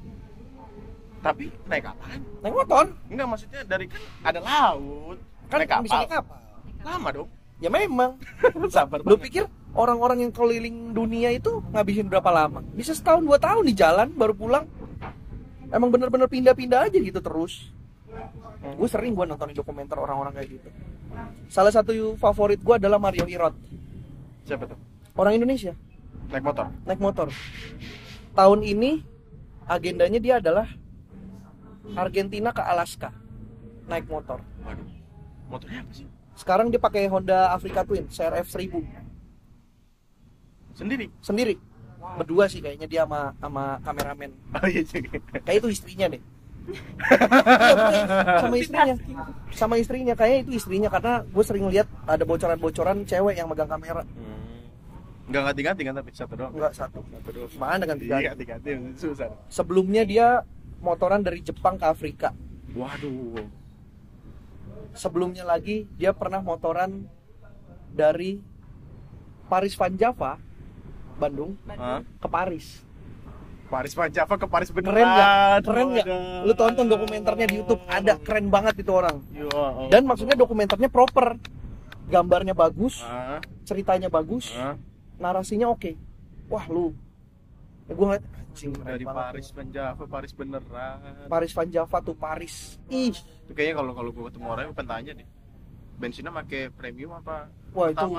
[1.19, 2.21] Tapi naik apaan?
[2.43, 2.85] naik motor.
[3.11, 5.19] Enggak maksudnya dari kan ada laut,
[5.51, 6.03] kan naik bisa kapal.
[6.03, 6.39] naik kapal.
[6.85, 7.29] Lama dong.
[7.59, 8.11] ya memang.
[8.75, 12.63] Sabar lu pikir orang-orang yang keliling dunia itu ngabisin berapa lama?
[12.75, 14.67] Bisa setahun dua tahun di jalan baru pulang.
[15.69, 17.75] Emang bener-bener pindah-pindah aja gitu terus.
[18.79, 20.69] Gue sering gue nontonin dokumenter orang-orang kayak gitu
[21.49, 23.55] salah satu favorit gue adalah Mario Irot
[24.45, 24.79] Siapa tuh?
[25.15, 25.73] orang Indonesia
[26.29, 26.67] Naik motor.
[26.85, 27.29] naik motor
[28.33, 29.01] tahun ini
[29.65, 30.69] agendanya dia adalah
[31.95, 33.11] Argentina ke Alaska
[33.85, 34.85] naik motor Waduh.
[35.49, 36.07] Motornya apa sih?
[36.35, 38.85] sekarang dia pakai Honda Africa Twin CRF 1000
[40.77, 41.11] Sendiri.
[41.19, 41.55] sendiri
[41.99, 45.03] berdua sih kayaknya dia sama sama kameramen Oh iya sih.
[45.03, 46.23] kayak itu istrinya deh.
[48.39, 48.95] Sama istrinya
[49.51, 54.05] sama istrinya kayaknya itu istrinya karena gue sering lihat ada bocoran-bocoran cewek yang megang kamera
[55.25, 56.53] Enggak ganti-ganti kan tapi satu doang.
[56.53, 57.53] enggak satu Satu doang.
[57.55, 59.29] mana dengan tiga Iya, ganti-ganti susah.
[59.47, 60.41] sebelumnya dia
[60.79, 62.33] motoran dari Jepang ke Afrika
[62.73, 63.45] Waduh.
[64.93, 67.05] sebelumnya lagi dia pernah motoran
[67.91, 68.41] dari
[69.47, 70.41] Paris Van Java
[71.15, 72.01] Bandung Hah?
[72.01, 72.88] ke Paris
[73.69, 74.97] Paris Van Java ke Paris beneran.
[74.97, 75.29] keren nggak?
[75.63, 76.47] Keren Waduh.
[76.49, 78.17] lu tonton dokumenternya di YouTube ada.
[78.17, 79.21] Keren banget itu orang.
[79.31, 79.93] Ya Allah.
[79.93, 81.37] dan maksudnya dokumenternya proper.
[82.09, 83.05] Gambarnya bagus
[83.69, 84.49] ceritanya bagus
[85.21, 85.93] narasinya oke.
[86.49, 86.97] Wah lu.
[87.85, 91.29] Ya, gue ngeliat anjing dari Paris Van Java Paris beneran.
[91.29, 92.81] Paris Van Java tuh Paris.
[92.89, 93.13] Ih.
[93.45, 95.29] Itu kayaknya kalau kalau gue ketemu orang gue tanya deh.
[96.01, 97.53] Bensinnya pakai premium apa?
[97.77, 98.07] Wah itu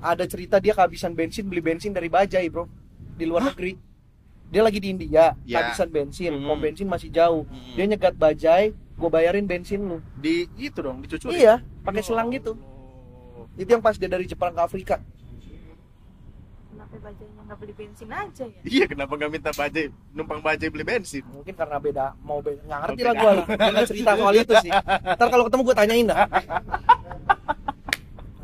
[0.00, 2.64] ada cerita dia kehabisan bensin beli bensin dari Bajai bro
[3.20, 3.76] di luar negeri.
[4.50, 5.60] Dia lagi di India Ya.
[5.60, 6.42] kehabisan bensin Hmm.
[6.42, 7.44] pom bensin masih jauh.
[7.44, 7.74] Hmm.
[7.76, 10.00] dia nyegat Bajai gue bayarin bensin lu.
[10.16, 12.56] Di itu dong dicucuri iya pakai selang gitu.
[13.32, 13.46] Oh.
[13.54, 14.96] itu yang pas dia dari Jepang ke Afrika.
[16.66, 18.60] Kenapa bajanya nggak beli bensin aja ya?
[18.64, 21.22] iya kenapa nggak minta bajai numpang bajai beli bensin?
[21.24, 24.72] Mungkin karena beda mau beda nggak ngerti lah gue lah nggak cerita soal itu sih.
[25.14, 26.18] Ntar kalau ketemu gue tanyain dah.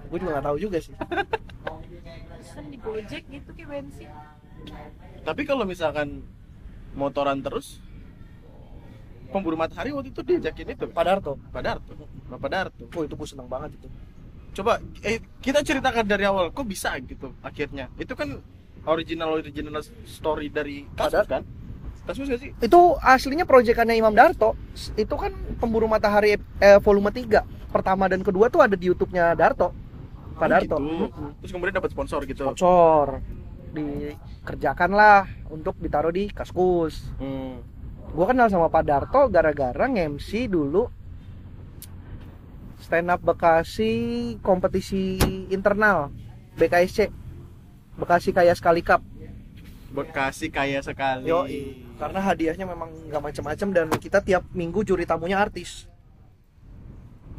[0.06, 0.94] Gue juga nggak tahu juga sih.
[2.46, 4.08] Kan di Gojek gitu kayak bensin.
[5.22, 6.22] Tapi kalau misalkan
[6.94, 7.82] motoran terus
[9.28, 10.86] pemburu matahari waktu itu diajakin itu.
[10.88, 11.32] Pak Darto.
[11.50, 11.92] Pak Darto.
[12.30, 12.84] Bapak Darto.
[12.94, 13.88] Oh itu gue seneng banget itu.
[14.56, 17.90] Coba eh, kita ceritakan dari awal kok bisa gitu akhirnya?
[17.98, 18.40] Itu kan
[18.86, 21.28] original original story dari kasus Ada.
[21.28, 21.42] kan?
[22.06, 22.50] Kasus gak sih?
[22.62, 24.54] Itu aslinya proyekannya Imam Darto.
[24.94, 29.74] Itu kan pemburu matahari eh, volume 3 pertama dan kedua tuh ada di YouTube-nya Darto.
[30.38, 30.76] Pak Oh, Darto.
[30.78, 31.08] gitu.
[31.42, 32.46] Terus kemudian dapat sponsor gitu.
[32.46, 33.20] Sponsor
[33.76, 37.12] dikerjakan lah untuk ditaruh di kaskus.
[37.20, 37.60] Hmm.
[38.06, 40.88] gue kenal sama Pak Darto gara-gara nge-MC dulu
[42.80, 43.92] stand up Bekasi
[44.40, 45.20] kompetisi
[45.52, 46.08] internal
[46.56, 47.12] BKSC
[47.98, 49.02] Bekasi Kaya Sekali Cup.
[49.96, 51.24] Bekasi kaya sekali.
[51.24, 51.48] Yo,
[51.96, 55.88] karena hadiahnya memang nggak macam-macam dan kita tiap minggu juri tamunya artis.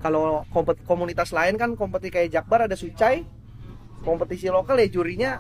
[0.02, 3.22] Kalau kompet- komunitas lain kan kompetisi kayak Jakbar ada Sucai,
[4.02, 5.32] kompetisi lokal ya jurinya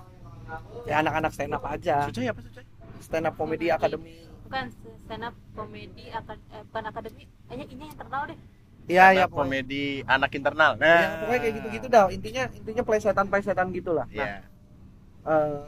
[0.84, 2.64] ya anak-anak stand up aja Sucai apa Sucai?
[2.98, 4.66] stand up comedy academy bukan
[5.04, 8.38] stand up komedi akad eh, bukan akademi hanya ini yang terkenal deh
[8.88, 10.72] iya ya komedi anak internal.
[10.76, 14.40] Nah, Ya, pokoknya kayak gitu-gitu dah intinya intinya plesetan-plesetan gitulah nah Iya.
[15.26, 15.60] eh,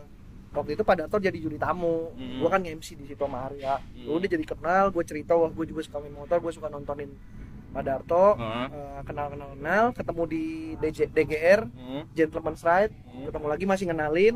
[0.50, 2.40] waktu itu Pak Darto jadi juri tamu Hmm.
[2.40, 4.16] gua kan MC di situ sama Arya Hmm.
[4.16, 7.12] udah jadi kenal gue cerita wah gue juga suka main motor gue suka nontonin
[7.70, 8.66] Pak Darto Heeh.
[8.72, 10.44] Eh, kenal kenal kenal ketemu di
[10.78, 12.04] DJ, DGR Hmm.
[12.10, 13.28] Gentleman's Ride Hmm.
[13.28, 14.36] ketemu lagi masih ngenalin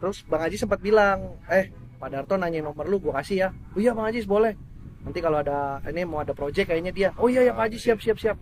[0.00, 1.68] terus Bang Ajis sempat bilang eh
[2.00, 4.56] Pak Darto nanya nomor lu gue kasih ya oh iya Bang Ajis boleh
[5.04, 8.00] nanti kalau ada ini mau ada project kayaknya dia oh iya ya Pak Ajis siap
[8.00, 8.36] siap siap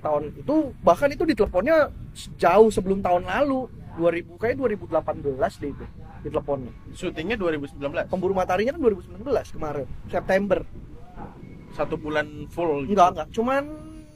[0.00, 1.92] tahun itu bahkan itu diteleponnya
[2.40, 3.68] jauh sebelum tahun lalu
[4.00, 5.86] 2000 kayak 2018 deh itu
[6.22, 8.10] diteleponnya Syutingnya 2019.
[8.10, 10.62] pemburu mataharinya kan 2019 kemarin September
[11.76, 12.88] Satu bulan full.
[12.88, 12.96] gitu.
[12.96, 13.62] enggak enggak cuman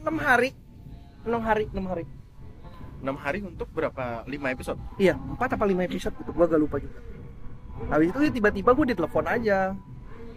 [0.02, 0.50] enam hari
[1.26, 2.04] enam hari enam hari
[3.02, 4.22] 6 hari untuk berapa?
[4.24, 4.78] 5 episode.
[4.96, 6.30] iya empat apa lima episode gitu.
[6.30, 7.02] Gua gak lupa juga.
[7.90, 9.74] Habis itu tiba-tiba gue ditelepon aja.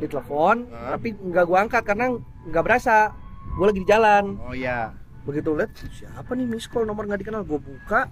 [0.01, 0.97] Ditelepon Hah?
[0.97, 2.17] tapi nggak gua angkat karena
[2.49, 3.13] nggak berasa.
[3.55, 4.35] Gue lagi di jalan.
[4.41, 4.91] Oh iya.
[5.25, 7.41] begitu lihat siapa nih miss call nomor nggak dikenal?
[7.45, 8.09] Gue buka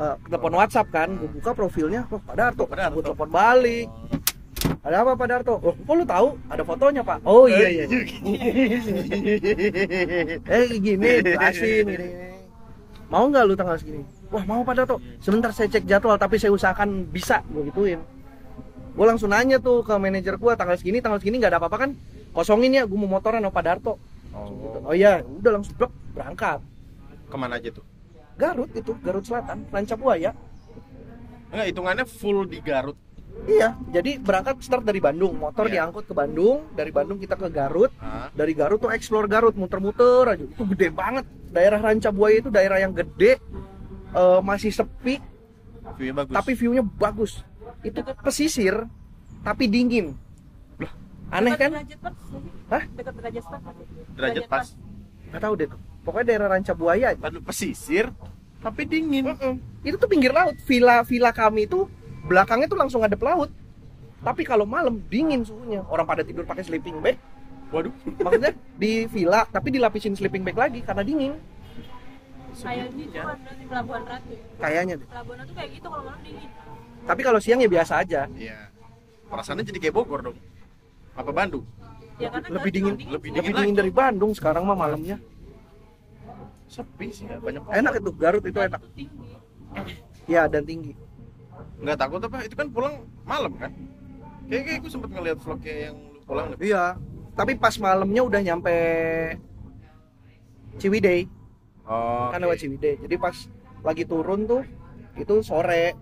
[0.00, 1.08] eh, telepon WhatsApp kan.
[1.20, 2.08] Gue buka profilnya.
[2.08, 2.64] Oh Pak Darto.
[2.68, 3.88] Gue telepon balik.
[4.84, 5.54] Ada apa Pak Darto?
[5.60, 6.36] Oh kok lu tahu?
[6.48, 7.24] Ada fotonya Pak.
[7.24, 7.84] Oh iya iya.
[10.44, 12.33] Eh gini jelasin gini, gini.
[13.08, 14.02] Mau nggak lu tanggal segini?
[14.32, 17.44] Wah mau Pak Darto sebentar saya cek jadwal tapi saya usahakan bisa.
[17.50, 18.00] Gue gituin.
[18.94, 21.90] Gue langsung nanya tuh ke manajer gue tanggal segini tanggal segini nggak ada apa-apa kan?
[22.34, 23.98] Kosongin ya gue mau motoran sama Pak Darto.
[24.34, 26.58] Oh, oh iya udah langsung blok berangkat.
[27.30, 27.86] Ke mana aja tuh?
[28.34, 30.34] Garut itu Garut Selatan Ranca Buaya
[31.54, 32.98] Enggak, hitungannya full di Garut.
[33.44, 35.84] Iya jadi berangkat start dari Bandung motor Iya.
[35.84, 38.30] diangkut ke Bandung dari Bandung kita ke Garut Hah?
[38.30, 42.78] dari Garut tuh explore Garut muter-muter aja itu gede banget daerah Ranca Buaya itu daerah
[42.78, 43.36] yang gede
[44.10, 45.20] eh, masih sepi
[45.94, 46.32] View-nya bagus.
[46.32, 47.32] tapi view-nya bagus
[47.82, 48.88] itu pesisir
[49.44, 50.16] tapi dingin
[50.76, 50.90] Lah,
[51.30, 52.14] aneh kan derajat pas
[52.70, 52.82] Hah?
[52.90, 53.60] dekat derajat pas
[54.16, 54.66] derajat pas.
[55.28, 58.08] nggak tahu deh tuh pokoknya daerah Ranca Buaya aja pesisir
[58.58, 59.28] tapi dingin.
[59.28, 59.60] Mm-mm.
[59.84, 61.84] itu tuh pinggir laut villa villa kami itu
[62.24, 63.52] belakangnya tuh langsung ada laut.
[64.24, 65.84] Tapi kalau malam dingin suhunya.
[65.84, 67.20] Orang pada tidur pakai sleeping bag.
[67.68, 67.92] Waduh.
[68.24, 71.36] maksudnya di villa tapi dilapisin sleeping bag lagi karena dingin.
[72.54, 75.06] Kayak di itu kan di Pelabuhan Ratu kayaknya deh.
[75.10, 76.50] Pelabuhan Ratu kayak gitu kalau malam dingin.
[77.04, 78.20] Tapi kalau siang ya biasa aja.
[78.32, 78.58] Iya.
[79.28, 80.38] Perasaannya jadi kayak Bogor dong.
[81.14, 81.66] Apa Bandung?
[82.14, 83.80] ya karena lebih dingin emang lebih lebih dingin dingin lagi.
[83.82, 85.18] dari Bandung sekarang mah malamnya.
[86.70, 88.80] Sepi sih ya, banyak enak itu Garut itu enak.
[90.30, 90.94] Ya dan tinggi
[91.78, 92.36] Nggak takut apa?
[92.42, 93.70] Itu kan pulang malam kan?
[94.44, 96.58] Kayak kayak gue sempet ngeliat vlognya yang lu pulang deh.
[96.62, 96.96] iya
[97.32, 98.74] tapi pas malamnya udah nyampe
[100.76, 101.28] Ciwidey
[101.84, 102.32] Oh.
[102.32, 103.36] kan lewat Ciwidey jadi pas
[103.80, 104.64] lagi turun tuh
[105.14, 105.92] itu sore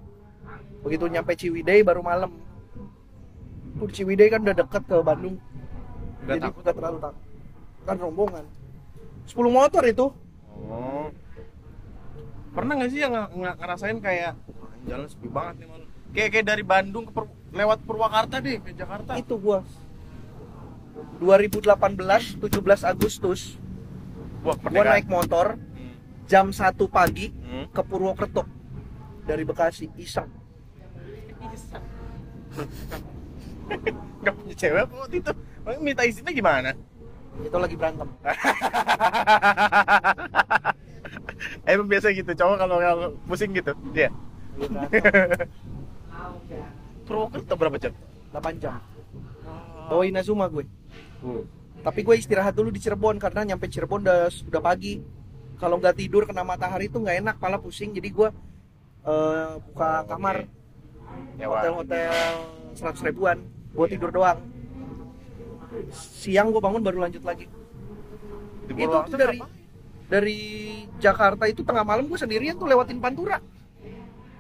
[0.81, 2.31] begitu nyampe Ciwidey baru malam
[3.75, 5.43] Tuh, Ciwidey kan udah deket ke Bandung
[6.23, 6.61] Nggak jadi takut.
[6.63, 7.23] nggak terlalu takut
[7.83, 8.45] kan rombongan
[9.25, 10.07] 10 motor itu
[10.63, 11.11] Oh.
[12.53, 15.87] Pernah nggak sih yang ng- ng- ngerasain kayak "Wah, jalan sepi banget nih malam.
[16.13, 19.15] Kayak kayak dari Bandung ke Pur- lewat Purwakarta deh ke Jakarta.
[19.15, 19.61] itu gua
[21.19, 23.57] 2018 17 Agustus
[24.43, 24.93] Wah, gua pernikahan.
[24.93, 25.93] naik motor Hmm.
[26.27, 27.67] jam 1 pagi Hmm.
[27.69, 28.43] ke Purwokerto
[29.23, 30.29] dari Bekasi iseng
[34.21, 35.31] Nggak punya cewek waktu itu?
[35.79, 36.71] Minta izinnya gimana?
[37.35, 38.05] itu lagi berantem
[41.71, 43.73] Emang biasa gitu, cowok kalau kalau pusing gitu.
[43.93, 44.11] Iya.
[44.63, 45.49] Berantem.
[47.03, 47.93] Purwokerto berapa jam?
[48.33, 48.81] 8 jam
[49.89, 50.65] bawa Inazuma gue
[51.23, 51.47] Hmm.
[51.85, 54.99] tapi gue istirahat dulu di Cirebon karena nyampe Cirebon udah udah pagi
[55.55, 58.29] kalau nggak tidur kena matahari itu nggak enak pala pusing jadi gue
[59.07, 60.51] eh, buka Oh, kamar.
[61.39, 61.63] Nyewa.
[61.63, 62.11] hotel-hotel
[62.75, 63.39] seratus ribuan
[63.71, 64.43] buat tidur doang
[65.95, 67.47] siang gue bangun baru lanjut lagi
[68.67, 69.39] Di itu tuh dari?
[70.13, 70.41] Dari
[71.01, 73.41] Jakarta itu tengah malam gue sendirian tuh lewatin Pantura.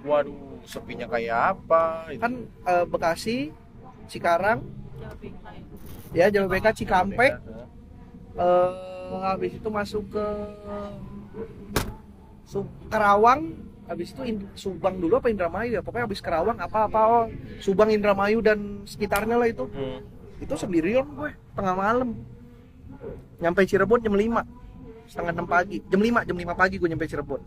[0.04, 2.12] Waduh, sepinya kayak apa?
[2.12, 2.20] Itu.
[2.20, 3.36] kan eh, Bekasi
[4.04, 4.60] Cikarang
[5.00, 5.62] jawab yang lain
[6.12, 7.32] ya Jababeka Cikampek.
[8.32, 10.26] eh habis itu masuk ke
[12.44, 13.56] Su- Karawang
[13.88, 15.80] habis itu In- Subang dulu apa Indramayu ya?
[15.80, 17.24] Pokoknya habis Karawang apa apa oh,
[17.64, 19.64] Subang Indramayu dan sekitarnya lah itu.
[19.72, 20.04] Hmm.
[20.42, 22.18] itu sendirian gue tengah malam.
[23.38, 24.61] Nyampe Cirebon jam 5
[25.12, 25.76] setengah 6 pagi.
[25.93, 27.40] Jam 5 jam 5 pagi gue nyampe Cirebon.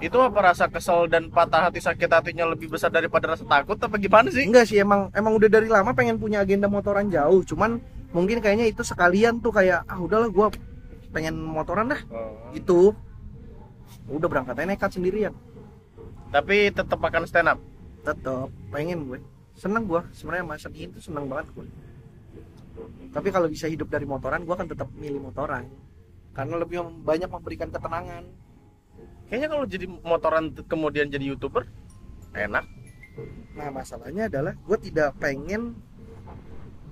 [0.00, 4.00] Itu apa rasa kesel dan patah hati sakit hatinya lebih besar daripada rasa takut apa
[4.00, 4.48] gimana sih?
[4.48, 7.44] enggak sih emang emang udah dari lama pengen punya agenda motoran jauh.
[7.44, 7.78] Cuman
[8.10, 10.46] mungkin kayaknya itu sekalian tuh kayak ah udahlah gue
[11.12, 12.00] pengen motoran dah.
[12.08, 12.50] Oh.
[12.56, 12.96] gitu.
[14.08, 15.36] Udah berangkat aja nekat sendirian.
[16.32, 17.60] Tapi tetap akan stand up.
[18.02, 19.22] tetap pengen gue.
[19.54, 21.66] Seneng gue sebenarnya masa itu seneng banget gue
[23.12, 25.68] tapi kalau bisa hidup dari motoran gue akan tetap milih motoran
[26.32, 28.24] karena lebih banyak memberikan ketenangan
[29.26, 31.66] Kayaknya kalau jadi motoran kemudian jadi youtuber
[32.32, 32.64] enak.
[33.52, 35.74] nah masalahnya adalah gue tidak pengen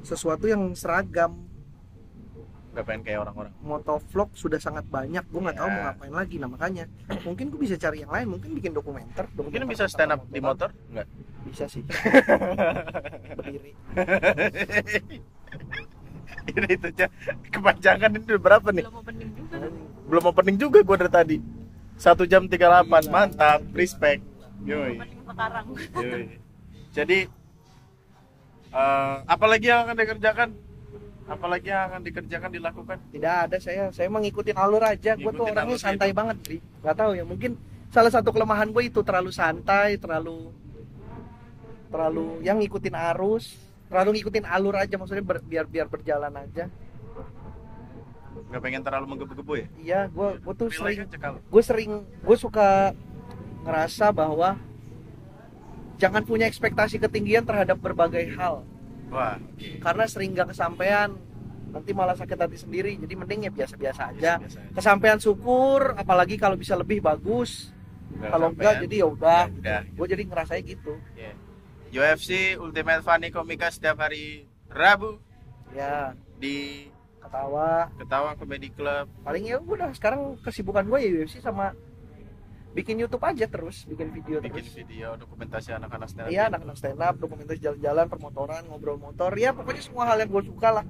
[0.01, 1.45] sesuatu yang seragam
[2.71, 3.53] Gak pengen kayak orang-orang.
[3.61, 5.75] motovlog sudah sangat banyak gue nggak tahu Ya.
[5.75, 6.85] mau ngapain lagi nah makanya
[7.25, 10.21] mungkin gue bisa cari yang lain mungkin bikin dokumenter Mungkin dokumenter bisa tentang stand up
[10.25, 10.69] di motor?
[10.89, 11.07] Enggak.
[11.43, 11.83] bisa sih
[13.37, 13.73] berdiri
[16.49, 17.07] Ini itu aja
[17.51, 18.85] kepanjangan ini udah berapa nih?
[18.85, 19.57] belum opening juga
[20.09, 21.37] Belum opening juga gua dari tadi.
[22.01, 23.11] Satu jam 38, Iya.
[23.13, 24.25] mantap, respect.
[24.65, 24.97] Yoi.
[24.97, 25.65] opening sekarang
[26.01, 26.23] Yoi.
[26.91, 27.19] Jadi
[28.71, 30.49] eh apalagi yang akan dikerjakan?
[31.27, 32.99] Apalagi yang akan dikerjakan dilakukan?
[33.11, 36.19] tidak ada saya saya mengikuti alur aja gue tuh orangnya santai hidup.
[36.19, 37.55] banget sih nggak tahu ya mungkin
[37.91, 40.51] salah satu kelemahan gue itu terlalu santai terlalu
[41.87, 43.55] terlalu yang ngikutin arus
[43.91, 46.71] terlalu ngikutin alur aja maksudnya ber- biar biar berjalan aja.
[48.51, 49.67] Gak pengen terlalu menggebu-gebu ya?
[49.79, 52.95] iya gue gue tuh sering gue sering gue suka
[53.67, 54.55] ngerasa bahwa
[55.99, 58.63] jangan punya ekspektasi ketinggian terhadap berbagai hal.
[59.11, 59.37] Wah,
[59.83, 61.11] karena sering gak kesampaian
[61.71, 62.95] nanti malah sakit hati sendiri.
[62.99, 64.33] Jadi mending ya biasa-biasa aja.
[64.39, 67.75] Biasa kesampaian syukur apalagi kalau bisa lebih bagus.
[68.11, 69.43] Nggak kalau enggak jadi ya udah.
[69.47, 69.81] Ya udah.
[69.95, 70.95] gue jadi ngerasanya gitu.
[71.15, 71.35] Yeah.
[71.91, 75.19] UFC Ultimate Funny Komika setiap hari Rabu.
[75.75, 76.15] Ya.
[76.39, 76.87] Di
[77.19, 77.91] ketawa.
[77.99, 79.11] Ketawa Comedy Club.
[79.27, 81.75] paling ya udah sekarang kesibukan gue ya UFC sama
[82.71, 84.79] bikin YouTube aja terus bikin video Bikin terus.
[84.79, 86.31] video dokumentasi anak-anak stand up.
[86.31, 89.35] iya anak-anak stand up dokumentasi jalan-jalan permotoran ngobrol motor.
[89.35, 90.85] Ya pokoknya semua hal yang gue suka lah.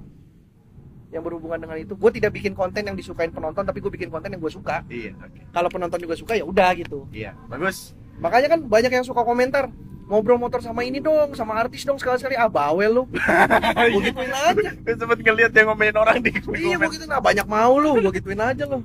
[1.09, 1.93] Yang berhubungan dengan itu.
[1.97, 4.85] Gue tidak bikin konten yang disukain penonton tapi gue bikin konten yang gue suka.
[4.85, 5.41] Iya, oke.
[5.49, 7.09] kalau penonton juga suka ya udah gitu.
[7.09, 7.97] Iya, bagus.
[8.21, 9.65] makanya kan banyak yang suka komentar
[10.11, 13.03] ngobrol motor sama ini dong sama artis dong sekali-sekali ah bawel lu.
[13.95, 14.69] Gue gituin aja.
[14.75, 18.03] Gue sempet ngeliat yang ngomelin orang di iya gue gituin ah banyak mau lu.
[18.03, 18.83] Gue gituin aja lo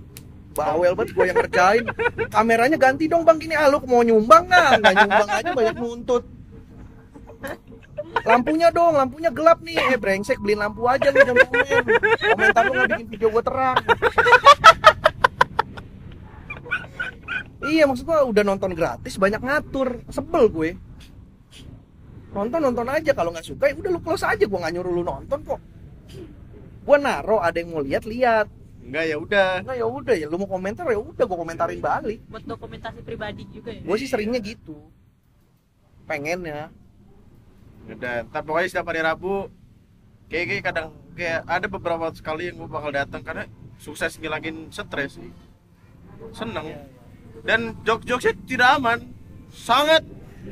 [0.57, 1.85] bawel banget gue yang ngerjain.
[2.31, 4.71] Kameranya ganti dong bang gini ah lu mau nyumbang nggak?
[4.81, 6.25] Nggak nyumbang aja banyak nuntut.
[8.23, 9.77] Lampunya dong lampunya gelap nih.
[9.93, 11.85] Eh brengsek beliin lampu aja lu jangan komen
[12.23, 13.77] komentar lu nggak bikin video gue terang.
[17.67, 20.07] Iya maksud gua udah nonton gratis banyak ngatur.
[20.15, 20.71] Sebel gue
[22.37, 23.17] nonton nonton aja.
[23.17, 24.45] Kalau nggak suka ya udah lu close aja.
[24.45, 25.61] Gue nggak nyuruh lu nonton kok.
[26.85, 28.47] Gue naro ada yang mau lihat lihat.
[28.87, 29.51] Enggak ya udah.
[29.65, 30.15] nah ya udah.
[30.15, 32.21] Ya lu mau komentar ya udah gue komentarin balik.
[32.29, 33.81] Buat dokumentasi pribadi juga ya?
[33.81, 34.77] Gue sih seringnya gitu.
[36.07, 36.71] Pengen ya
[37.87, 39.47] Udah, ntar pokoknya setiap hari Rabu
[40.27, 43.47] kayak kayak kadang kayak ada beberapa sekali yang gue bakal datang karena
[43.79, 45.31] sukses ngilangin stres sih.
[46.35, 46.67] Seneng.
[47.47, 48.99] Dan jok-joknya tidak aman.
[49.55, 50.03] Sangat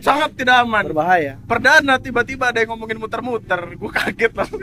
[0.01, 0.83] sangat tidak aman.
[0.85, 3.61] berbahaya Perdana tiba-tiba ada yang ngomongin muter-muter.
[3.75, 4.62] Gue kaget langsung.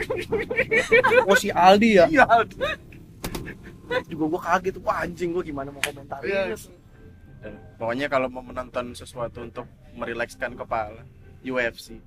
[1.23, 2.25] oh si Aldi ya Iya.
[4.07, 6.55] juga gue kaget wah anjing gue gimana mau komentarin Iya.
[7.41, 11.01] Dan Pokoknya kalau mau menonton sesuatu untuk merilekskan kepala,
[11.41, 11.97] UFC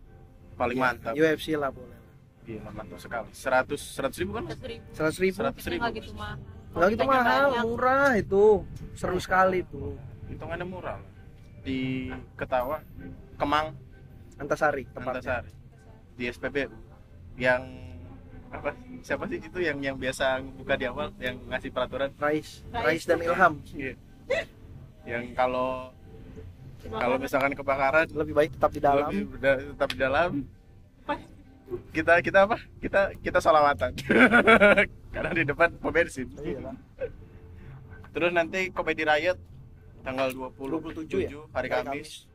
[0.54, 1.12] paling mantap.
[1.12, 1.92] UFC lah boleh
[2.44, 3.28] Gila mantap sekali.
[3.32, 4.44] 100 100 ribu kan?
[4.46, 5.80] seratus ribu seratus ribu Seratus ribu.
[6.74, 8.44] nggak gitu mahal gitu murah itu
[8.92, 9.94] seru sekali tuh
[10.26, 11.10] Hitungannya murah lah.
[11.64, 12.84] Di Ketawa,
[13.40, 13.72] Kemang,
[14.36, 15.50] Antasari tempatnya Antasari,
[16.14, 16.70] di SPBU
[17.34, 17.62] yang
[18.54, 18.70] apa
[19.02, 22.14] siapa sih itu yang yang biasa buka di awal yang ngasih peraturan?
[22.20, 22.62] Rais.
[22.70, 22.84] Rais.
[22.86, 23.54] Rais dan Ilham.
[23.74, 23.94] Iya.
[25.04, 25.90] yang kalau
[26.84, 29.10] kalau misalkan kebakaran lebih baik tetap di dalam.
[29.10, 30.30] lebih tetap di dalam.
[31.90, 32.60] Kita kita apa?
[32.78, 33.96] Kita kita salawatan
[35.14, 36.76] karena di depan pom bensin Iya lah.
[38.14, 39.38] terus nanti komedi riot
[40.04, 41.28] tanggal 27 20 ya?
[41.50, 42.28] hari Hari Kamis.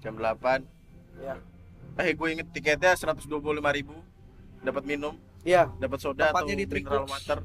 [0.00, 0.64] Jam 8
[1.20, 1.36] ya.
[2.00, 5.14] Eh gue inget tiketnya 125.000 dapat minum.
[5.44, 7.38] Iya dapat soda atau Tempatnya di mineral water.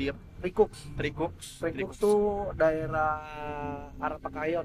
[0.00, 0.08] Di
[0.40, 3.20] Rikuk Tricooks Rikuk tuh daerah
[4.00, 4.64] arah Pekayon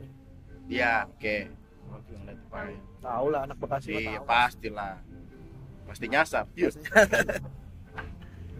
[0.72, 1.52] ya oke.
[2.50, 2.72] Pak.
[3.04, 5.04] tahu lah anak Bekasi iya pastilah.
[5.86, 6.48] Pasti nyasap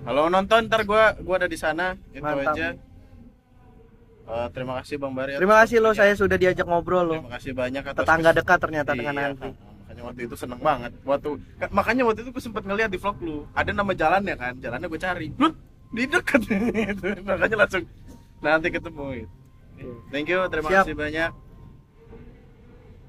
[0.06, 1.98] kalau nonton ntar gue gua ada di sana.
[2.14, 2.54] Itu Mantap.
[2.54, 2.68] aja
[4.26, 7.52] Eh, terima kasih bang Bari terima kasih lo saya sudah diajak ngobrol lo Terima kasih
[7.54, 9.50] banyak atas tetangga dekat ternyata dengan Iya, Andri
[9.86, 10.92] Makanya waktu itu seneng banget.
[11.08, 14.54] Waktu ka- makanya waktu itu gue sempat ngeliat di vlog lu, ada nama jalannya kan,
[14.60, 15.28] jalannya gue cari.
[15.40, 15.56] Lut,
[15.96, 16.42] di dekat.
[17.30, 17.86] Makanya langsung
[18.44, 19.32] nanti ketemu gitu.
[20.12, 20.84] Thank you, terima Siap.
[20.84, 21.32] kasih banyak.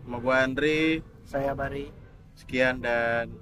[0.04, 0.80] Sama gue Andri,
[1.26, 1.90] saya Bari
[2.38, 3.34] sekian dan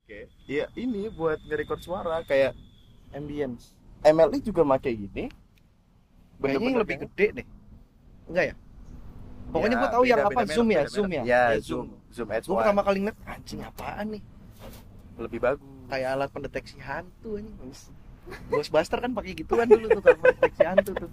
[0.00, 2.56] Oke, iya ini buat nge-record suara kayak
[3.12, 5.28] ambience MLI juga make gini.
[6.40, 7.46] Kayaknya yang lebih gede deh.
[8.26, 8.54] Enggak ya?
[9.50, 11.22] Pokoknya Ya, gue tahu yang beda- apa beda Zoom ya, beda Zoom ya.
[11.22, 11.86] Ya, Ya, Zoom.
[12.08, 14.22] Zoom Gue H1 pertama kali ngeliat anjing apaan nih?
[15.18, 15.68] lebih bagus.
[15.86, 17.50] Kayak alat pendeteksi hantu ini.
[18.48, 21.10] Ghostbuster kan pakai gituan dulu tuh kalau pendeteksi hantu tuh.